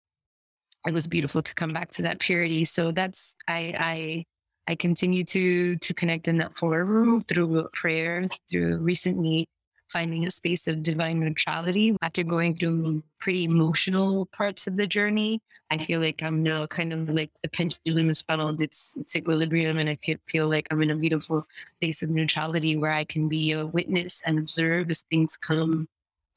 it 0.88 0.94
was 0.94 1.08
beautiful 1.08 1.42
to 1.42 1.56
come 1.56 1.74
back 1.74 1.92
to 1.92 2.04
that 2.04 2.20
purity. 2.20 2.66
So 2.66 2.92
that's 2.92 3.36
I 3.48 3.76
I 3.78 4.26
I 4.68 4.76
continue 4.76 5.24
to 5.26 5.78
to 5.78 5.94
connect 5.94 6.28
in 6.28 6.38
that 6.38 6.58
floor 6.58 6.86
room 6.86 7.24
through 7.24 7.68
prayer, 7.74 8.28
through 8.50 8.78
recently 8.78 9.48
finding 9.90 10.26
a 10.26 10.32
space 10.32 10.68
of 10.68 10.84
divine 10.84 11.20
neutrality 11.20 11.96
after 12.02 12.24
going 12.24 12.56
through 12.56 13.04
pretty 13.20 13.44
emotional 13.44 14.26
parts 14.28 14.68
of 14.68 14.78
the 14.78 14.88
journey. 14.88 15.42
I 15.72 15.78
feel 15.78 16.00
like 16.00 16.22
I'm 16.22 16.44
now 16.44 16.68
kind 16.68 16.94
of 16.94 17.10
like 17.10 17.32
the 17.42 17.50
pendulum 17.50 18.10
is 18.10 18.22
funneled 18.22 18.62
its, 18.62 18.96
its 18.98 19.16
equilibrium, 19.16 19.80
and 19.80 19.90
I 19.90 19.98
feel, 20.28 20.48
like 20.48 20.68
I'm 20.70 20.82
in 20.84 20.92
a 20.92 20.96
beautiful 20.96 21.48
place 21.82 22.04
of 22.04 22.10
neutrality 22.10 22.78
where 22.78 22.92
I 22.92 23.04
can 23.04 23.28
be 23.28 23.52
a 23.52 23.66
witness 23.66 24.22
and 24.26 24.38
observe 24.38 24.92
as 24.92 25.04
things 25.10 25.38
come 25.38 25.88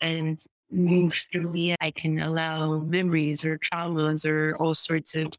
and 0.01 0.42
move 0.70 1.14
through 1.14 1.51
me. 1.51 1.74
I 1.80 1.90
can 1.90 2.20
allow 2.20 2.78
memories 2.78 3.44
or 3.44 3.59
traumas 3.59 4.24
or 4.24 4.57
all 4.57 4.74
sorts 4.74 5.14
of 5.14 5.32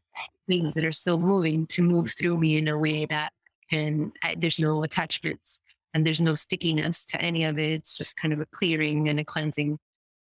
things 0.46 0.74
that 0.74 0.84
are 0.84 0.92
still 0.92 1.18
moving 1.18 1.66
to 1.68 1.82
move 1.82 2.12
through 2.16 2.38
me 2.38 2.58
in 2.58 2.68
a 2.68 2.78
way 2.78 3.06
that 3.06 3.32
can, 3.70 4.12
there's 4.36 4.58
no 4.58 4.82
attachments 4.82 5.60
and 5.94 6.06
there's 6.06 6.20
no 6.20 6.34
stickiness 6.34 7.04
to 7.06 7.20
any 7.20 7.44
of 7.44 7.58
it. 7.58 7.70
It's 7.72 7.96
just 7.96 8.16
kind 8.16 8.32
of 8.32 8.40
a 8.40 8.46
clearing 8.46 9.08
and 9.08 9.20
a 9.20 9.24
cleansing. 9.24 9.78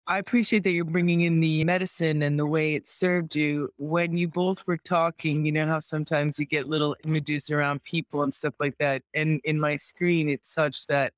I 0.08 0.20
appreciate 0.20 0.64
that 0.64 0.72
you're 0.72 0.86
bringing 0.86 1.22
in 1.22 1.40
the 1.40 1.64
medicine 1.64 2.22
and 2.22 2.38
the 2.38 2.46
way 2.46 2.76
it 2.76 2.88
served 2.88 3.36
you. 3.36 3.70
When 3.78 4.16
you 4.16 4.28
both 4.28 4.66
were 4.68 4.78
talking, 4.78 5.46
you 5.46 5.52
know 5.52 5.66
how 5.66 5.80
sometimes 5.80 6.38
you 6.38 6.46
get 6.46 6.70
little 6.70 6.96
images 7.04 7.50
around 7.50 7.84
people 7.84 8.22
and 8.22 8.34
stuff 8.34 8.54
like 8.60 8.78
that. 8.80 9.02
And 9.16 9.42
in 9.44 9.60
my 9.60 9.78
screen, 9.78 10.30
it's 10.30 10.54
such 10.54 10.86
that 10.88 11.14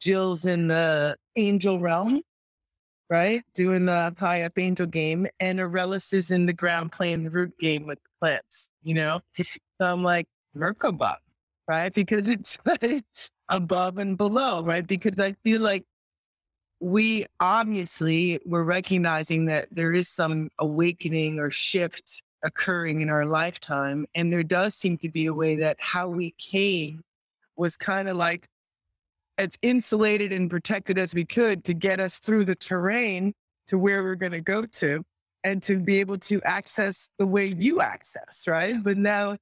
Jill's 0.00 0.44
in 0.44 0.66
the 0.66 1.16
angel 1.36 1.78
realm 1.78 2.22
right? 3.12 3.42
Doing 3.54 3.84
the 3.84 4.14
high 4.18 4.42
up 4.42 4.58
angel 4.58 4.86
game, 4.86 5.26
and 5.38 5.58
Arelis 5.58 6.14
is 6.14 6.30
in 6.30 6.46
the 6.46 6.52
ground 6.54 6.92
playing 6.92 7.24
the 7.24 7.30
root 7.30 7.52
game 7.58 7.86
with 7.86 7.98
the 8.02 8.08
plants, 8.20 8.70
you 8.82 8.94
know? 8.94 9.20
So 9.80 9.92
I'm 9.92 10.04
like, 10.04 10.28
Merkaba, 10.56 11.16
right? 11.66 11.92
Because 11.92 12.28
it's 12.28 12.56
above 13.52 13.98
and 13.98 14.16
below, 14.16 14.64
right? 14.64 14.86
Because 14.86 15.20
I 15.20 15.34
feel 15.44 15.60
like 15.60 15.84
we 16.80 17.26
obviously 17.38 18.40
we're 18.44 18.64
recognizing 18.64 19.44
that 19.46 19.68
there 19.70 19.94
is 19.94 20.08
some 20.08 20.48
awakening 20.58 21.38
or 21.38 21.50
shift 21.50 22.22
occurring 22.42 23.02
in 23.02 23.08
our 23.08 23.24
lifetime. 23.24 24.04
And 24.16 24.32
there 24.32 24.42
does 24.42 24.74
seem 24.74 24.98
to 24.98 25.08
be 25.08 25.26
a 25.26 25.34
way 25.34 25.54
that 25.56 25.76
how 25.78 26.08
we 26.08 26.34
came 26.38 27.02
was 27.56 27.76
kind 27.76 28.08
of 28.08 28.16
like 28.16 28.48
as 29.38 29.56
insulated 29.62 30.32
and 30.32 30.50
protected 30.50 30.98
as 30.98 31.14
we 31.14 31.24
could 31.24 31.62
to 31.64 31.74
get 31.74 32.00
us 32.00 32.18
through 32.18 32.46
the 32.46 32.54
terrain 32.54 33.32
to 33.68 33.78
where 33.78 34.02
we're 34.02 34.16
going 34.16 34.32
to 34.32 34.40
go 34.40 34.66
to 34.66 35.04
and 35.44 35.62
to 35.62 35.78
be 35.78 36.00
able 36.00 36.18
to 36.18 36.40
access 36.42 37.08
the 37.18 37.26
way 37.26 37.46
you 37.46 37.80
access, 37.80 38.46
right? 38.48 38.82
But 38.82 38.96
now 38.96 39.36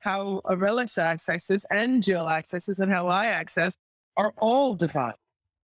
how 0.00 0.40
Arelis 0.46 0.98
accesses 0.98 1.64
and 1.70 2.02
Jill 2.02 2.28
accesses 2.28 2.80
and 2.80 2.92
how 2.92 3.08
I 3.08 3.26
access 3.26 3.76
are 4.16 4.32
all 4.38 4.74
divine. 4.74 5.14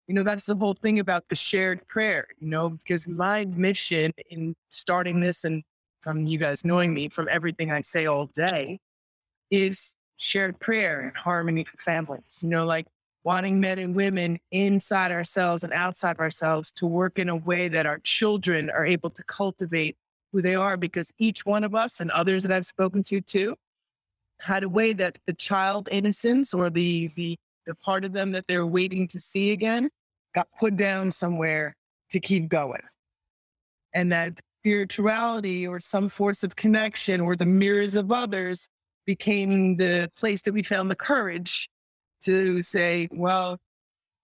You 0.07 0.15
know, 0.15 0.23
that's 0.23 0.47
the 0.47 0.55
whole 0.55 0.75
thing 0.75 1.01
about 1.01 1.29
the 1.29 1.35
shared 1.35 1.87
prayer, 1.89 2.29
you 2.39 2.49
know, 2.49 2.71
because 2.71 3.09
my 3.09 3.45
mission 3.47 4.13
in 4.31 4.55
starting 4.69 5.19
this 5.21 5.45
and 5.45 5.63
from 6.01 6.27
you 6.27 6.39
guys 6.39 6.65
knowing 6.65 6.95
me 6.95 7.09
from 7.09 7.27
everything 7.29 7.73
I 7.73 7.81
say 7.81 8.07
all 8.07 8.27
day 8.27 8.79
is 9.51 9.95
shared 10.17 10.61
prayer 10.61 11.01
and 11.01 11.17
harmony 11.17 11.65
for 11.65 11.77
families. 11.79 12.41
You 12.41 12.51
know, 12.51 12.65
like 12.65 12.87
wanting 13.25 13.59
men 13.59 13.81
and 13.81 13.95
women 13.97 14.39
inside 14.53 15.11
ourselves 15.11 15.65
and 15.65 15.73
outside 15.73 16.19
ourselves 16.19 16.71
to 16.71 16.87
work 16.87 17.19
in 17.19 17.29
a 17.29 17.35
way 17.35 17.69
that 17.69 17.87
our 17.87 17.99
children 17.99 18.71
are 18.71 18.87
able 18.87 19.11
to 19.11 19.25
cultivate 19.25 19.97
who 20.31 20.41
they 20.41 20.55
are 20.55 20.77
because 20.77 21.13
each 21.19 21.45
one 21.45 21.65
of 21.65 21.75
us 21.75 21.99
and 21.99 22.11
others 22.13 22.45
that 22.45 22.53
I've 22.53 22.67
spoken 22.67 23.03
to 23.05 23.21
too 23.21 23.57
had 24.41 24.63
a 24.63 24.69
way 24.69 24.93
that 24.93 25.19
the 25.27 25.33
child 25.33 25.89
innocence 25.91 26.53
or 26.53 26.71
the 26.71 27.11
the 27.17 27.37
the 27.67 27.75
part 27.77 28.05
of 28.05 28.13
them 28.13 28.33
that 28.33 28.45
they're 28.47 28.67
waiting 28.67 29.09
to 29.09 29.19
see 29.19 29.53
again 29.53 29.91
got 30.35 30.47
put 30.59 30.77
down 30.77 31.11
somewhere 31.11 31.75
to 32.11 32.21
keep 32.21 32.49
going. 32.49 32.83
And 33.95 34.13
that 34.13 34.39
spirituality 34.61 35.67
or 35.67 35.81
some 35.81 36.09
force 36.09 36.45
of 36.45 36.55
connection 36.57 37.21
or 37.21 37.35
the 37.35 37.47
mirrors 37.47 37.95
of 37.95 38.13
others 38.13 38.69
became 39.07 39.77
the 39.77 40.11
place 40.17 40.43
that 40.43 40.53
we 40.53 40.63
found 40.63 40.91
the 40.91 40.97
courage 40.97 41.69
to 42.23 42.61
say, 42.63 43.09
well, 43.13 43.59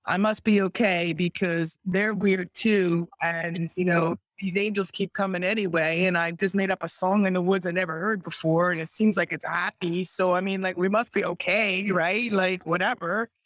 I 0.04 0.16
must 0.16 0.42
be 0.42 0.60
okay 0.62 1.12
because 1.12 1.78
they're 1.84 2.14
weird 2.14 2.52
too. 2.54 3.08
And, 3.22 3.70
you 3.76 3.84
know, 3.84 4.16
these 4.42 4.56
angels 4.56 4.90
keep 4.90 5.12
coming 5.12 5.44
anyway. 5.44 6.04
And 6.04 6.18
I 6.18 6.32
just 6.32 6.56
made 6.56 6.72
up 6.72 6.82
a 6.82 6.88
song 6.88 7.26
in 7.26 7.34
the 7.34 7.40
woods 7.40 7.64
I 7.64 7.70
never 7.70 7.98
heard 8.00 8.24
before. 8.24 8.72
And 8.72 8.80
it 8.80 8.88
seems 8.88 9.16
like 9.16 9.32
it's 9.32 9.46
happy. 9.46 10.04
So, 10.04 10.34
I 10.34 10.40
mean, 10.40 10.60
like, 10.60 10.76
we 10.76 10.88
must 10.88 11.12
be 11.12 11.24
okay, 11.24 11.88
right? 11.92 12.30
Like, 12.30 12.66
whatever. 12.66 13.30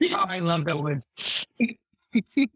Yeah. 0.00 0.18
oh, 0.20 0.26
I 0.28 0.38
love 0.38 0.64
the 0.64 0.76
woods. 0.76 1.04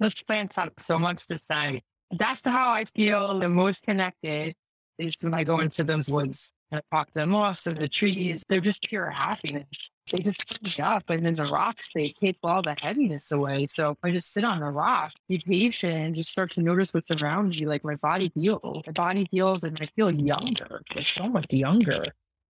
Those 0.00 0.22
plants 0.22 0.56
have 0.56 0.72
so 0.78 0.98
much 0.98 1.26
to 1.26 1.36
say. 1.36 1.82
That's 2.10 2.42
how 2.42 2.70
I 2.70 2.86
feel 2.86 3.38
the 3.38 3.50
most 3.50 3.82
connected 3.82 4.54
is 5.00 5.16
when 5.20 5.34
I 5.34 5.44
go 5.44 5.60
into 5.60 5.84
those 5.84 6.10
woods 6.10 6.52
and 6.70 6.80
I 6.80 6.96
talk 6.96 7.08
to 7.08 7.20
the 7.20 7.26
moss 7.26 7.66
and 7.66 7.76
the 7.76 7.88
trees. 7.88 8.44
They're 8.48 8.60
just 8.60 8.88
pure 8.88 9.10
happiness. 9.10 9.90
They 10.10 10.18
just 10.18 10.48
pick 10.48 10.78
me 10.78 10.84
up, 10.84 11.08
and 11.08 11.24
then 11.24 11.34
the 11.34 11.44
rocks 11.44 11.88
they 11.94 12.08
take 12.08 12.36
all 12.42 12.62
the 12.62 12.74
heaviness 12.80 13.30
away. 13.30 13.66
So 13.68 13.96
I 14.02 14.10
just 14.10 14.32
sit 14.32 14.44
on 14.44 14.60
a 14.60 14.70
rock, 14.70 15.12
be 15.28 15.38
patient, 15.38 15.94
and 15.94 16.14
just 16.14 16.30
start 16.30 16.50
to 16.52 16.62
notice 16.62 16.92
what's 16.92 17.10
around 17.22 17.58
you. 17.58 17.68
Like 17.68 17.84
my 17.84 17.94
body 17.96 18.32
heals, 18.34 18.82
my 18.86 18.92
body 18.92 19.28
heals, 19.30 19.62
and 19.62 19.78
I 19.80 19.86
feel 19.86 20.10
younger, 20.10 20.82
like 20.94 21.06
so 21.06 21.28
much 21.28 21.46
younger. 21.50 22.02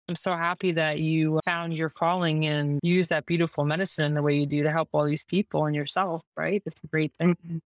I'm 0.09 0.17
so 0.17 0.33
happy 0.33 0.73
that 0.73 0.99
you 0.99 1.39
found 1.45 1.75
your 1.75 1.91
calling 1.91 2.47
and 2.47 2.81
use 2.83 3.09
that 3.09 3.27
beautiful 3.27 3.65
medicine 3.65 4.07
in 4.07 4.15
the 4.15 4.23
way 4.23 4.37
you 4.37 4.47
do 4.47 4.63
to 4.63 4.71
help 4.71 4.89
all 4.93 5.05
these 5.05 5.25
people 5.25 5.67
and 5.67 5.77
yourself, 5.77 6.23
right? 6.37 6.63
That's 6.65 6.83
a 6.83 6.87
great 6.89 7.13
thing. 7.19 7.37
Mm-hmm. 7.47 7.59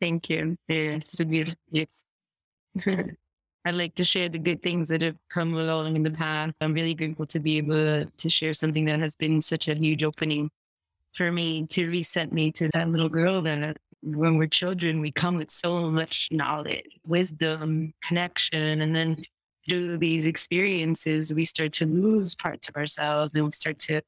Thank 0.00 0.28
you. 0.28 0.56
Yeah, 0.68 0.96
it's 0.96 1.18
a 1.20 1.24
beautiful. 1.24 1.56
I 3.68 3.70
like 3.70 3.94
to 3.96 4.04
share 4.04 4.30
the 4.30 4.38
good 4.38 4.62
things 4.62 4.88
that 4.88 5.02
have 5.02 5.16
come 5.28 5.52
along 5.52 5.94
in 5.94 6.02
the 6.02 6.10
past. 6.10 6.54
I'm 6.62 6.72
really 6.72 6.94
grateful 6.94 7.26
to 7.26 7.38
be 7.38 7.58
able 7.58 8.06
to 8.06 8.30
share 8.30 8.54
something 8.54 8.86
that 8.86 8.98
has 8.98 9.14
been 9.14 9.42
such 9.42 9.68
a 9.68 9.74
huge 9.74 10.02
opening 10.02 10.48
for 11.14 11.30
me 11.30 11.66
to 11.66 11.86
reset 11.86 12.32
me 12.32 12.50
to 12.52 12.70
that 12.72 12.88
little 12.88 13.10
girl 13.10 13.42
that 13.42 13.76
when 14.02 14.38
we're 14.38 14.46
children, 14.46 15.02
we 15.02 15.12
come 15.12 15.36
with 15.36 15.50
so 15.50 15.90
much 15.90 16.28
knowledge, 16.32 16.98
wisdom, 17.06 17.92
connection. 18.02 18.80
And 18.80 18.96
then 18.96 19.22
through 19.68 19.98
these 19.98 20.24
experiences, 20.24 21.34
we 21.34 21.44
start 21.44 21.74
to 21.74 21.84
lose 21.84 22.34
parts 22.34 22.70
of 22.70 22.76
ourselves 22.76 23.34
and 23.34 23.44
we 23.44 23.52
start 23.52 23.78
to 23.80 24.00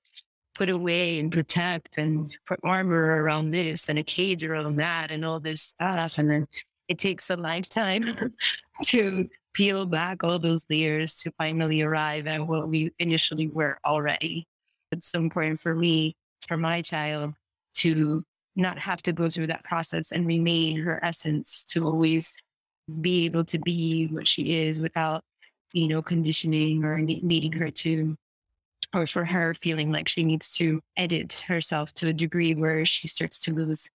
put 0.55 0.71
away 0.71 1.19
and 1.19 1.31
protect 1.31 1.99
and 1.99 2.33
put 2.47 2.61
armor 2.65 3.23
around 3.23 3.51
this 3.51 3.91
and 3.91 3.99
a 3.99 4.03
cage 4.03 4.43
around 4.43 4.77
that 4.77 5.11
and 5.11 5.23
all 5.23 5.39
this 5.39 5.61
stuff. 5.61 6.17
And 6.17 6.31
then 6.31 6.47
it 6.91 6.99
takes 6.99 7.31
a 7.31 7.37
lifetime 7.37 8.35
to 8.85 9.29
peel 9.55 9.87
back 9.87 10.25
all 10.25 10.41
those 10.41 10.67
layers 10.69 11.15
to 11.23 11.31
finally 11.39 11.83
arrive 11.83 12.27
at 12.27 12.45
what 12.45 12.69
we 12.69 12.93
initially 12.99 13.47
were 13.47 13.79
already. 13.85 14.47
It's 14.91 15.07
so 15.07 15.21
important 15.21 15.61
for 15.61 15.73
me, 15.73 16.17
for 16.49 16.57
my 16.57 16.83
child, 16.83 17.37
to 17.77 18.25
not 18.57 18.77
have 18.81 19.03
to 19.03 19.13
go 19.13 19.31
through 19.31 19.47
that 19.47 19.63
process 19.63 20.11
and 20.11 20.27
remain 20.27 20.81
her 20.81 21.03
essence, 21.05 21.63
to 21.69 21.87
always 21.87 22.35
be 23.01 23.25
able 23.25 23.45
to 23.45 23.59
be 23.61 24.09
what 24.09 24.27
she 24.27 24.67
is 24.67 24.81
without, 24.81 25.23
you 25.73 25.87
know, 25.87 26.03
conditioning 26.03 26.85
or 26.85 26.99
needing 26.99 27.53
her 27.53 27.71
to, 27.71 28.17
or 28.93 29.07
for 29.07 29.25
her 29.25 29.55
feeling 29.55 29.93
like 29.93 30.09
she 30.09 30.25
needs 30.25 30.53
to 30.57 30.81
edit 30.97 31.45
herself 31.47 31.95
to 31.95 32.09
a 32.09 32.13
degree 32.13 32.53
where 32.53 32.85
she 32.85 33.07
starts 33.07 33.39
to 33.39 33.55
lose 33.55 33.89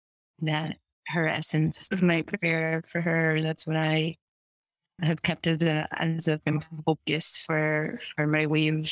that 0.43 0.77
her 1.07 1.27
essence. 1.27 1.87
It's 1.91 2.01
my 2.01 2.21
prayer 2.21 2.83
for 2.87 3.01
her. 3.01 3.41
That's 3.41 3.67
what 3.67 3.75
I 3.75 4.17
have 5.01 5.21
kept 5.21 5.47
as 5.47 5.61
a 5.61 5.87
as 5.91 6.27
a 6.27 6.39
mm. 6.39 6.63
focus 6.85 7.37
for 7.37 7.99
for 8.15 8.27
my 8.27 8.45
way 8.45 8.67
of, 8.67 8.91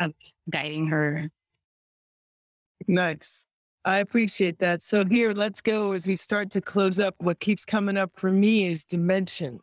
of 0.00 0.12
guiding 0.50 0.86
her. 0.88 1.30
Nice. 2.86 3.44
I 3.84 3.98
appreciate 3.98 4.58
that. 4.58 4.82
So 4.82 5.04
here, 5.04 5.32
let's 5.32 5.60
go 5.60 5.92
as 5.92 6.06
we 6.06 6.16
start 6.16 6.50
to 6.52 6.60
close 6.60 7.00
up. 7.00 7.14
What 7.18 7.40
keeps 7.40 7.64
coming 7.64 7.96
up 7.96 8.10
for 8.16 8.30
me 8.30 8.66
is 8.66 8.84
dimension, 8.84 9.60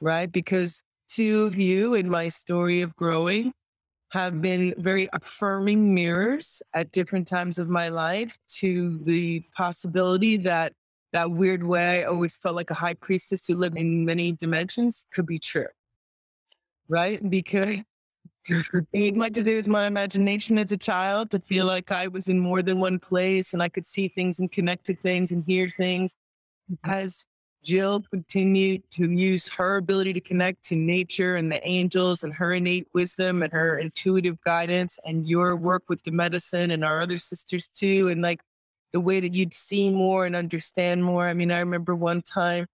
right? 0.00 0.30
Because 0.30 0.82
two 1.08 1.44
of 1.44 1.58
you 1.58 1.94
in 1.94 2.08
my 2.08 2.28
story 2.28 2.80
of 2.80 2.94
growing 2.96 3.52
have 4.10 4.40
been 4.40 4.74
very 4.78 5.08
affirming 5.12 5.94
mirrors 5.94 6.62
at 6.74 6.92
different 6.92 7.26
times 7.26 7.58
of 7.58 7.68
my 7.68 7.88
life 7.88 8.38
to 8.46 8.98
the 9.04 9.44
possibility 9.54 10.36
that 10.38 10.72
that 11.12 11.30
weird 11.30 11.64
way 11.64 12.02
I 12.02 12.04
always 12.04 12.36
felt 12.36 12.54
like 12.54 12.70
a 12.70 12.74
high 12.74 12.94
priestess 12.94 13.46
who 13.46 13.54
lived 13.54 13.78
in 13.78 14.04
many 14.04 14.32
dimensions 14.32 15.06
could 15.12 15.26
be 15.26 15.38
true. 15.38 15.66
Right? 16.88 17.28
Because 17.28 17.78
it 18.92 19.16
might 19.16 19.34
to 19.34 19.42
do 19.42 19.56
with 19.56 19.68
my 19.68 19.86
imagination 19.86 20.58
as 20.58 20.72
a 20.72 20.76
child 20.76 21.30
to 21.30 21.40
feel 21.40 21.66
like 21.66 21.92
I 21.92 22.08
was 22.08 22.28
in 22.28 22.38
more 22.38 22.62
than 22.62 22.78
one 22.78 22.98
place 22.98 23.52
and 23.52 23.62
I 23.62 23.68
could 23.68 23.86
see 23.86 24.08
things 24.08 24.40
and 24.40 24.50
connect 24.50 24.86
to 24.86 24.94
things 24.94 25.32
and 25.32 25.44
hear 25.44 25.68
things. 25.68 26.14
As 26.84 27.26
Jill 27.62 28.02
continued 28.10 28.82
to 28.92 29.10
use 29.10 29.48
her 29.48 29.76
ability 29.76 30.12
to 30.14 30.20
connect 30.20 30.64
to 30.64 30.76
nature 30.76 31.36
and 31.36 31.50
the 31.50 31.66
angels 31.66 32.24
and 32.24 32.32
her 32.34 32.54
innate 32.54 32.86
wisdom 32.94 33.42
and 33.42 33.52
her 33.52 33.78
intuitive 33.78 34.40
guidance 34.42 34.98
and 35.04 35.28
your 35.28 35.56
work 35.56 35.82
with 35.88 36.02
the 36.04 36.10
medicine 36.10 36.70
and 36.70 36.84
our 36.84 37.00
other 37.00 37.18
sisters 37.18 37.68
too. 37.68 38.08
And 38.08 38.22
like 38.22 38.40
the 38.92 39.00
way 39.00 39.20
that 39.20 39.34
you'd 39.34 39.52
see 39.52 39.90
more 39.90 40.24
and 40.26 40.34
understand 40.34 41.04
more. 41.04 41.28
I 41.28 41.34
mean, 41.34 41.50
I 41.50 41.58
remember 41.58 41.94
one 41.94 42.22
time 42.22 42.66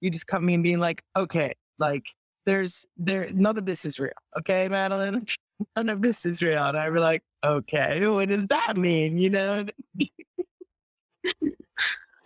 you 0.00 0.10
just 0.10 0.26
come 0.26 0.44
me 0.46 0.54
and 0.54 0.62
being 0.62 0.80
like, 0.80 1.02
okay, 1.16 1.52
like 1.78 2.06
there's 2.46 2.84
there 2.96 3.28
none 3.32 3.58
of 3.58 3.66
this 3.66 3.84
is 3.84 4.00
real. 4.00 4.12
Okay, 4.38 4.68
Madeline? 4.68 5.26
None 5.76 5.90
of 5.90 6.00
this 6.00 6.24
is 6.24 6.40
real. 6.40 6.64
And 6.64 6.78
I 6.78 6.88
were 6.88 7.00
like, 7.00 7.22
okay, 7.44 8.06
what 8.06 8.30
does 8.30 8.46
that 8.46 8.78
mean? 8.78 9.18
You 9.18 9.28
know? 9.28 9.66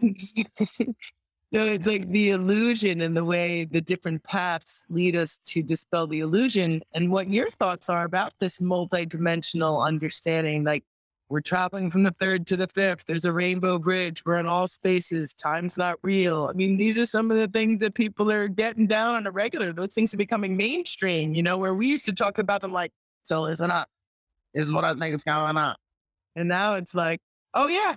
So 1.54 1.62
it's 1.62 1.86
like 1.86 2.10
the 2.10 2.30
illusion 2.30 3.00
and 3.00 3.16
the 3.16 3.24
way 3.24 3.64
the 3.64 3.80
different 3.80 4.24
paths 4.24 4.82
lead 4.88 5.14
us 5.14 5.38
to 5.44 5.62
dispel 5.62 6.08
the 6.08 6.18
illusion 6.18 6.82
and 6.94 7.12
what 7.12 7.28
your 7.28 7.48
thoughts 7.48 7.88
are 7.88 8.02
about 8.02 8.32
this 8.40 8.58
multidimensional 8.58 9.86
understanding. 9.86 10.64
Like 10.64 10.82
we're 11.28 11.40
traveling 11.40 11.92
from 11.92 12.02
the 12.02 12.10
third 12.10 12.44
to 12.48 12.56
the 12.56 12.66
fifth. 12.66 13.04
There's 13.06 13.24
a 13.24 13.32
rainbow 13.32 13.78
bridge. 13.78 14.24
We're 14.26 14.40
in 14.40 14.46
all 14.46 14.66
spaces. 14.66 15.32
Time's 15.32 15.78
not 15.78 16.00
real. 16.02 16.48
I 16.50 16.54
mean, 16.54 16.76
these 16.76 16.98
are 16.98 17.06
some 17.06 17.30
of 17.30 17.36
the 17.36 17.46
things 17.46 17.78
that 17.82 17.94
people 17.94 18.32
are 18.32 18.48
getting 18.48 18.88
down 18.88 19.14
on 19.14 19.24
a 19.24 19.30
regular. 19.30 19.72
Those 19.72 19.94
things 19.94 20.12
are 20.12 20.16
becoming 20.16 20.56
mainstream, 20.56 21.36
you 21.36 21.44
know, 21.44 21.56
where 21.56 21.74
we 21.74 21.86
used 21.86 22.06
to 22.06 22.12
talk 22.12 22.38
about 22.38 22.62
them 22.62 22.72
like, 22.72 22.90
so 23.22 23.42
listen 23.42 23.70
up. 23.70 23.88
This 24.54 24.64
is 24.64 24.72
what 24.72 24.84
I 24.84 24.92
think 24.94 25.14
is 25.14 25.22
going 25.22 25.56
on. 25.56 25.76
And 26.34 26.48
now 26.48 26.74
it's 26.74 26.96
like, 26.96 27.20
oh 27.54 27.68
yeah, 27.68 27.94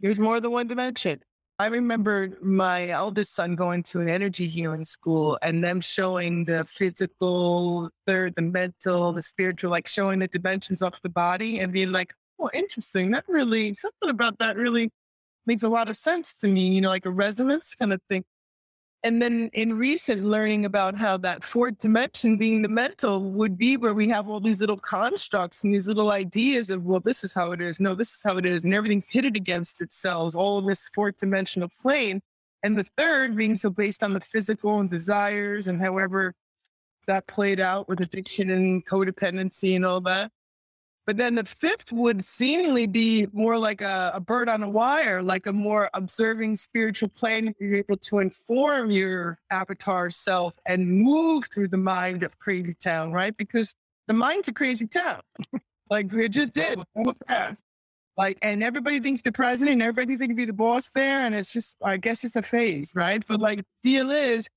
there's 0.00 0.18
more 0.18 0.40
than 0.40 0.50
one 0.50 0.66
dimension. 0.66 1.20
I 1.60 1.66
remember 1.66 2.38
my 2.40 2.88
eldest 2.88 3.34
son 3.34 3.54
going 3.54 3.82
to 3.82 4.00
an 4.00 4.08
energy 4.08 4.48
healing 4.48 4.86
school 4.86 5.38
and 5.42 5.62
them 5.62 5.82
showing 5.82 6.46
the 6.46 6.64
physical, 6.64 7.90
third, 8.06 8.34
the 8.34 8.40
mental, 8.40 9.12
the 9.12 9.20
spiritual, 9.20 9.70
like 9.70 9.86
showing 9.86 10.20
the 10.20 10.28
dimensions 10.28 10.80
of 10.80 10.98
the 11.02 11.10
body 11.10 11.58
and 11.58 11.70
being 11.70 11.92
like, 11.92 12.14
oh, 12.38 12.48
interesting. 12.54 13.10
That 13.10 13.24
really, 13.28 13.74
something 13.74 14.08
about 14.08 14.38
that 14.38 14.56
really 14.56 14.88
makes 15.44 15.62
a 15.62 15.68
lot 15.68 15.90
of 15.90 15.96
sense 15.96 16.34
to 16.36 16.48
me, 16.48 16.68
you 16.68 16.80
know, 16.80 16.88
like 16.88 17.04
a 17.04 17.10
resonance 17.10 17.74
kind 17.74 17.92
of 17.92 18.00
thing. 18.08 18.24
And 19.02 19.22
then 19.22 19.48
in 19.54 19.78
recent 19.78 20.24
learning 20.24 20.66
about 20.66 20.94
how 20.94 21.16
that 21.18 21.42
fourth 21.42 21.78
dimension 21.78 22.36
being 22.36 22.60
the 22.60 22.68
mental 22.68 23.30
would 23.30 23.56
be 23.56 23.78
where 23.78 23.94
we 23.94 24.08
have 24.10 24.28
all 24.28 24.40
these 24.40 24.60
little 24.60 24.76
constructs 24.76 25.64
and 25.64 25.72
these 25.72 25.88
little 25.88 26.12
ideas 26.12 26.68
of, 26.68 26.84
well, 26.84 27.00
this 27.00 27.24
is 27.24 27.32
how 27.32 27.52
it 27.52 27.62
is. 27.62 27.80
No, 27.80 27.94
this 27.94 28.12
is 28.12 28.20
how 28.22 28.36
it 28.36 28.44
is. 28.44 28.64
And 28.64 28.74
everything 28.74 29.00
pitted 29.00 29.36
against 29.36 29.80
itself, 29.80 30.36
all 30.36 30.58
in 30.58 30.66
this 30.66 30.90
fourth 30.94 31.16
dimensional 31.16 31.70
plane. 31.80 32.20
And 32.62 32.78
the 32.78 32.84
third 32.98 33.34
being 33.36 33.56
so 33.56 33.70
based 33.70 34.02
on 34.04 34.12
the 34.12 34.20
physical 34.20 34.80
and 34.80 34.90
desires 34.90 35.68
and 35.68 35.80
however 35.80 36.34
that 37.06 37.26
played 37.26 37.58
out 37.58 37.88
with 37.88 38.00
addiction 38.00 38.50
and 38.50 38.84
codependency 38.84 39.76
and 39.76 39.86
all 39.86 40.02
that. 40.02 40.30
But 41.06 41.16
then 41.16 41.34
the 41.34 41.44
fifth 41.44 41.92
would 41.92 42.24
seemingly 42.24 42.86
be 42.86 43.26
more 43.32 43.58
like 43.58 43.80
a, 43.80 44.12
a, 44.14 44.20
bird 44.20 44.48
on 44.48 44.62
a 44.62 44.68
wire, 44.68 45.22
like 45.22 45.46
a 45.46 45.52
more 45.52 45.90
observing 45.94 46.56
spiritual 46.56 47.08
plane. 47.08 47.54
You're 47.58 47.76
able 47.76 47.96
to 47.96 48.18
inform 48.18 48.90
your 48.90 49.38
avatar 49.50 50.10
self 50.10 50.56
and 50.66 50.86
move 50.86 51.48
through 51.52 51.68
the 51.68 51.78
mind 51.78 52.22
of 52.22 52.38
crazy 52.38 52.74
town, 52.74 53.12
right? 53.12 53.36
Because 53.36 53.74
the 54.06 54.14
mind's 54.14 54.48
a 54.48 54.52
crazy 54.52 54.86
town. 54.86 55.20
like 55.90 56.12
we 56.12 56.28
just 56.28 56.54
did. 56.54 56.78
Like, 58.16 58.38
and 58.42 58.62
everybody 58.62 59.00
thinks 59.00 59.22
the 59.22 59.32
president 59.32 59.74
and 59.74 59.82
everybody 59.82 60.16
thinks 60.16 60.34
be 60.34 60.44
the 60.44 60.52
boss 60.52 60.90
there. 60.94 61.24
And 61.24 61.34
it's 61.34 61.52
just, 61.52 61.76
I 61.82 61.96
guess 61.96 62.22
it's 62.22 62.36
a 62.36 62.42
phase, 62.42 62.92
right? 62.94 63.24
But 63.26 63.40
like, 63.40 63.64
deal 63.82 64.10
is 64.10 64.48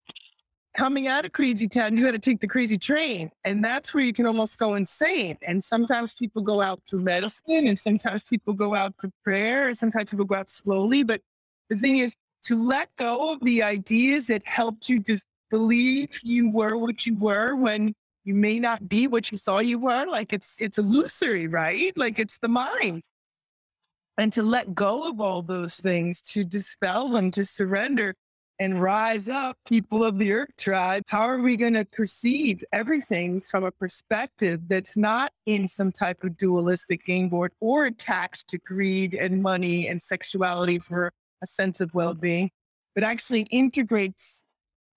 coming 0.73 1.07
out 1.07 1.25
of 1.25 1.31
crazy 1.31 1.67
town, 1.67 1.97
you 1.97 2.05
got 2.05 2.11
to 2.11 2.19
take 2.19 2.39
the 2.39 2.47
crazy 2.47 2.77
train. 2.77 3.31
And 3.45 3.63
that's 3.63 3.93
where 3.93 4.03
you 4.03 4.13
can 4.13 4.25
almost 4.25 4.57
go 4.57 4.75
insane. 4.75 5.37
And 5.41 5.63
sometimes 5.63 6.13
people 6.13 6.41
go 6.41 6.61
out 6.61 6.81
to 6.87 6.97
medicine, 6.97 7.67
and 7.67 7.79
sometimes 7.79 8.23
people 8.23 8.53
go 8.53 8.75
out 8.75 8.97
to 8.99 9.11
prayer, 9.23 9.67
and 9.67 9.77
sometimes 9.77 10.11
people 10.11 10.25
go 10.25 10.35
out 10.35 10.49
slowly. 10.49 11.03
But 11.03 11.21
the 11.69 11.77
thing 11.77 11.97
is 11.99 12.15
to 12.43 12.61
let 12.61 12.89
go 12.97 13.33
of 13.33 13.39
the 13.41 13.63
ideas 13.63 14.27
that 14.27 14.45
helped 14.45 14.89
you 14.89 15.01
to 15.03 15.19
believe 15.49 16.19
you 16.23 16.49
were 16.49 16.77
what 16.77 17.05
you 17.05 17.15
were 17.15 17.55
when 17.55 17.93
you 18.25 18.33
may 18.33 18.59
not 18.59 18.87
be 18.89 19.07
what 19.07 19.31
you 19.31 19.37
saw 19.37 19.59
you 19.59 19.79
were. 19.79 20.05
Like 20.05 20.33
it's 20.33 20.57
it's 20.59 20.77
illusory, 20.77 21.47
right? 21.47 21.95
Like 21.97 22.19
it's 22.19 22.39
the 22.39 22.47
mind. 22.47 23.03
And 24.17 24.31
to 24.33 24.43
let 24.43 24.75
go 24.75 25.09
of 25.09 25.19
all 25.19 25.41
those 25.41 25.77
things, 25.77 26.21
to 26.33 26.43
dispel 26.43 27.09
them, 27.09 27.31
to 27.31 27.45
surrender 27.45 28.13
and 28.59 28.81
rise 28.81 29.29
up, 29.29 29.57
people 29.67 30.03
of 30.03 30.19
the 30.19 30.31
Earth 30.31 30.55
tribe. 30.57 31.03
How 31.07 31.21
are 31.21 31.39
we 31.39 31.57
going 31.57 31.73
to 31.73 31.85
perceive 31.85 32.63
everything 32.71 33.41
from 33.41 33.63
a 33.63 33.71
perspective 33.71 34.61
that's 34.67 34.95
not 34.95 35.31
in 35.45 35.67
some 35.67 35.91
type 35.91 36.23
of 36.23 36.37
dualistic 36.37 37.05
game 37.05 37.29
board 37.29 37.51
or 37.59 37.85
attached 37.85 38.47
to 38.49 38.57
greed 38.59 39.13
and 39.13 39.41
money 39.41 39.87
and 39.87 40.01
sexuality 40.01 40.79
for 40.79 41.11
a 41.41 41.47
sense 41.47 41.81
of 41.81 41.93
well 41.93 42.13
being, 42.13 42.51
but 42.95 43.03
actually 43.03 43.41
integrates 43.51 44.43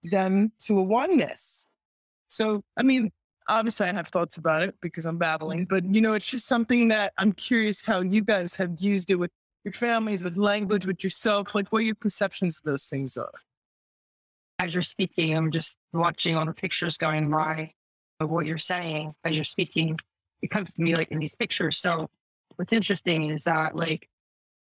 them 0.04 0.52
to 0.60 0.78
a 0.78 0.82
oneness? 0.82 1.66
So, 2.28 2.62
I 2.76 2.82
mean, 2.82 3.10
obviously 3.48 3.88
I 3.88 3.92
have 3.92 4.08
thoughts 4.08 4.36
about 4.36 4.62
it 4.62 4.74
because 4.80 5.06
I'm 5.06 5.18
babbling, 5.18 5.66
but 5.66 5.84
you 5.84 6.00
know, 6.00 6.14
it's 6.14 6.26
just 6.26 6.46
something 6.46 6.88
that 6.88 7.12
I'm 7.18 7.32
curious 7.32 7.84
how 7.84 8.00
you 8.00 8.22
guys 8.22 8.56
have 8.56 8.76
used 8.78 9.10
it 9.10 9.16
with 9.16 9.30
your 9.64 9.72
families, 9.72 10.22
with 10.22 10.36
language, 10.36 10.86
with 10.86 11.02
yourself, 11.02 11.54
like 11.54 11.68
what 11.68 11.84
your 11.84 11.94
perceptions 11.96 12.58
of 12.58 12.64
those 12.64 12.86
things 12.86 13.16
are. 13.16 13.32
As 14.58 14.74
you're 14.74 14.82
speaking, 14.82 15.36
I'm 15.36 15.50
just 15.50 15.76
watching 15.92 16.36
all 16.36 16.46
the 16.46 16.52
pictures 16.52 16.96
going 16.96 17.30
by 17.30 17.72
of 18.20 18.30
what 18.30 18.46
you're 18.46 18.58
saying 18.58 19.14
as 19.24 19.34
you're 19.34 19.44
speaking. 19.44 19.98
It 20.42 20.48
comes 20.48 20.74
to 20.74 20.82
me 20.82 20.96
like 20.96 21.10
in 21.10 21.18
these 21.18 21.34
pictures. 21.34 21.76
So 21.76 22.08
what's 22.56 22.72
interesting 22.72 23.30
is 23.30 23.44
that 23.44 23.76
like 23.76 24.08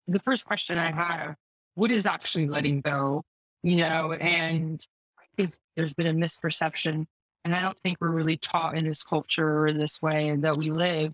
the 0.07 0.19
first 0.19 0.45
question 0.45 0.77
I 0.77 0.91
have, 0.91 1.35
what 1.75 1.91
is 1.91 2.05
actually 2.05 2.47
letting 2.47 2.81
go? 2.81 3.23
You 3.63 3.77
know, 3.77 4.13
and 4.13 4.85
I 5.19 5.23
think 5.37 5.55
there's 5.75 5.93
been 5.93 6.07
a 6.07 6.13
misperception. 6.13 7.05
And 7.45 7.55
I 7.55 7.61
don't 7.61 7.79
think 7.79 7.97
we're 7.99 8.09
really 8.09 8.37
taught 8.37 8.77
in 8.77 8.85
this 8.85 9.03
culture 9.03 9.65
or 9.65 9.73
this 9.73 10.01
way 10.01 10.35
that 10.35 10.57
we 10.57 10.71
live 10.71 11.13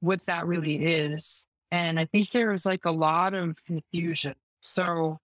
what 0.00 0.24
that 0.26 0.46
really 0.46 0.84
is. 0.84 1.46
And 1.70 1.98
I 1.98 2.04
think 2.04 2.30
there 2.30 2.52
is 2.52 2.66
like 2.66 2.84
a 2.84 2.90
lot 2.90 3.32
of 3.32 3.56
confusion. 3.64 4.34
So 4.60 5.18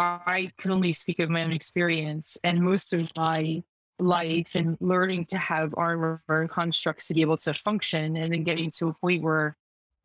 I 0.00 0.50
can 0.58 0.70
only 0.70 0.92
speak 0.92 1.18
of 1.18 1.30
my 1.30 1.42
own 1.42 1.52
experience 1.52 2.38
and 2.42 2.60
most 2.60 2.92
of 2.92 3.10
my 3.16 3.62
life 3.98 4.54
and 4.54 4.76
learning 4.80 5.26
to 5.26 5.38
have 5.38 5.74
armor 5.76 6.22
and 6.28 6.48
constructs 6.48 7.08
to 7.08 7.14
be 7.14 7.20
able 7.20 7.36
to 7.38 7.52
function 7.54 8.16
and 8.16 8.32
then 8.32 8.44
getting 8.44 8.70
to 8.72 8.88
a 8.88 8.94
point 8.94 9.22
where 9.22 9.56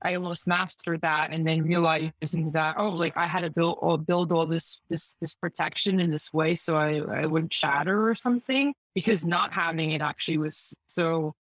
I 0.02 0.16
almost 0.16 0.48
mastered 0.48 1.02
that 1.02 1.32
and 1.32 1.46
then 1.46 1.64
realizing 1.64 2.52
that, 2.52 2.76
oh, 2.78 2.90
like 2.90 3.18
I 3.18 3.28
had 3.28 3.44
to 3.44 3.50
build 3.50 3.78
all 3.82 3.98
build 3.98 4.32
all 4.32 4.46
this 4.46 4.82
this 4.90 5.16
this 5.22 5.36
protection 5.36 6.00
in 6.00 6.12
this 6.12 6.34
way 6.34 6.56
so 6.56 6.76
I, 6.76 7.00
I 7.00 7.26
wouldn't 7.26 7.54
shatter 7.54 8.08
or 8.08 8.14
something 8.14 8.76
because 8.94 9.26
not 9.26 9.54
having 9.54 9.92
it 9.92 10.02
actually 10.02 10.38
was 10.38 10.76
so 10.88 11.34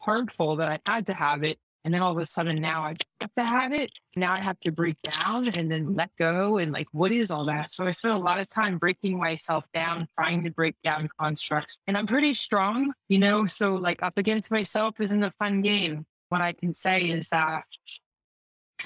harmful 0.00 0.56
that 0.56 0.82
I 0.86 0.92
had 0.92 1.06
to 1.06 1.14
have 1.14 1.44
it. 1.44 1.58
And 1.84 1.92
then 1.92 2.02
all 2.02 2.12
of 2.12 2.18
a 2.18 2.26
sudden 2.26 2.60
now 2.60 2.82
I 2.82 2.94
have 3.20 3.34
to 3.36 3.44
have 3.44 3.72
it. 3.72 3.90
Now 4.14 4.32
I 4.32 4.38
have 4.38 4.58
to 4.60 4.72
break 4.72 4.96
down 5.02 5.48
and 5.48 5.70
then 5.70 5.94
let 5.94 6.10
go. 6.18 6.58
And 6.58 6.72
like, 6.72 6.86
what 6.92 7.10
is 7.12 7.30
all 7.30 7.44
that? 7.46 7.72
So 7.72 7.84
I 7.84 7.90
spent 7.90 8.14
a 8.14 8.18
lot 8.18 8.38
of 8.38 8.48
time 8.48 8.78
breaking 8.78 9.18
myself 9.18 9.66
down, 9.74 10.06
trying 10.18 10.44
to 10.44 10.50
break 10.50 10.76
down 10.84 11.08
constructs. 11.18 11.78
And 11.86 11.96
I'm 11.96 12.06
pretty 12.06 12.34
strong, 12.34 12.92
you 13.08 13.18
know, 13.18 13.46
so 13.46 13.74
like 13.74 14.02
up 14.02 14.16
against 14.18 14.50
myself 14.50 15.00
isn't 15.00 15.22
a 15.22 15.32
fun 15.32 15.62
game. 15.62 16.06
What 16.28 16.40
I 16.40 16.52
can 16.52 16.72
say 16.72 17.02
is 17.02 17.28
that 17.30 17.64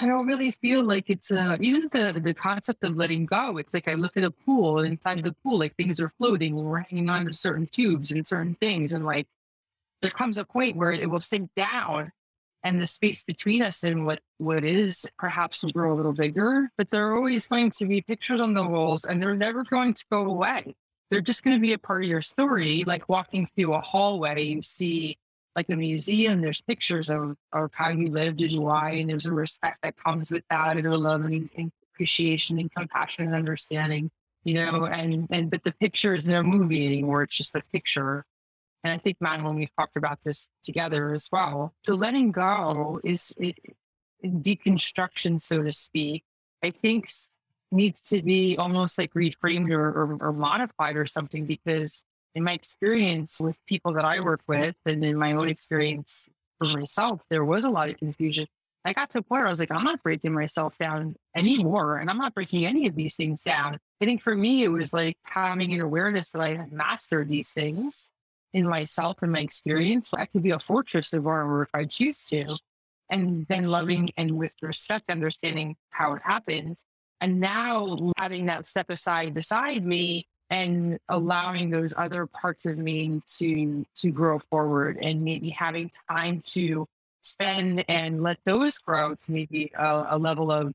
I 0.01 0.07
don't 0.07 0.27
really 0.27 0.51
feel 0.51 0.85
like 0.85 1.09
it's 1.09 1.31
uh, 1.31 1.57
even 1.61 1.89
the 1.93 2.21
the 2.23 2.35
concept 2.35 2.85
of 2.85 2.97
letting 2.97 3.25
go. 3.25 3.57
It's 3.57 3.73
like 3.73 3.89
I 3.89 3.95
look 3.95 4.17
at 4.17 4.25
a 4.25 4.31
pool 4.31 4.81
and 4.81 4.93
inside 4.93 5.21
the 5.21 5.35
pool, 5.43 5.59
like 5.59 5.75
things 5.77 6.01
are 6.01 6.11
floating 6.19 6.59
and 6.59 6.67
we're 6.67 6.81
hanging 6.81 7.09
on 7.09 7.25
to 7.27 7.33
certain 7.33 7.67
tubes 7.67 8.13
and 8.13 8.27
certain 8.27 8.57
things. 8.57 8.93
And 8.93 9.07
like 9.07 9.27
there 10.03 10.11
comes 10.11 10.39
a 10.39 10.45
point 10.45 10.77
where 10.77 10.93
it 10.93 11.09
will 11.09 11.21
sink 11.21 11.51
down 11.57 12.11
and 12.67 12.83
the 12.83 12.87
space 12.87 13.25
between 13.25 13.63
us 13.63 13.83
and 13.83 14.05
what 14.05 14.21
what 14.39 14.65
is 14.65 15.11
perhaps 15.19 15.63
will 15.63 15.71
grow 15.71 15.93
a 15.93 15.97
little 15.97 16.13
bigger 16.13 16.69
but 16.77 16.91
there 16.91 17.09
are 17.09 17.17
always 17.17 17.49
going 17.49 17.71
to 17.71 17.87
be 17.87 18.01
pictures 18.03 18.41
on 18.41 18.55
the 18.55 18.63
walls 18.63 19.05
and 19.05 19.23
they're 19.23 19.35
never 19.35 19.65
going 19.65 19.95
to 19.95 20.05
go 20.11 20.25
away 20.27 20.75
they're 21.11 21.21
just 21.21 21.45
going 21.45 21.57
to 21.57 21.61
be 21.61 21.73
a 21.73 21.79
part 21.79 22.05
of 22.05 22.11
your 22.11 22.23
story. 22.23 22.85
Like 22.85 23.09
walking 23.09 23.49
through 23.55 23.75
a 23.75 23.81
hallway, 23.81 24.43
you 24.43 24.63
see 24.63 25.19
like 25.55 25.69
a 25.71 25.77
museum, 25.77 26.43
there's 26.43 26.61
pictures 26.61 27.09
of, 27.09 27.37
of 27.53 27.71
how 27.73 27.89
you 27.89 28.09
lived 28.09 28.43
and 28.43 28.59
why, 28.59 28.91
and 28.91 29.09
there's 29.09 29.27
a 29.27 29.33
respect 29.33 29.79
that 29.83 29.97
comes 29.97 30.31
with 30.31 30.45
that, 30.51 30.77
and 30.77 30.87
a 30.87 30.97
love 30.97 31.25
and 31.25 31.73
appreciation 31.95 32.59
and 32.59 32.71
compassion 32.75 33.27
and 33.27 33.35
understanding, 33.35 34.11
you 34.45 34.55
know, 34.55 34.85
and, 34.87 35.27
and, 35.31 35.51
but 35.51 35.65
the 35.65 35.73
picture 35.73 36.15
isn't 36.15 36.35
a 36.35 36.43
movie 36.43 36.85
anymore. 36.85 37.23
It's 37.23 37.37
just 37.37 37.57
a 37.57 37.63
picture. 37.73 38.25
And 38.85 38.93
I 38.93 38.99
think, 38.99 39.17
Madeline, 39.21 39.57
we've 39.57 39.75
talked 39.77 39.97
about 39.97 40.19
this 40.25 40.49
together 40.63 41.13
as 41.13 41.29
well. 41.33 41.75
The 41.87 41.97
letting 41.97 42.31
go 42.31 43.01
is 43.03 43.35
it, 43.39 43.59
deconstruction, 44.25 45.41
so 45.41 45.63
to 45.63 45.73
speak, 45.73 46.25
I 46.63 46.71
think 46.71 47.11
needs 47.73 48.01
to 48.01 48.23
be 48.23 48.57
almost 48.57 48.99
like 48.99 49.13
reframed 49.15 49.71
or, 49.71 49.89
or, 49.89 50.17
or 50.21 50.33
modified 50.33 50.97
or 50.97 51.07
something 51.07 51.47
because 51.47 52.03
in 52.35 52.45
my 52.45 52.53
experience 52.53 53.41
with 53.41 53.59
people 53.67 53.93
that 53.95 54.05
I 54.05 54.21
work 54.21 54.41
with 54.47 54.77
and 54.85 55.03
in 55.05 55.17
my 55.17 55.33
own 55.33 55.49
experience 55.49 56.29
for 56.59 56.79
myself, 56.79 57.23
there 57.29 57.45
was 57.45 57.65
a 57.65 57.71
lot 57.71 57.89
of 57.89 57.97
confusion. 57.97 58.47
I 58.85 58.93
got 58.93 59.11
to 59.11 59.19
a 59.19 59.23
point 59.23 59.41
where 59.41 59.47
I 59.49 59.51
was 59.51 59.59
like, 59.59 59.73
I'm 59.73 59.83
not 59.83 60.01
breaking 60.03 60.33
myself 60.33 60.79
down 60.79 61.17
anymore. 61.35 61.97
And 61.97 62.09
I'm 62.09 62.19
not 62.19 62.35
breaking 62.35 62.67
any 62.67 62.87
of 62.87 62.95
these 62.95 63.17
things 63.17 63.43
down. 63.43 63.79
I 64.01 64.05
think 64.05 64.23
for 64.23 64.37
me, 64.37 64.63
it 64.63 64.69
was 64.69 64.93
like 64.93 65.17
having 65.25 65.73
an 65.73 65.81
awareness 65.81 66.31
that 66.31 66.41
I 66.41 66.55
had 66.55 66.73
mastered 66.73 67.29
these 67.29 67.53
things 67.53 68.11
in 68.57 68.67
myself 68.67 69.19
and 69.21 69.33
my 69.33 69.41
experience. 69.41 70.11
I 70.15 70.25
could 70.25 70.43
be 70.43 70.53
a 70.53 70.59
fortress 70.59 71.13
of 71.13 71.27
armor 71.27 71.65
if 71.65 71.69
I 71.75 71.85
choose 71.85 72.25
to. 72.29 72.57
And 73.11 73.47
then 73.49 73.67
loving 73.67 74.09
and 74.17 74.33
with 74.39 74.55
respect, 74.63 75.11
understanding 75.11 75.77
how 75.91 76.15
it 76.15 76.23
happened. 76.25 76.77
And 77.21 77.39
now 77.39 77.97
having 78.17 78.47
that 78.47 78.67
step 78.67 78.89
aside 78.89 79.35
beside 79.35 79.85
me 79.85 80.27
and 80.49 80.99
allowing 81.11 81.69
those 81.69 81.93
other 81.99 82.27
parts 82.27 82.65
of 82.65 82.79
me 82.79 83.21
to 83.37 83.85
to 83.97 84.11
grow 84.11 84.39
forward 84.39 84.97
and 85.03 85.23
maybe 85.23 85.51
having 85.51 85.91
time 86.11 86.41
to 86.47 86.87
spend 87.23 87.85
and 87.89 88.21
let 88.21 88.39
those 88.45 88.79
grow 88.79 89.15
to 89.17 89.33
maybe 89.33 89.71
a, 89.77 90.05
a 90.11 90.19
level 90.19 90.53
of 90.53 90.73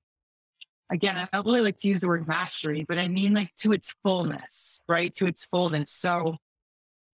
again 0.89 1.15
i 1.15 1.25
don't 1.31 1.45
really 1.45 1.61
like 1.61 1.77
to 1.77 1.87
use 1.87 2.01
the 2.01 2.07
word 2.07 2.27
mastery 2.27 2.83
but 2.85 2.97
i 2.97 3.07
mean 3.07 3.33
like 3.33 3.55
to 3.55 3.71
its 3.71 3.95
fullness 4.03 4.81
right 4.89 5.13
to 5.13 5.25
its 5.25 5.45
fullness 5.45 5.93
so 5.93 6.35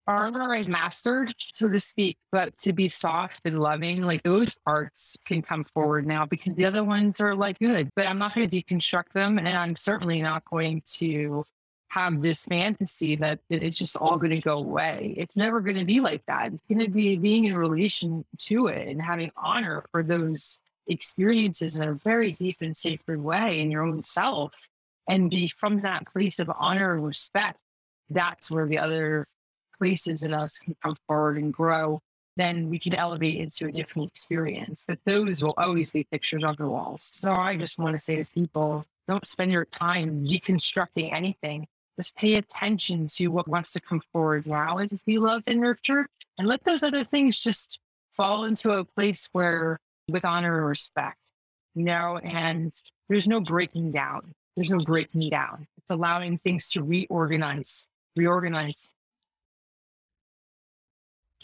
armor 0.07 0.53
I've 0.53 0.67
mastered, 0.67 1.33
so 1.39 1.67
to 1.69 1.79
speak, 1.79 2.17
but 2.31 2.55
to 2.59 2.73
be 2.73 2.89
soft 2.89 3.41
and 3.45 3.59
loving, 3.59 4.01
like 4.01 4.23
those 4.23 4.57
parts 4.59 5.17
can 5.25 5.41
come 5.41 5.63
forward 5.63 6.05
now 6.05 6.25
because 6.25 6.55
the 6.55 6.65
other 6.65 6.83
ones 6.83 7.19
are 7.19 7.35
like 7.35 7.59
good, 7.59 7.89
but 7.95 8.07
I'm 8.07 8.17
not 8.17 8.35
going 8.35 8.49
to 8.49 8.63
deconstruct 8.63 9.13
them. 9.13 9.37
And 9.37 9.49
I'm 9.49 9.75
certainly 9.75 10.21
not 10.21 10.45
going 10.45 10.81
to 10.97 11.43
have 11.89 12.21
this 12.21 12.43
fantasy 12.45 13.15
that 13.15 13.39
it's 13.49 13.77
just 13.77 13.95
all 13.95 14.17
going 14.17 14.35
to 14.35 14.41
go 14.41 14.57
away. 14.57 15.13
It's 15.17 15.37
never 15.37 15.61
going 15.61 15.77
to 15.77 15.85
be 15.85 15.99
like 15.99 16.23
that. 16.27 16.53
It's 16.53 16.67
going 16.67 16.85
to 16.85 16.91
be 16.91 17.15
being 17.15 17.45
in 17.45 17.55
relation 17.55 18.25
to 18.39 18.67
it 18.67 18.87
and 18.87 19.01
having 19.01 19.31
honor 19.37 19.83
for 19.91 20.03
those 20.03 20.59
experiences 20.87 21.77
in 21.77 21.87
a 21.87 21.93
very 21.93 22.33
deep 22.33 22.57
and 22.61 22.75
sacred 22.75 23.21
way 23.21 23.59
in 23.59 23.71
your 23.71 23.83
own 23.83 24.03
self 24.03 24.67
and 25.07 25.29
be 25.29 25.47
from 25.47 25.79
that 25.79 26.05
place 26.07 26.39
of 26.39 26.51
honor 26.59 26.93
and 26.93 27.05
respect. 27.05 27.59
That's 28.09 28.51
where 28.51 28.67
the 28.67 28.79
other 28.79 29.25
places 29.77 30.23
in 30.23 30.33
us 30.33 30.59
can 30.59 30.75
come 30.81 30.95
forward 31.07 31.37
and 31.37 31.53
grow. 31.53 32.01
Then 32.37 32.69
we 32.69 32.79
can 32.79 32.95
elevate 32.95 33.39
into 33.39 33.67
a 33.67 33.71
different 33.71 34.09
experience. 34.09 34.85
But 34.87 34.99
those 35.05 35.43
will 35.43 35.53
always 35.57 35.91
be 35.91 36.05
pictures 36.11 36.43
on 36.43 36.55
the 36.57 36.69
walls. 36.69 37.09
So 37.13 37.31
I 37.31 37.55
just 37.55 37.79
want 37.79 37.93
to 37.93 37.99
say 37.99 38.17
to 38.17 38.25
people, 38.25 38.85
don't 39.07 39.25
spend 39.25 39.51
your 39.51 39.65
time 39.65 40.25
deconstructing 40.27 41.13
anything 41.13 41.67
just 41.97 42.15
pay 42.15 42.35
attention 42.35 43.07
to 43.07 43.27
what 43.27 43.47
wants 43.47 43.71
to 43.73 43.79
come 43.79 44.01
forward 44.11 44.45
now 44.45 44.77
and 44.77 44.91
be 45.05 45.17
loved 45.17 45.47
and 45.47 45.61
nurtured 45.61 46.07
and 46.37 46.47
let 46.47 46.63
those 46.63 46.83
other 46.83 47.03
things 47.03 47.39
just 47.39 47.79
fall 48.11 48.45
into 48.45 48.71
a 48.71 48.83
place 48.83 49.29
where 49.31 49.79
with 50.09 50.25
honor 50.25 50.57
and 50.57 50.67
respect, 50.67 51.19
you 51.73 51.83
know, 51.83 52.19
and 52.23 52.73
there's 53.09 53.27
no 53.27 53.39
breaking 53.39 53.91
down. 53.91 54.33
There's 54.55 54.71
no 54.71 54.79
breaking 54.79 55.29
down. 55.29 55.67
It's 55.77 55.91
allowing 55.91 56.37
things 56.39 56.69
to 56.71 56.83
reorganize, 56.83 57.87
reorganize. 58.15 58.91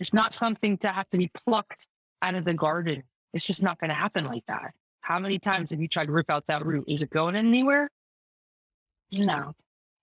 It's 0.02 0.14
not 0.14 0.34
something 0.34 0.80
to 0.80 0.88
have 0.88 1.08
to 1.10 1.18
be 1.20 1.30
plucked 1.46 1.88
out 2.24 2.34
of 2.34 2.44
the 2.44 2.56
garden. 2.56 3.04
It's 3.36 3.46
just 3.46 3.62
not 3.62 3.80
going 3.80 3.90
to 3.90 3.96
happen 3.96 4.26
like 4.26 4.44
that. 4.48 4.72
How 5.02 5.20
many 5.20 5.38
times 5.38 5.70
have 5.70 5.80
you 5.80 5.88
tried 5.88 6.08
to 6.08 6.12
rip 6.12 6.30
out 6.32 6.48
that 6.48 6.66
root? 6.66 6.86
Is 6.88 7.04
it 7.04 7.12
going 7.12 7.36
anywhere? 7.36 7.88
No. 9.12 9.54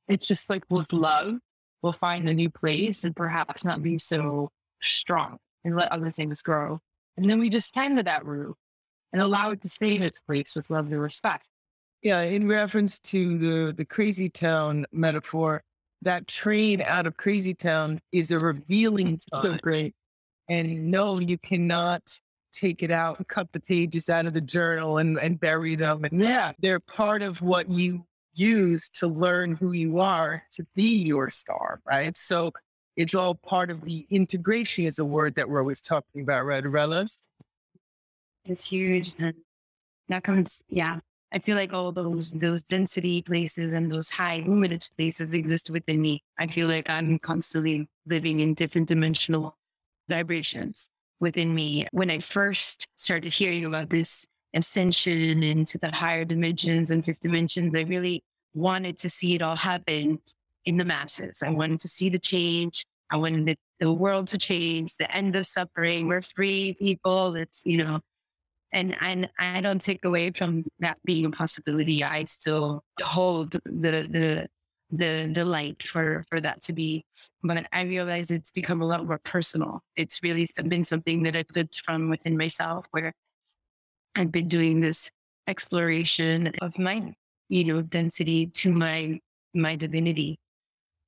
It's 0.06 0.28
just 0.28 0.48
like 0.48 0.62
with 0.70 0.92
love, 0.92 1.34
we'll 1.82 1.92
find 1.92 2.28
a 2.28 2.32
new 2.32 2.48
place 2.48 3.02
and 3.02 3.14
perhaps 3.14 3.64
not 3.64 3.82
be 3.82 3.98
so 3.98 4.50
strong 4.80 5.36
and 5.64 5.74
let 5.74 5.90
other 5.90 6.12
things 6.12 6.42
grow. 6.42 6.78
And 7.16 7.28
then 7.28 7.40
we 7.40 7.50
just 7.50 7.74
tend 7.74 7.96
to 7.96 8.04
that 8.04 8.24
root 8.24 8.54
and 9.12 9.20
allow 9.20 9.50
it 9.50 9.62
to 9.62 9.68
stay 9.68 9.96
in 9.96 10.02
its 10.04 10.20
place 10.20 10.54
with 10.54 10.70
love 10.70 10.92
and 10.92 11.02
respect. 11.02 11.44
Yeah, 12.02 12.20
in 12.20 12.46
reference 12.46 13.00
to 13.00 13.36
the 13.38 13.72
the 13.72 13.84
crazy 13.84 14.30
town 14.30 14.86
metaphor, 14.92 15.64
that 16.02 16.26
train 16.26 16.80
out 16.82 17.06
of 17.06 17.16
crazy 17.16 17.54
town 17.54 18.00
is 18.12 18.30
a 18.30 18.38
revealing 18.38 19.18
time. 19.32 19.42
So 19.42 19.56
great. 19.56 19.94
And 20.48 20.90
no, 20.90 21.18
you 21.18 21.38
cannot 21.38 22.02
take 22.52 22.82
it 22.82 22.90
out 22.90 23.18
and 23.18 23.28
cut 23.28 23.52
the 23.52 23.60
pages 23.60 24.08
out 24.08 24.26
of 24.26 24.32
the 24.32 24.40
journal 24.40 24.98
and, 24.98 25.18
and 25.18 25.38
bury 25.38 25.74
them. 25.74 26.04
And 26.04 26.20
yeah, 26.20 26.52
they're 26.60 26.80
part 26.80 27.22
of 27.22 27.42
what 27.42 27.68
you 27.68 28.04
use 28.32 28.88
to 28.90 29.08
learn 29.08 29.56
who 29.56 29.72
you 29.72 29.98
are 29.98 30.42
to 30.52 30.64
be 30.74 31.02
your 31.02 31.28
star, 31.28 31.80
right? 31.84 32.16
So 32.16 32.52
it's 32.96 33.14
all 33.14 33.34
part 33.34 33.70
of 33.70 33.82
the 33.82 34.06
integration 34.10 34.84
is 34.84 34.98
a 34.98 35.04
word 35.04 35.34
that 35.34 35.48
we're 35.48 35.60
always 35.60 35.80
talking 35.80 36.22
about, 36.22 36.44
right, 36.44 36.64
Arelis? 36.64 37.18
It's 38.44 38.64
huge. 38.64 39.14
And 39.18 39.34
that 40.08 40.24
comes, 40.24 40.62
yeah. 40.68 41.00
I 41.32 41.38
feel 41.38 41.56
like 41.56 41.72
all 41.72 41.92
those 41.92 42.32
those 42.32 42.62
density 42.62 43.22
places 43.22 43.72
and 43.72 43.92
those 43.92 44.08
high 44.08 44.42
luminous 44.46 44.88
places 44.88 45.32
exist 45.34 45.70
within 45.70 46.00
me. 46.00 46.22
I 46.38 46.46
feel 46.46 46.68
like 46.68 46.88
I'm 46.88 47.18
constantly 47.18 47.88
living 48.06 48.40
in 48.40 48.54
different 48.54 48.88
dimensional 48.88 49.56
vibrations 50.08 50.88
within 51.20 51.54
me. 51.54 51.86
When 51.92 52.10
I 52.10 52.20
first 52.20 52.86
started 52.96 53.32
hearing 53.32 53.64
about 53.64 53.90
this 53.90 54.26
ascension 54.54 55.42
into 55.42 55.76
the 55.78 55.90
higher 55.90 56.24
dimensions 56.24 56.90
and 56.90 57.04
fifth 57.04 57.20
dimensions, 57.20 57.74
I 57.74 57.82
really 57.82 58.22
wanted 58.54 58.96
to 58.98 59.10
see 59.10 59.34
it 59.34 59.42
all 59.42 59.56
happen 59.56 60.20
in 60.64 60.76
the 60.78 60.84
masses. 60.84 61.42
I 61.42 61.50
wanted 61.50 61.80
to 61.80 61.88
see 61.88 62.08
the 62.08 62.18
change. 62.18 62.84
I 63.10 63.16
wanted 63.16 63.46
the, 63.46 63.56
the 63.80 63.92
world 63.92 64.28
to 64.28 64.38
change, 64.38 64.96
the 64.96 65.14
end 65.14 65.36
of 65.36 65.46
suffering. 65.46 66.08
We're 66.08 66.22
free 66.22 66.74
people. 66.78 67.36
It's, 67.36 67.62
you 67.64 67.78
know, 67.78 68.00
and 68.72 68.96
and 69.00 69.30
I 69.38 69.60
don't 69.60 69.80
take 69.80 70.04
away 70.04 70.30
from 70.32 70.64
that 70.80 70.98
being 71.04 71.24
a 71.24 71.30
possibility. 71.30 72.04
I 72.04 72.24
still 72.24 72.84
hold 73.02 73.52
the 73.52 73.60
the 74.10 74.48
the 74.90 75.30
the 75.34 75.44
light 75.44 75.82
for 75.82 76.24
for 76.28 76.40
that 76.40 76.62
to 76.62 76.72
be. 76.72 77.04
But 77.42 77.66
I 77.72 77.82
realize 77.82 78.30
it's 78.30 78.50
become 78.50 78.82
a 78.82 78.86
lot 78.86 79.06
more 79.06 79.20
personal. 79.24 79.82
It's 79.96 80.22
really 80.22 80.46
been 80.66 80.84
something 80.84 81.22
that 81.24 81.36
I've 81.36 81.50
lived 81.54 81.80
from 81.84 82.10
within 82.10 82.36
myself, 82.36 82.86
where 82.90 83.12
I've 84.16 84.32
been 84.32 84.48
doing 84.48 84.80
this 84.80 85.10
exploration 85.46 86.52
of 86.60 86.78
my 86.78 87.14
you 87.48 87.64
know, 87.64 87.82
density 87.82 88.46
to 88.46 88.72
my 88.72 89.20
my 89.54 89.76
divinity. 89.76 90.38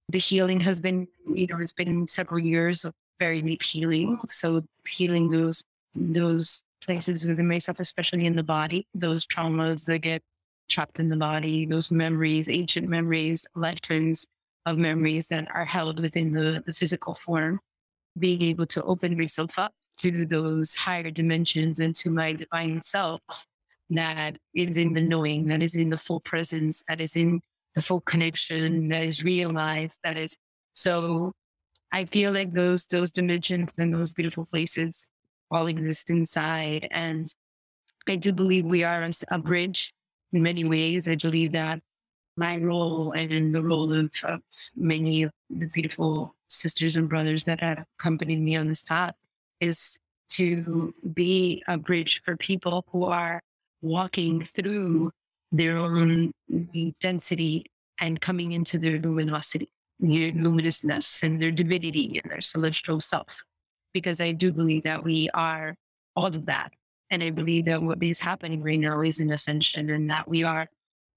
The 0.09 0.19
healing 0.19 0.61
has 0.61 0.81
been, 0.81 1.07
you 1.33 1.47
know, 1.47 1.59
it's 1.61 1.73
been 1.73 2.07
several 2.07 2.41
years 2.41 2.85
of 2.85 2.95
very 3.19 3.43
deep 3.43 3.63
healing. 3.63 4.19
So 4.27 4.65
healing 4.89 5.31
those 5.31 5.63
those 5.95 6.63
places 6.81 7.27
within 7.27 7.49
myself, 7.49 7.81
especially 7.81 8.27
in 8.27 8.37
the 8.37 8.43
body, 8.43 8.87
those 8.95 9.27
traumas 9.27 9.85
that 9.87 9.99
get 9.99 10.23
trapped 10.69 11.01
in 11.01 11.09
the 11.09 11.17
body, 11.17 11.67
those 11.67 11.91
memories, 11.91 12.49
ancient 12.49 12.89
memories, 12.89 13.47
lifetimes 13.55 14.27
of 14.67 14.79
memories 14.79 15.27
that 15.29 15.49
are 15.55 15.65
held 15.65 16.01
within 16.01 16.33
the, 16.33 16.63
the 16.67 16.73
physical 16.73 17.15
form, 17.15 17.61
being 18.19 18.43
able 18.43 18.67
to 18.67 18.83
open 18.85 19.17
myself 19.17 19.59
up 19.59 19.73
to 19.99 20.25
those 20.27 20.77
higher 20.77 21.11
dimensions 21.11 21.79
and 21.79 21.95
to 21.95 22.11
my 22.11 22.33
divine 22.33 22.81
self 22.81 23.21
that 23.91 24.39
is 24.55 24.77
in 24.77 24.93
the 24.93 25.01
knowing, 25.01 25.49
that 25.49 25.63
is 25.63 25.75
in 25.75 25.91
the 25.91 25.99
full 25.99 26.21
presence, 26.21 26.83
that 26.89 27.01
is 27.01 27.17
in 27.17 27.41
the 27.75 27.83
full 27.83 28.01
connection, 28.03 28.89
that 28.89 29.03
is 29.03 29.25
realized, 29.25 29.99
that 30.05 30.17
is 30.17 30.37
so 30.73 31.33
I 31.93 32.05
feel 32.05 32.33
like 32.33 32.53
those 32.53 32.87
those 32.87 33.11
dimensions 33.11 33.71
and 33.77 33.93
those 33.93 34.13
beautiful 34.13 34.47
places 34.47 35.09
all 35.51 35.67
exist 35.67 36.11
inside. 36.11 36.89
And 36.91 37.33
I 38.09 38.17
do 38.17 38.33
believe 38.33 38.65
we 38.65 38.85
are 38.85 39.09
a 39.29 39.39
bridge 39.39 39.93
in 40.33 40.43
many 40.43 40.65
ways. 40.65 41.09
I 41.09 41.17
believe 41.17 41.53
that 41.53 41.81
my 42.37 42.57
role 42.59 43.13
and 43.13 43.55
the 43.55 43.63
role 43.63 43.93
of, 43.93 44.11
of 44.25 44.41
many 44.77 45.25
of 45.25 45.33
the 45.51 45.67
beautiful 45.67 46.35
sisters 46.49 46.97
and 46.97 47.09
brothers 47.09 47.45
that 47.45 47.61
have 47.61 47.85
accompanied 47.99 48.41
me 48.41 48.57
on 48.57 48.69
this 48.69 48.83
path 48.83 49.15
is 49.61 49.99
to 50.31 50.95
be 51.13 51.63
a 51.69 51.77
bridge 51.77 52.23
for 52.25 52.37
people 52.37 52.85
who 52.93 53.05
are 53.05 53.41
walking 53.83 54.43
through 54.43 55.11
their 55.53 55.77
own 55.77 56.33
density 57.01 57.67
and 58.01 58.21
coming 58.21 58.53
into 58.53 58.79
their 58.79 58.99
luminosity. 58.99 59.69
their 59.99 60.33
luminousness 60.33 61.23
and 61.23 61.43
their 61.43 61.51
divinity 61.51 62.21
and 62.23 62.33
their 62.33 62.41
celestial 62.41 63.01
self. 63.01 63.43
Because 63.93 64.21
I 64.21 64.33
do 64.33 64.53
believe 64.53 64.85
that 64.85 65.03
we 65.05 65.29
are 65.35 65.75
all 66.17 66.27
of 66.27 66.47
that. 66.47 66.73
And 67.11 67.23
I 67.23 67.31
believe 67.31 67.65
that 67.65 67.83
what 67.83 68.03
is 68.03 68.21
happening 68.21 68.63
right 68.63 68.79
now 68.79 69.01
is 69.01 69.21
an 69.21 69.33
ascension 69.33 69.91
and 69.91 70.09
that 70.11 70.29
we 70.29 70.45
are 70.45 70.69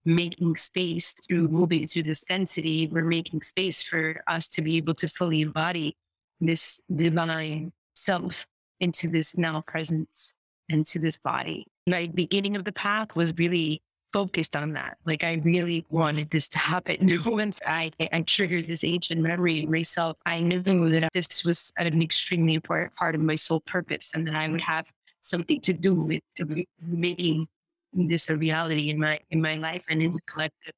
making 0.05 0.55
space 0.55 1.13
through 1.27 1.47
moving 1.47 1.85
through 1.85 2.03
this 2.03 2.23
density. 2.23 2.87
We're 2.87 3.05
making 3.05 3.41
space 3.41 3.83
for 3.83 4.21
us 4.27 4.47
to 4.49 4.61
be 4.61 4.77
able 4.77 4.95
to 4.95 5.07
fully 5.07 5.41
embody 5.41 5.95
this 6.41 6.81
divine 6.93 7.71
self 7.95 8.45
into 8.79 9.07
this 9.07 9.37
now 9.37 9.61
presence 9.65 10.33
into 10.69 10.99
this 10.99 11.17
body. 11.17 11.67
My 11.87 12.09
beginning 12.13 12.55
of 12.55 12.65
the 12.65 12.71
path 12.71 13.15
was 13.15 13.37
really 13.37 13.81
focused 14.13 14.55
on 14.55 14.73
that. 14.73 14.97
Like 15.05 15.23
I 15.23 15.41
really 15.43 15.85
wanted 15.89 16.29
this 16.29 16.47
to 16.49 16.59
happen. 16.59 17.19
Once 17.25 17.59
I, 17.65 17.91
I 17.99 18.21
triggered 18.21 18.67
this 18.67 18.83
ancient 18.83 19.21
memory 19.21 19.65
myself, 19.65 20.17
I 20.25 20.39
knew 20.39 20.61
that 20.61 21.09
this 21.13 21.43
was 21.43 21.73
an 21.77 22.01
extremely 22.01 22.53
important 22.53 22.95
part 22.95 23.15
of 23.15 23.21
my 23.21 23.35
soul 23.35 23.61
purpose 23.61 24.11
and 24.13 24.25
that 24.27 24.35
I 24.35 24.47
would 24.47 24.61
have 24.61 24.89
something 25.21 25.59
to 25.61 25.73
do 25.73 25.95
with 25.95 26.21
uh, 26.39 26.61
making 26.81 27.47
this 27.93 28.29
a 28.29 28.37
reality 28.37 28.89
in 28.89 28.99
my 28.99 29.19
in 29.31 29.41
my 29.41 29.55
life 29.55 29.83
and 29.89 30.01
in 30.01 30.13
the 30.13 30.21
collective. 30.27 30.73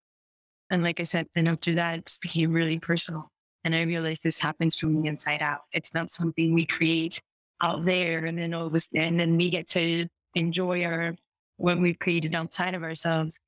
And 0.70 0.84
like 0.84 1.00
I 1.00 1.04
said, 1.04 1.28
then 1.36 1.48
after 1.48 1.76
that, 1.76 2.00
it 2.00 2.18
became 2.22 2.52
really 2.52 2.80
personal. 2.80 3.30
And 3.64 3.76
I 3.76 3.82
realized 3.82 4.24
this 4.24 4.40
happens 4.40 4.76
from 4.76 5.02
the 5.02 5.08
inside 5.08 5.42
out. 5.42 5.62
It's 5.72 5.94
not 5.94 6.10
something 6.10 6.54
we 6.54 6.66
create 6.66 7.22
out 7.62 7.86
there 7.86 8.26
and 8.26 8.38
then 8.38 8.54
all 8.54 8.68
of 8.68 8.76
a 8.76 8.82
and 8.94 9.20
then 9.20 9.38
we 9.38 9.50
get 9.50 9.68
to 9.68 10.08
enjoy 10.36 10.84
our 10.84 11.16
what 11.58 11.80
we've 11.80 12.00
created 12.00 12.36
outside 12.36 12.74
of 12.74 12.84
ourselves. 12.84 13.40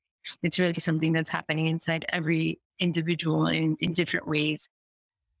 It's 0.42 0.58
really 0.58 0.74
something 0.74 1.12
that's 1.12 1.28
happening 1.28 1.66
inside 1.66 2.04
every 2.08 2.58
individual 2.78 3.46
in, 3.46 3.76
in 3.80 3.92
different 3.92 4.26
ways. 4.26 4.68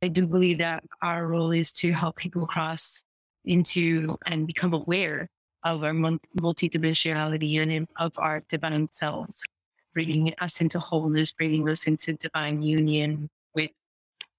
I 0.02 0.08
do 0.08 0.26
believe 0.26 0.58
that 0.58 0.84
our 1.02 1.26
role 1.26 1.50
is 1.50 1.72
to 1.74 1.92
help 1.92 2.16
people 2.16 2.46
cross 2.46 3.04
into 3.44 4.16
and 4.26 4.46
become 4.46 4.72
aware 4.72 5.28
of 5.64 5.82
our 5.82 5.92
multidimensionality 5.92 7.60
and 7.60 7.88
of 7.98 8.12
our 8.18 8.42
divine 8.48 8.88
selves, 8.92 9.42
bringing 9.92 10.32
us 10.40 10.60
into 10.60 10.78
wholeness, 10.78 11.32
bringing 11.32 11.68
us 11.68 11.86
into 11.86 12.12
divine 12.14 12.62
union 12.62 13.28
with 13.54 13.70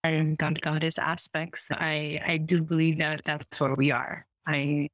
our 0.04 0.24
God 0.24 0.62
goddess 0.62 0.98
aspects. 0.98 1.70
I, 1.72 2.22
I 2.26 2.38
do 2.38 2.62
believe 2.62 3.00
that 3.00 3.22
that's 3.26 3.60
what 3.60 3.78
we 3.78 3.92
are. 3.92 4.26
I 4.48 4.90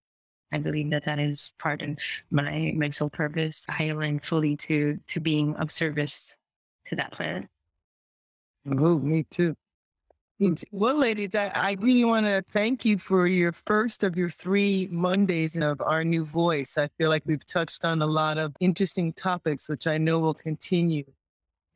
I 0.51 0.59
believe 0.59 0.89
that 0.91 1.05
that 1.05 1.19
is 1.19 1.53
part 1.59 1.81
of 1.81 1.97
my 2.31 2.73
my 2.75 2.89
soul 2.89 3.09
purpose. 3.09 3.65
I 3.67 3.85
align 3.85 4.19
fully 4.19 4.55
to 4.57 4.99
to 5.07 5.19
being 5.19 5.55
of 5.55 5.71
service 5.71 6.33
to 6.85 6.95
that 6.95 7.11
planet. 7.11 7.47
Oh, 8.67 8.99
me 8.99 9.23
too. 9.23 9.55
Well, 10.71 10.97
ladies, 10.97 11.33
I, 11.33 11.47
I 11.55 11.77
really 11.79 12.03
want 12.03 12.25
to 12.25 12.43
thank 12.49 12.83
you 12.83 12.97
for 12.97 13.25
your 13.25 13.53
first 13.53 14.03
of 14.03 14.17
your 14.17 14.29
three 14.29 14.89
Mondays 14.91 15.55
of 15.55 15.79
our 15.81 16.03
new 16.03 16.25
voice. 16.25 16.77
I 16.77 16.89
feel 16.97 17.09
like 17.09 17.23
we've 17.25 17.45
touched 17.45 17.85
on 17.85 18.01
a 18.01 18.05
lot 18.05 18.37
of 18.37 18.53
interesting 18.59 19.13
topics, 19.13 19.69
which 19.69 19.87
I 19.87 19.97
know 19.97 20.19
will 20.19 20.33
continue. 20.33 21.05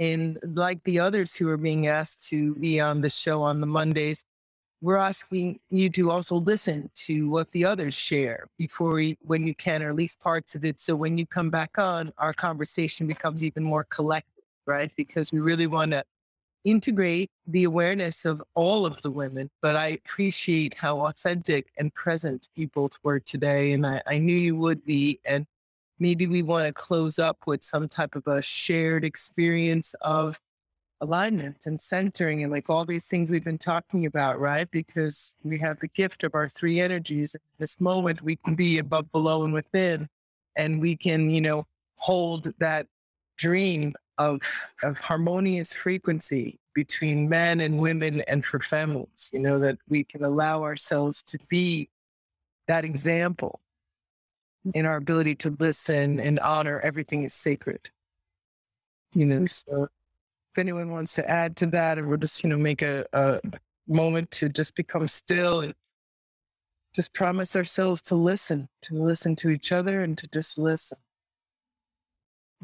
And 0.02 0.40
like 0.44 0.84
the 0.84 1.00
others 1.00 1.38
who 1.38 1.48
are 1.50 1.58
being 1.58 1.88
asked 1.88 2.28
to 2.30 2.54
be 2.56 2.82
on 2.82 3.00
the 3.00 3.10
show 3.10 3.42
on 3.44 3.62
the 3.62 3.68
Mondays, 3.68 4.26
we're 4.82 4.98
asking 4.98 5.60
you 5.70 5.90
to 5.90 6.10
also 6.10 6.36
listen 6.36 6.90
to 6.96 7.30
what 7.30 7.52
the 7.52 7.66
others 7.66 7.94
share 7.94 8.48
before 8.58 8.94
we, 8.94 9.18
when 9.22 9.46
you 9.46 9.54
can, 9.54 9.84
or 9.84 9.90
at 9.90 9.96
least 9.96 10.20
parts 10.20 10.56
of 10.56 10.64
it. 10.64 10.80
So 10.80 10.96
when 10.96 11.18
you 11.18 11.26
come 11.26 11.50
back 11.50 11.78
on, 11.78 12.14
our 12.18 12.34
conversation 12.34 13.06
becomes 13.06 13.44
even 13.44 13.64
more 13.64 13.84
collective, 13.84 14.44
right? 14.66 14.92
Because 14.96 15.32
we 15.32 15.40
really 15.40 15.68
want 15.68 15.92
to 15.92 16.04
integrate 16.64 17.30
the 17.48 17.66
awareness 17.66 18.26
of 18.26 18.42
all 18.54 18.86
of 18.86 19.02
the 19.02 19.12
women. 19.12 19.50
But 19.62 19.76
I 19.76 19.88
appreciate 19.88 20.76
how 20.76 21.02
authentic 21.02 21.68
and 21.78 21.94
present 21.94 22.48
you 22.56 22.68
both 22.68 23.00
were 23.04 23.20
today. 23.20 23.74
And 23.74 23.86
I, 23.86 24.02
I 24.08 24.18
knew 24.18 24.36
you 24.36 24.56
would 24.56 24.86
be. 24.86 25.20
And 25.26 25.46
maybe 26.00 26.28
we 26.28 26.42
want 26.42 26.68
to 26.68 26.74
close 26.74 27.20
up 27.20 27.38
with 27.46 27.64
some 27.64 27.88
type 27.90 28.16
of 28.16 28.28
a 28.28 28.42
shared 28.42 29.04
experience 29.04 29.94
of 30.02 30.40
alignment 31.02 31.66
and 31.66 31.80
centering 31.80 32.44
and 32.44 32.52
like 32.52 32.70
all 32.70 32.86
these 32.86 33.08
things 33.08 33.32
we've 33.32 33.44
been 33.44 33.58
talking 33.58 34.06
about, 34.06 34.40
right? 34.40 34.70
Because 34.72 35.36
we 35.44 35.58
have 35.60 35.80
the 35.80 35.88
gift 35.88 36.24
of 36.24 36.36
our 36.36 36.50
three 36.50 36.80
energies. 36.80 37.36
In 37.36 37.42
this 37.58 37.80
moment, 37.80 38.22
we 38.22 38.36
can 38.36 38.56
be 38.56 38.78
above, 38.80 39.12
below, 39.12 39.44
and 39.44 39.54
within, 39.54 40.10
and 40.56 40.82
we 40.82 40.96
can, 40.96 41.30
you 41.30 41.42
know, 41.42 41.66
hold 41.96 42.54
that 42.60 42.88
dream 43.38 43.94
of, 44.18 44.42
of 44.84 45.00
harmonious 45.00 45.74
frequency 45.74 46.60
between 46.74 47.30
men 47.30 47.62
and 47.62 47.80
women 47.80 48.22
and 48.22 48.46
for 48.46 48.60
families, 48.60 49.30
you 49.34 49.40
know, 49.40 49.60
that 49.60 49.78
we 49.88 50.04
can 50.04 50.24
allow 50.24 50.64
ourselves 50.64 51.22
to 51.24 51.38
be 51.50 51.90
that 52.68 52.86
example 52.86 53.60
mm. 54.66 54.72
in 54.76 54.86
our 54.86 54.98
ability 54.98 55.36
to 55.36 55.56
listen 55.60 56.20
and 56.20 56.40
honor 56.40 56.80
everything 56.82 57.24
is 57.24 57.34
sacred. 57.34 57.90
You 59.14 59.26
know, 59.26 59.46
so 59.46 59.88
if 60.52 60.58
anyone 60.58 60.92
wants 60.92 61.14
to 61.16 61.30
add 61.30 61.56
to 61.58 61.68
that, 61.68 62.00
or 62.00 62.08
we'll 62.08 62.18
just, 62.18 62.44
you 62.44 62.50
know, 62.50 62.58
make 62.58 62.82
a, 62.82 63.06
a 63.14 63.40
moment 63.88 64.32
to 64.32 64.50
just 64.50 64.76
become 64.76 65.08
still 65.08 65.62
and 65.62 65.74
just 66.96 67.14
promise 67.14 67.56
ourselves 67.56 68.02
to 68.02 68.16
listen, 68.16 68.68
to 68.82 68.96
listen 68.96 69.36
to 69.36 69.50
each 69.50 69.72
other 69.72 70.02
and 70.02 70.18
to 70.18 70.28
just 70.28 70.58
listen. 70.58 70.98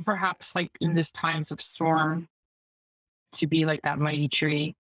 Perhaps 0.03 0.55
like 0.55 0.71
in 0.81 0.95
this 0.95 1.11
times 1.11 1.51
of 1.51 1.61
storm, 1.61 2.27
to 3.33 3.47
be 3.47 3.65
like 3.65 3.81
that 3.83 3.99
mighty 3.99 4.27
tree 4.27 4.75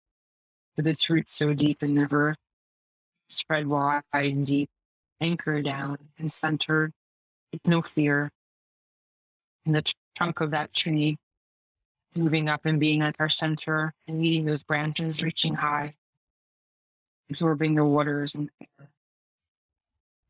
with 0.77 0.87
its 0.87 1.11
roots 1.11 1.35
so 1.35 1.53
deep 1.53 1.83
and 1.83 1.95
never 1.95 2.37
spread 3.29 3.67
wide 3.67 4.03
and 4.13 4.47
deep, 4.47 4.69
anchor 5.21 5.61
down 5.61 5.97
and 6.19 6.33
centered 6.33 6.93
with 7.53 7.67
no 7.67 7.83
fear. 7.83 8.31
And 9.67 9.75
the 9.75 9.85
trunk 10.17 10.41
of 10.41 10.51
that 10.53 10.73
tree 10.73 11.17
moving 12.15 12.49
up 12.49 12.67
and 12.67 12.79
being 12.79 13.03
at 13.03 13.17
our 13.19 13.29
center 13.29 13.95
and 14.07 14.19
leading 14.19 14.45
those 14.45 14.63
branches 14.63 15.23
reaching 15.23 15.55
high, 15.55 15.95
absorbing 17.31 17.75
the 17.75 17.85
waters 17.85 18.35
and. 18.35 18.51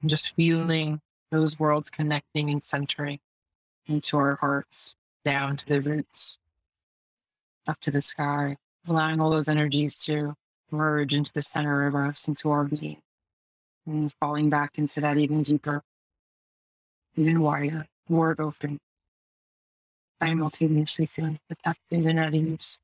And 0.00 0.10
just 0.10 0.34
feeling 0.34 1.00
those 1.30 1.60
worlds 1.60 1.88
connecting 1.88 2.50
and 2.50 2.64
centering 2.64 3.20
into 3.86 4.16
our 4.16 4.34
hearts, 4.36 4.96
down 5.24 5.56
to 5.58 5.66
the 5.66 5.80
roots, 5.80 6.38
up 7.68 7.78
to 7.80 7.92
the 7.92 8.02
sky, 8.02 8.56
allowing 8.88 9.20
all 9.20 9.30
those 9.30 9.48
energies 9.48 10.04
to 10.04 10.34
merge 10.72 11.14
into 11.14 11.32
the 11.32 11.42
center 11.42 11.86
of 11.86 11.94
us, 11.94 12.26
into 12.26 12.50
our 12.50 12.66
being, 12.66 13.00
and 13.86 14.12
falling 14.14 14.50
back 14.50 14.72
into 14.76 15.00
that 15.00 15.18
even 15.18 15.42
deeper, 15.44 15.82
even 17.16 17.40
wider, 17.40 17.86
more 18.08 18.34
open 18.40 18.80
simultaneously 20.22 21.06
feeling 21.06 21.38
protected 21.48 22.04
and 22.04 22.20
at 22.20 22.34
ease, 22.34 22.78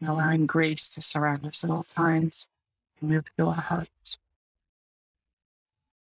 and 0.00 0.10
allowing 0.10 0.46
grace 0.46 0.88
to 0.88 1.00
surround 1.00 1.46
us 1.46 1.62
at 1.62 1.70
all 1.70 1.84
times 1.84 2.48
and 3.00 3.10
move 3.10 3.24
through 3.36 3.48
our 3.48 3.54
hearts. 3.54 4.18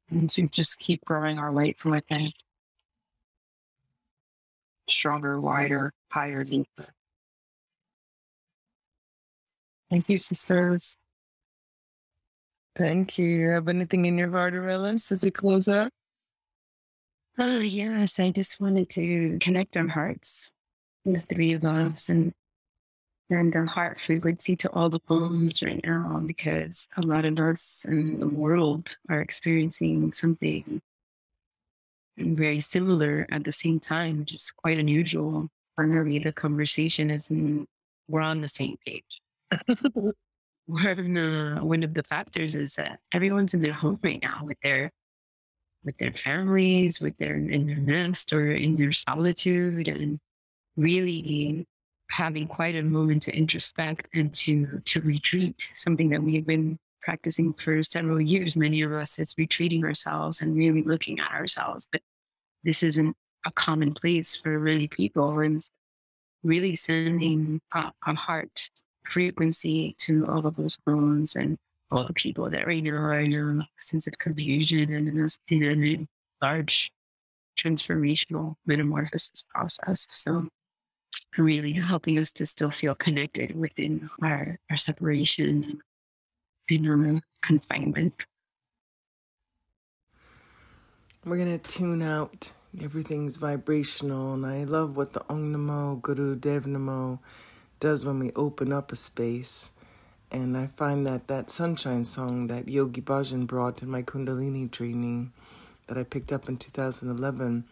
And 0.10 0.30
to 0.32 0.48
just 0.48 0.80
keep 0.80 1.04
growing 1.04 1.38
our 1.38 1.52
light 1.52 1.78
from 1.78 1.92
within. 1.92 2.30
Stronger, 4.88 5.42
wider, 5.42 5.92
higher, 6.10 6.44
deeper. 6.44 6.86
Thank 9.90 10.10
you, 10.10 10.20
sisters. 10.20 10.98
Thank 12.76 13.18
you. 13.18 13.26
you 13.26 13.50
have 13.50 13.68
anything 13.68 14.06
in 14.06 14.18
your 14.18 14.32
heart, 14.32 14.54
Arelis, 14.54 15.12
as 15.12 15.24
we 15.24 15.32
close 15.32 15.68
out? 15.68 15.92
Oh, 17.38 17.60
yes. 17.60 18.20
I 18.20 18.32
just 18.32 18.62
wanted 18.62 18.90
to 18.92 19.40
connect 19.42 19.76
our 19.78 19.88
hearts, 19.88 20.52
the 21.06 21.22
three 21.22 21.54
of 21.54 21.66
us, 21.66 22.10
and 22.10 22.34
and 23.30 23.56
our 23.56 23.66
heart 23.66 24.00
frequency 24.00 24.56
to 24.56 24.72
all 24.74 24.90
the 24.90 25.00
homes 25.08 25.64
right 25.64 25.82
now 25.84 26.22
because 26.26 26.88
a 26.98 27.08
lot 27.08 27.26
of 27.26 27.40
us 27.40 27.86
in 27.88 28.20
the 28.20 28.28
world 28.28 28.96
are 29.10 29.22
experiencing 29.22 30.12
something 30.12 30.82
very 32.18 32.60
similar 32.60 33.26
at 33.32 33.44
the 33.44 33.52
same 33.52 33.80
time, 33.80 34.26
is 34.32 34.52
quite 34.52 34.78
unusual. 34.78 35.50
Me, 35.78 36.20
the 36.20 36.32
conversation 36.32 37.10
is 37.10 37.32
we're 38.08 38.22
on 38.22 38.42
the 38.42 38.48
same 38.48 38.78
page. 38.86 39.22
one, 40.68 41.18
uh, 41.18 41.64
one 41.64 41.82
of 41.82 41.96
the 41.96 42.04
factors 42.04 42.54
is 42.54 42.76
that 42.76 43.00
everyone's 43.12 43.56
in 43.56 43.62
their 43.64 43.74
home 43.74 44.00
right 44.04 44.22
now 44.22 44.42
with 44.44 44.60
their 44.62 44.92
with 45.84 45.98
their 45.98 46.14
families, 46.14 47.00
with 47.00 47.18
their 47.18 47.36
in 47.36 47.68
their 47.68 47.78
nest 47.78 48.34
or 48.34 48.52
in 48.52 48.76
their 48.76 48.92
solitude, 48.92 49.88
and 49.88 50.20
really 50.78 51.66
having 52.10 52.48
quite 52.48 52.76
a 52.76 52.84
moment 52.84 53.24
to 53.24 53.36
introspect 53.36 54.10
and 54.14 54.34
to 54.36 54.82
to 54.86 55.02
retreat. 55.02 55.72
Something 55.76 56.10
that 56.10 56.24
we've 56.24 56.46
been 56.46 56.78
practicing 57.02 57.54
for 57.54 57.84
several 57.84 58.22
years. 58.22 58.56
Many 58.56 58.82
of 58.82 58.94
us 58.94 59.20
is 59.20 59.34
retreating 59.38 59.84
ourselves 59.84 60.42
and 60.42 60.56
really 60.56 60.84
looking 60.84 61.20
at 61.20 61.32
ourselves, 61.32 61.88
but 61.92 62.02
this 62.64 62.82
isn't 62.84 63.16
a 63.46 63.52
common 63.52 63.94
place 63.94 64.38
for 64.38 64.58
many 64.60 64.88
people. 64.88 65.40
And 65.40 65.62
really 66.44 66.76
sending 66.76 67.62
a, 67.74 67.92
a 68.06 68.14
heart 68.14 68.70
frequency 69.10 69.96
to 70.00 70.26
all 70.28 70.46
of 70.46 70.56
those 70.56 70.78
bones 70.86 71.36
and 71.36 71.58
all 71.94 72.06
the 72.06 72.14
people 72.14 72.50
that 72.50 72.64
are 72.64 72.72
in 72.72 72.86
your 72.86 73.66
sense 73.80 74.08
of 74.08 74.18
confusion 74.18 74.94
and 74.94 75.32
in 75.50 75.64
a 75.64 76.46
large 76.46 76.92
transformational 77.58 78.56
metamorphosis 78.66 79.46
process. 79.54 80.08
So 80.10 80.48
really 81.38 81.74
helping 81.74 82.18
us 82.18 82.32
to 82.34 82.46
still 82.46 82.72
feel 82.72 82.96
connected 82.96 83.56
within 83.56 84.10
our, 84.22 84.60
our 84.70 84.78
separation 84.78 85.82
and 86.70 86.88
our 86.88 87.22
confinement. 87.42 88.26
We're 91.26 91.38
going 91.38 91.60
to 91.60 91.68
tune 91.68 92.02
out. 92.02 92.52
Everything's 92.82 93.38
vibrational, 93.38 94.34
and 94.34 94.46
I 94.48 94.64
love 94.64 94.98
what 94.98 95.14
the 95.14 95.24
Om 95.30 95.54
Namo 95.54 96.02
Guru 96.02 96.36
Dev 96.36 96.64
Namo 96.64 97.20
does 97.80 98.04
when 98.04 98.18
we 98.18 98.32
open 98.36 98.74
up 98.74 98.92
a 98.92 98.96
space. 98.96 99.70
And 100.34 100.58
I 100.58 100.68
find 100.68 101.08
that 101.08 101.28
that 101.28 101.50
sunshine 101.50 102.04
song 102.04 102.48
that 102.48 102.68
Yogi 102.68 103.02
Bhajan 103.02 103.48
brought 103.48 103.82
in 103.82 103.90
my 103.90 104.02
Kundalini 104.02 104.70
training 104.70 105.32
that 105.88 105.98
I 105.98 106.04
picked 106.04 106.34
up 106.34 106.50
in 106.50 106.58
2011 106.58 107.64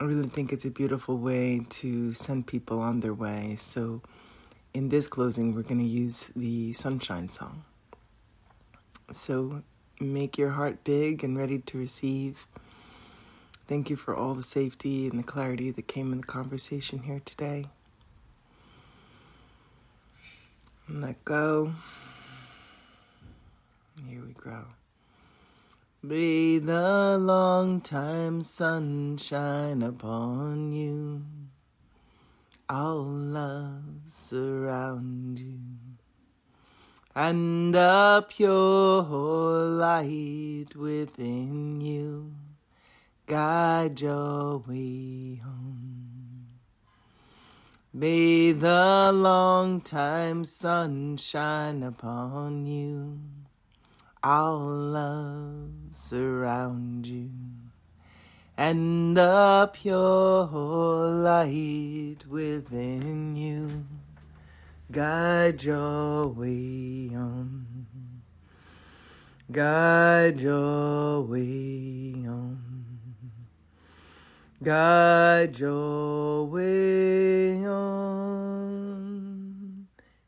I 0.00 0.04
really 0.04 0.28
think 0.28 0.52
it's 0.52 0.64
a 0.64 0.70
beautiful 0.70 1.18
way 1.18 1.62
to 1.70 2.12
send 2.12 2.46
people 2.46 2.78
on 2.78 3.00
their 3.00 3.12
way. 3.12 3.56
So, 3.56 4.00
in 4.72 4.90
this 4.90 5.08
closing, 5.08 5.56
we're 5.56 5.62
going 5.62 5.80
to 5.80 5.84
use 5.84 6.30
the 6.36 6.72
Sunshine 6.72 7.28
Song. 7.28 7.64
So, 9.10 9.64
make 9.98 10.38
your 10.38 10.50
heart 10.50 10.84
big 10.84 11.24
and 11.24 11.36
ready 11.36 11.58
to 11.58 11.78
receive. 11.78 12.46
Thank 13.66 13.90
you 13.90 13.96
for 13.96 14.14
all 14.14 14.34
the 14.34 14.44
safety 14.44 15.08
and 15.08 15.18
the 15.18 15.24
clarity 15.24 15.72
that 15.72 15.88
came 15.88 16.12
in 16.12 16.20
the 16.20 16.26
conversation 16.26 17.00
here 17.00 17.20
today. 17.24 17.66
And 20.88 21.02
let 21.02 21.24
go. 21.24 21.72
Here 24.08 24.22
we 24.26 24.32
go. 24.32 24.64
Be 26.06 26.58
the 26.58 27.18
long 27.20 27.80
time 27.80 28.40
sunshine 28.40 29.82
upon 29.82 30.72
you. 30.72 31.24
All 32.68 33.02
love 33.04 33.82
surround 34.06 35.38
you. 35.38 35.60
And 37.14 37.74
a 37.74 38.24
pure 38.28 39.02
light 39.02 40.74
within 40.74 41.80
you 41.80 42.32
guide 43.28 44.00
your 44.00 44.58
way 44.58 45.36
home. 45.44 45.57
May 47.92 48.52
the 48.52 49.10
long 49.14 49.80
time 49.80 50.44
sunshine 50.44 51.82
upon 51.82 52.66
you 52.66 53.18
all 54.22 54.58
love 54.58 55.70
surround 55.92 57.06
you, 57.06 57.30
and 58.58 59.16
the 59.16 59.70
pure 59.72 60.46
light 60.46 62.26
within 62.28 63.36
you 63.36 63.86
guide 64.90 65.62
your 65.62 66.26
way 66.26 67.10
on. 67.14 67.86
Guide 69.50 70.40
your 70.40 71.22
way 71.22 72.26
on. 72.26 72.67
Guide 74.60 75.60
your 75.60 76.44
way 76.46 77.64
on. 77.64 78.88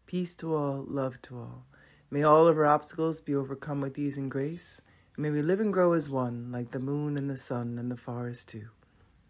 Peace 0.07 0.37
to 0.37 0.55
all, 0.55 0.85
love 0.87 1.21
to 1.23 1.37
all. 1.37 1.65
May 2.13 2.23
all 2.23 2.47
of 2.47 2.57
our 2.57 2.67
obstacles 2.67 3.21
be 3.21 3.35
overcome 3.35 3.81
with 3.81 3.99
ease 3.99 4.17
and 4.17 4.31
grace. 4.31 4.83
May 5.17 5.31
we 5.31 5.43
live 5.43 5.59
and 5.59 5.73
grow 5.73 5.95
as 5.95 6.09
one, 6.09 6.53
like 6.53 6.71
the 6.71 6.79
moon 6.79 7.17
and 7.17 7.29
the 7.29 7.37
sun 7.37 7.77
and 7.77 7.91
the 7.91 7.97
forest 7.97 8.47
too. 8.49 8.69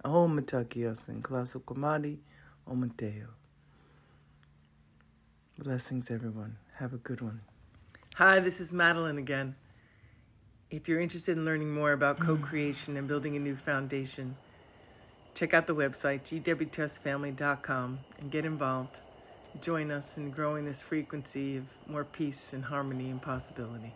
Om 0.04 0.38
Matakios 0.38 1.08
and 1.08 1.24
Kalasukumadi 1.24 2.18
Omateo. 2.70 3.28
Blessings, 5.58 6.10
everyone. 6.10 6.58
Have 6.74 6.92
a 6.92 6.98
good 6.98 7.22
one. 7.22 7.40
Hi, 8.16 8.38
this 8.38 8.60
is 8.60 8.70
Madeline 8.70 9.16
again. 9.16 9.56
If 10.70 10.88
you're 10.88 11.00
interested 11.00 11.38
in 11.38 11.46
learning 11.46 11.72
more 11.72 11.92
about 11.92 12.20
co 12.26 12.36
creation 12.36 12.98
and 12.98 13.08
building 13.08 13.34
a 13.34 13.38
new 13.38 13.56
foundation, 13.56 14.36
check 15.34 15.54
out 15.54 15.66
the 15.66 15.74
website, 15.74 16.22
gwtrustfamily.com, 16.22 17.98
and 18.18 18.30
get 18.30 18.44
involved 18.44 19.00
join 19.60 19.90
us 19.90 20.16
in 20.16 20.30
growing 20.30 20.64
this 20.64 20.80
frequency 20.80 21.56
of 21.56 21.64
more 21.86 22.04
peace 22.04 22.52
and 22.52 22.64
harmony 22.64 23.10
and 23.10 23.20
possibility. 23.20 23.92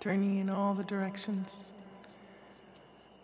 Turning 0.00 0.38
in 0.38 0.48
all 0.48 0.74
the 0.74 0.84
directions, 0.84 1.64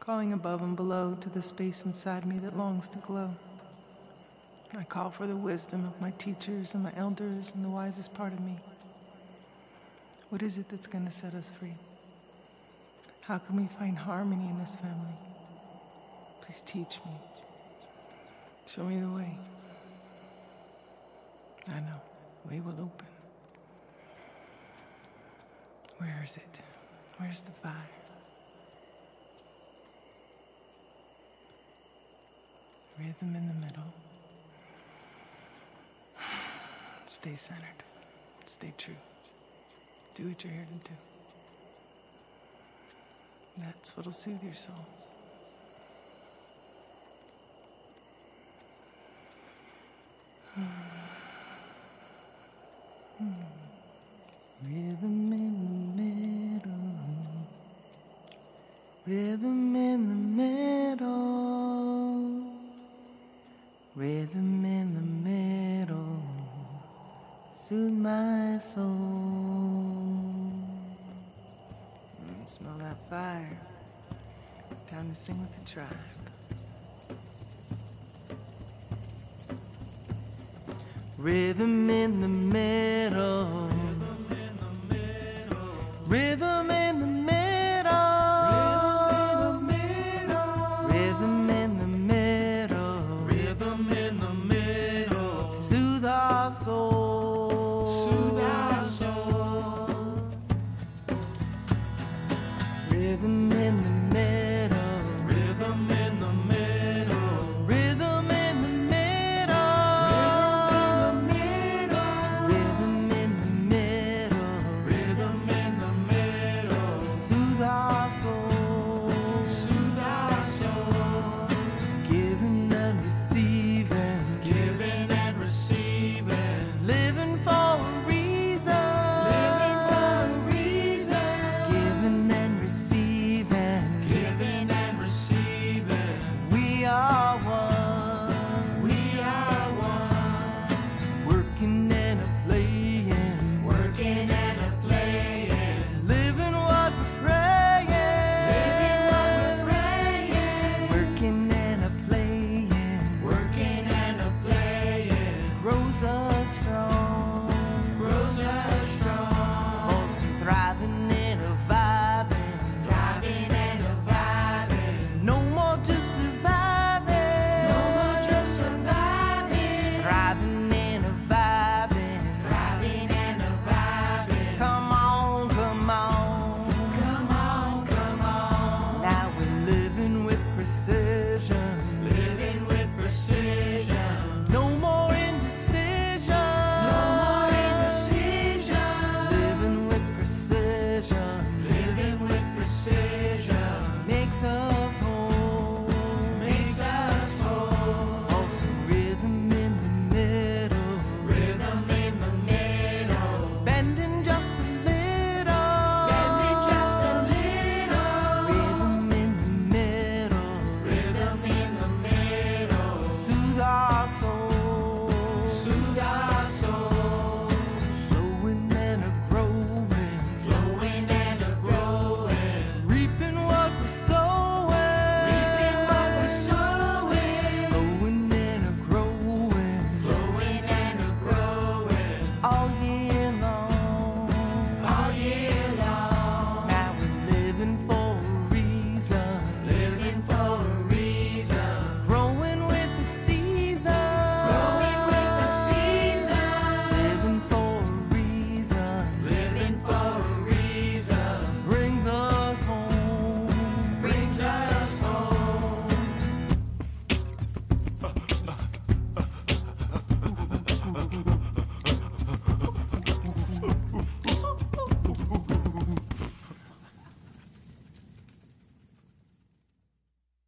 calling 0.01 0.33
above 0.33 0.61
and 0.61 0.77
below 0.77 1.17
to 1.21 1.29
the 1.31 1.43
space 1.43 1.85
inside 1.85 2.27
me 2.27 2.39
that 2.39 2.57
longs 2.57 2.89
to 2.89 2.99
glow. 2.99 3.35
I 4.77 4.85
call 4.85 5.11
for 5.11 5.27
the 5.27 5.37
wisdom 5.37 5.85
of 5.87 6.01
my 6.01 6.11
teachers 6.13 6.75
and 6.75 6.83
my 6.83 6.93
elders 6.97 7.53
and 7.55 7.65
the 7.65 7.69
wisest 7.69 8.13
part 8.13 8.33
of 8.33 8.41
me. 8.41 8.57
What 10.31 10.43
is 10.43 10.59
it 10.59 10.69
that's 10.69 10.89
going 10.89 11.05
to 11.05 11.13
set 11.13 11.35
us 11.35 11.51
free? 11.59 11.75
How 13.23 13.39
can 13.39 13.57
we 13.57 13.69
find 13.79 13.97
harmony 13.97 14.49
in 14.51 14.59
this 14.59 14.77
family? 14.77 15.15
Please 16.45 16.63
teach 16.67 17.01
me. 17.07 17.13
Show 18.67 18.85
me 18.85 19.01
the 19.01 19.09
way. 19.09 19.39
I 21.69 21.81
know. 21.81 22.01
Way 22.51 22.61
will 22.61 22.73
open. 22.73 23.07
Where 25.99 26.21
is 26.23 26.37
it? 26.37 26.61
Where's 27.17 27.41
the 27.41 27.53
fire? 27.53 27.73
Rhythm 32.99 33.35
in 33.37 33.49
the 33.49 33.55
middle. 33.55 33.93
Stay 37.07 37.35
centered. 37.35 37.83
Stay 38.45 38.73
true. 38.77 38.95
Do 40.15 40.29
what 40.29 40.45
you're 40.45 40.53
here 40.53 40.67
to 40.67 40.91
do. 40.91 40.97
That's 43.59 43.97
what'll 43.97 44.13
soothe 44.13 44.43
your 44.43 44.55
soul. 44.55 44.75
Rhythm 54.63 55.33
in 55.33 55.53
the 55.59 56.03
middle. 56.03 56.71
Rhythm 59.05 59.75
in 59.75 60.09
the 60.09 60.15
middle. 60.15 61.35
Rhythm 63.97 64.65
in 64.65 64.95
the 64.95 65.01
middle. 65.01 66.23
Soothe 67.53 67.93
my 67.93 68.59
soul. 68.59 68.85
Mm, 72.23 72.49
smell 72.49 72.79
that 72.79 72.97
fire. 73.11 73.59
Time 74.87 75.09
to 75.09 75.15
sing 75.17 75.41
with 75.41 75.53
the 75.59 75.65
tribe. 75.69 76.14
Rhythm 81.25 81.89
in 81.89 82.21
the 82.21 82.29
middle. 82.29 83.71
Rhythm 86.07 86.71
in 86.71 87.01
the 87.01 87.07
middle. 87.07 87.34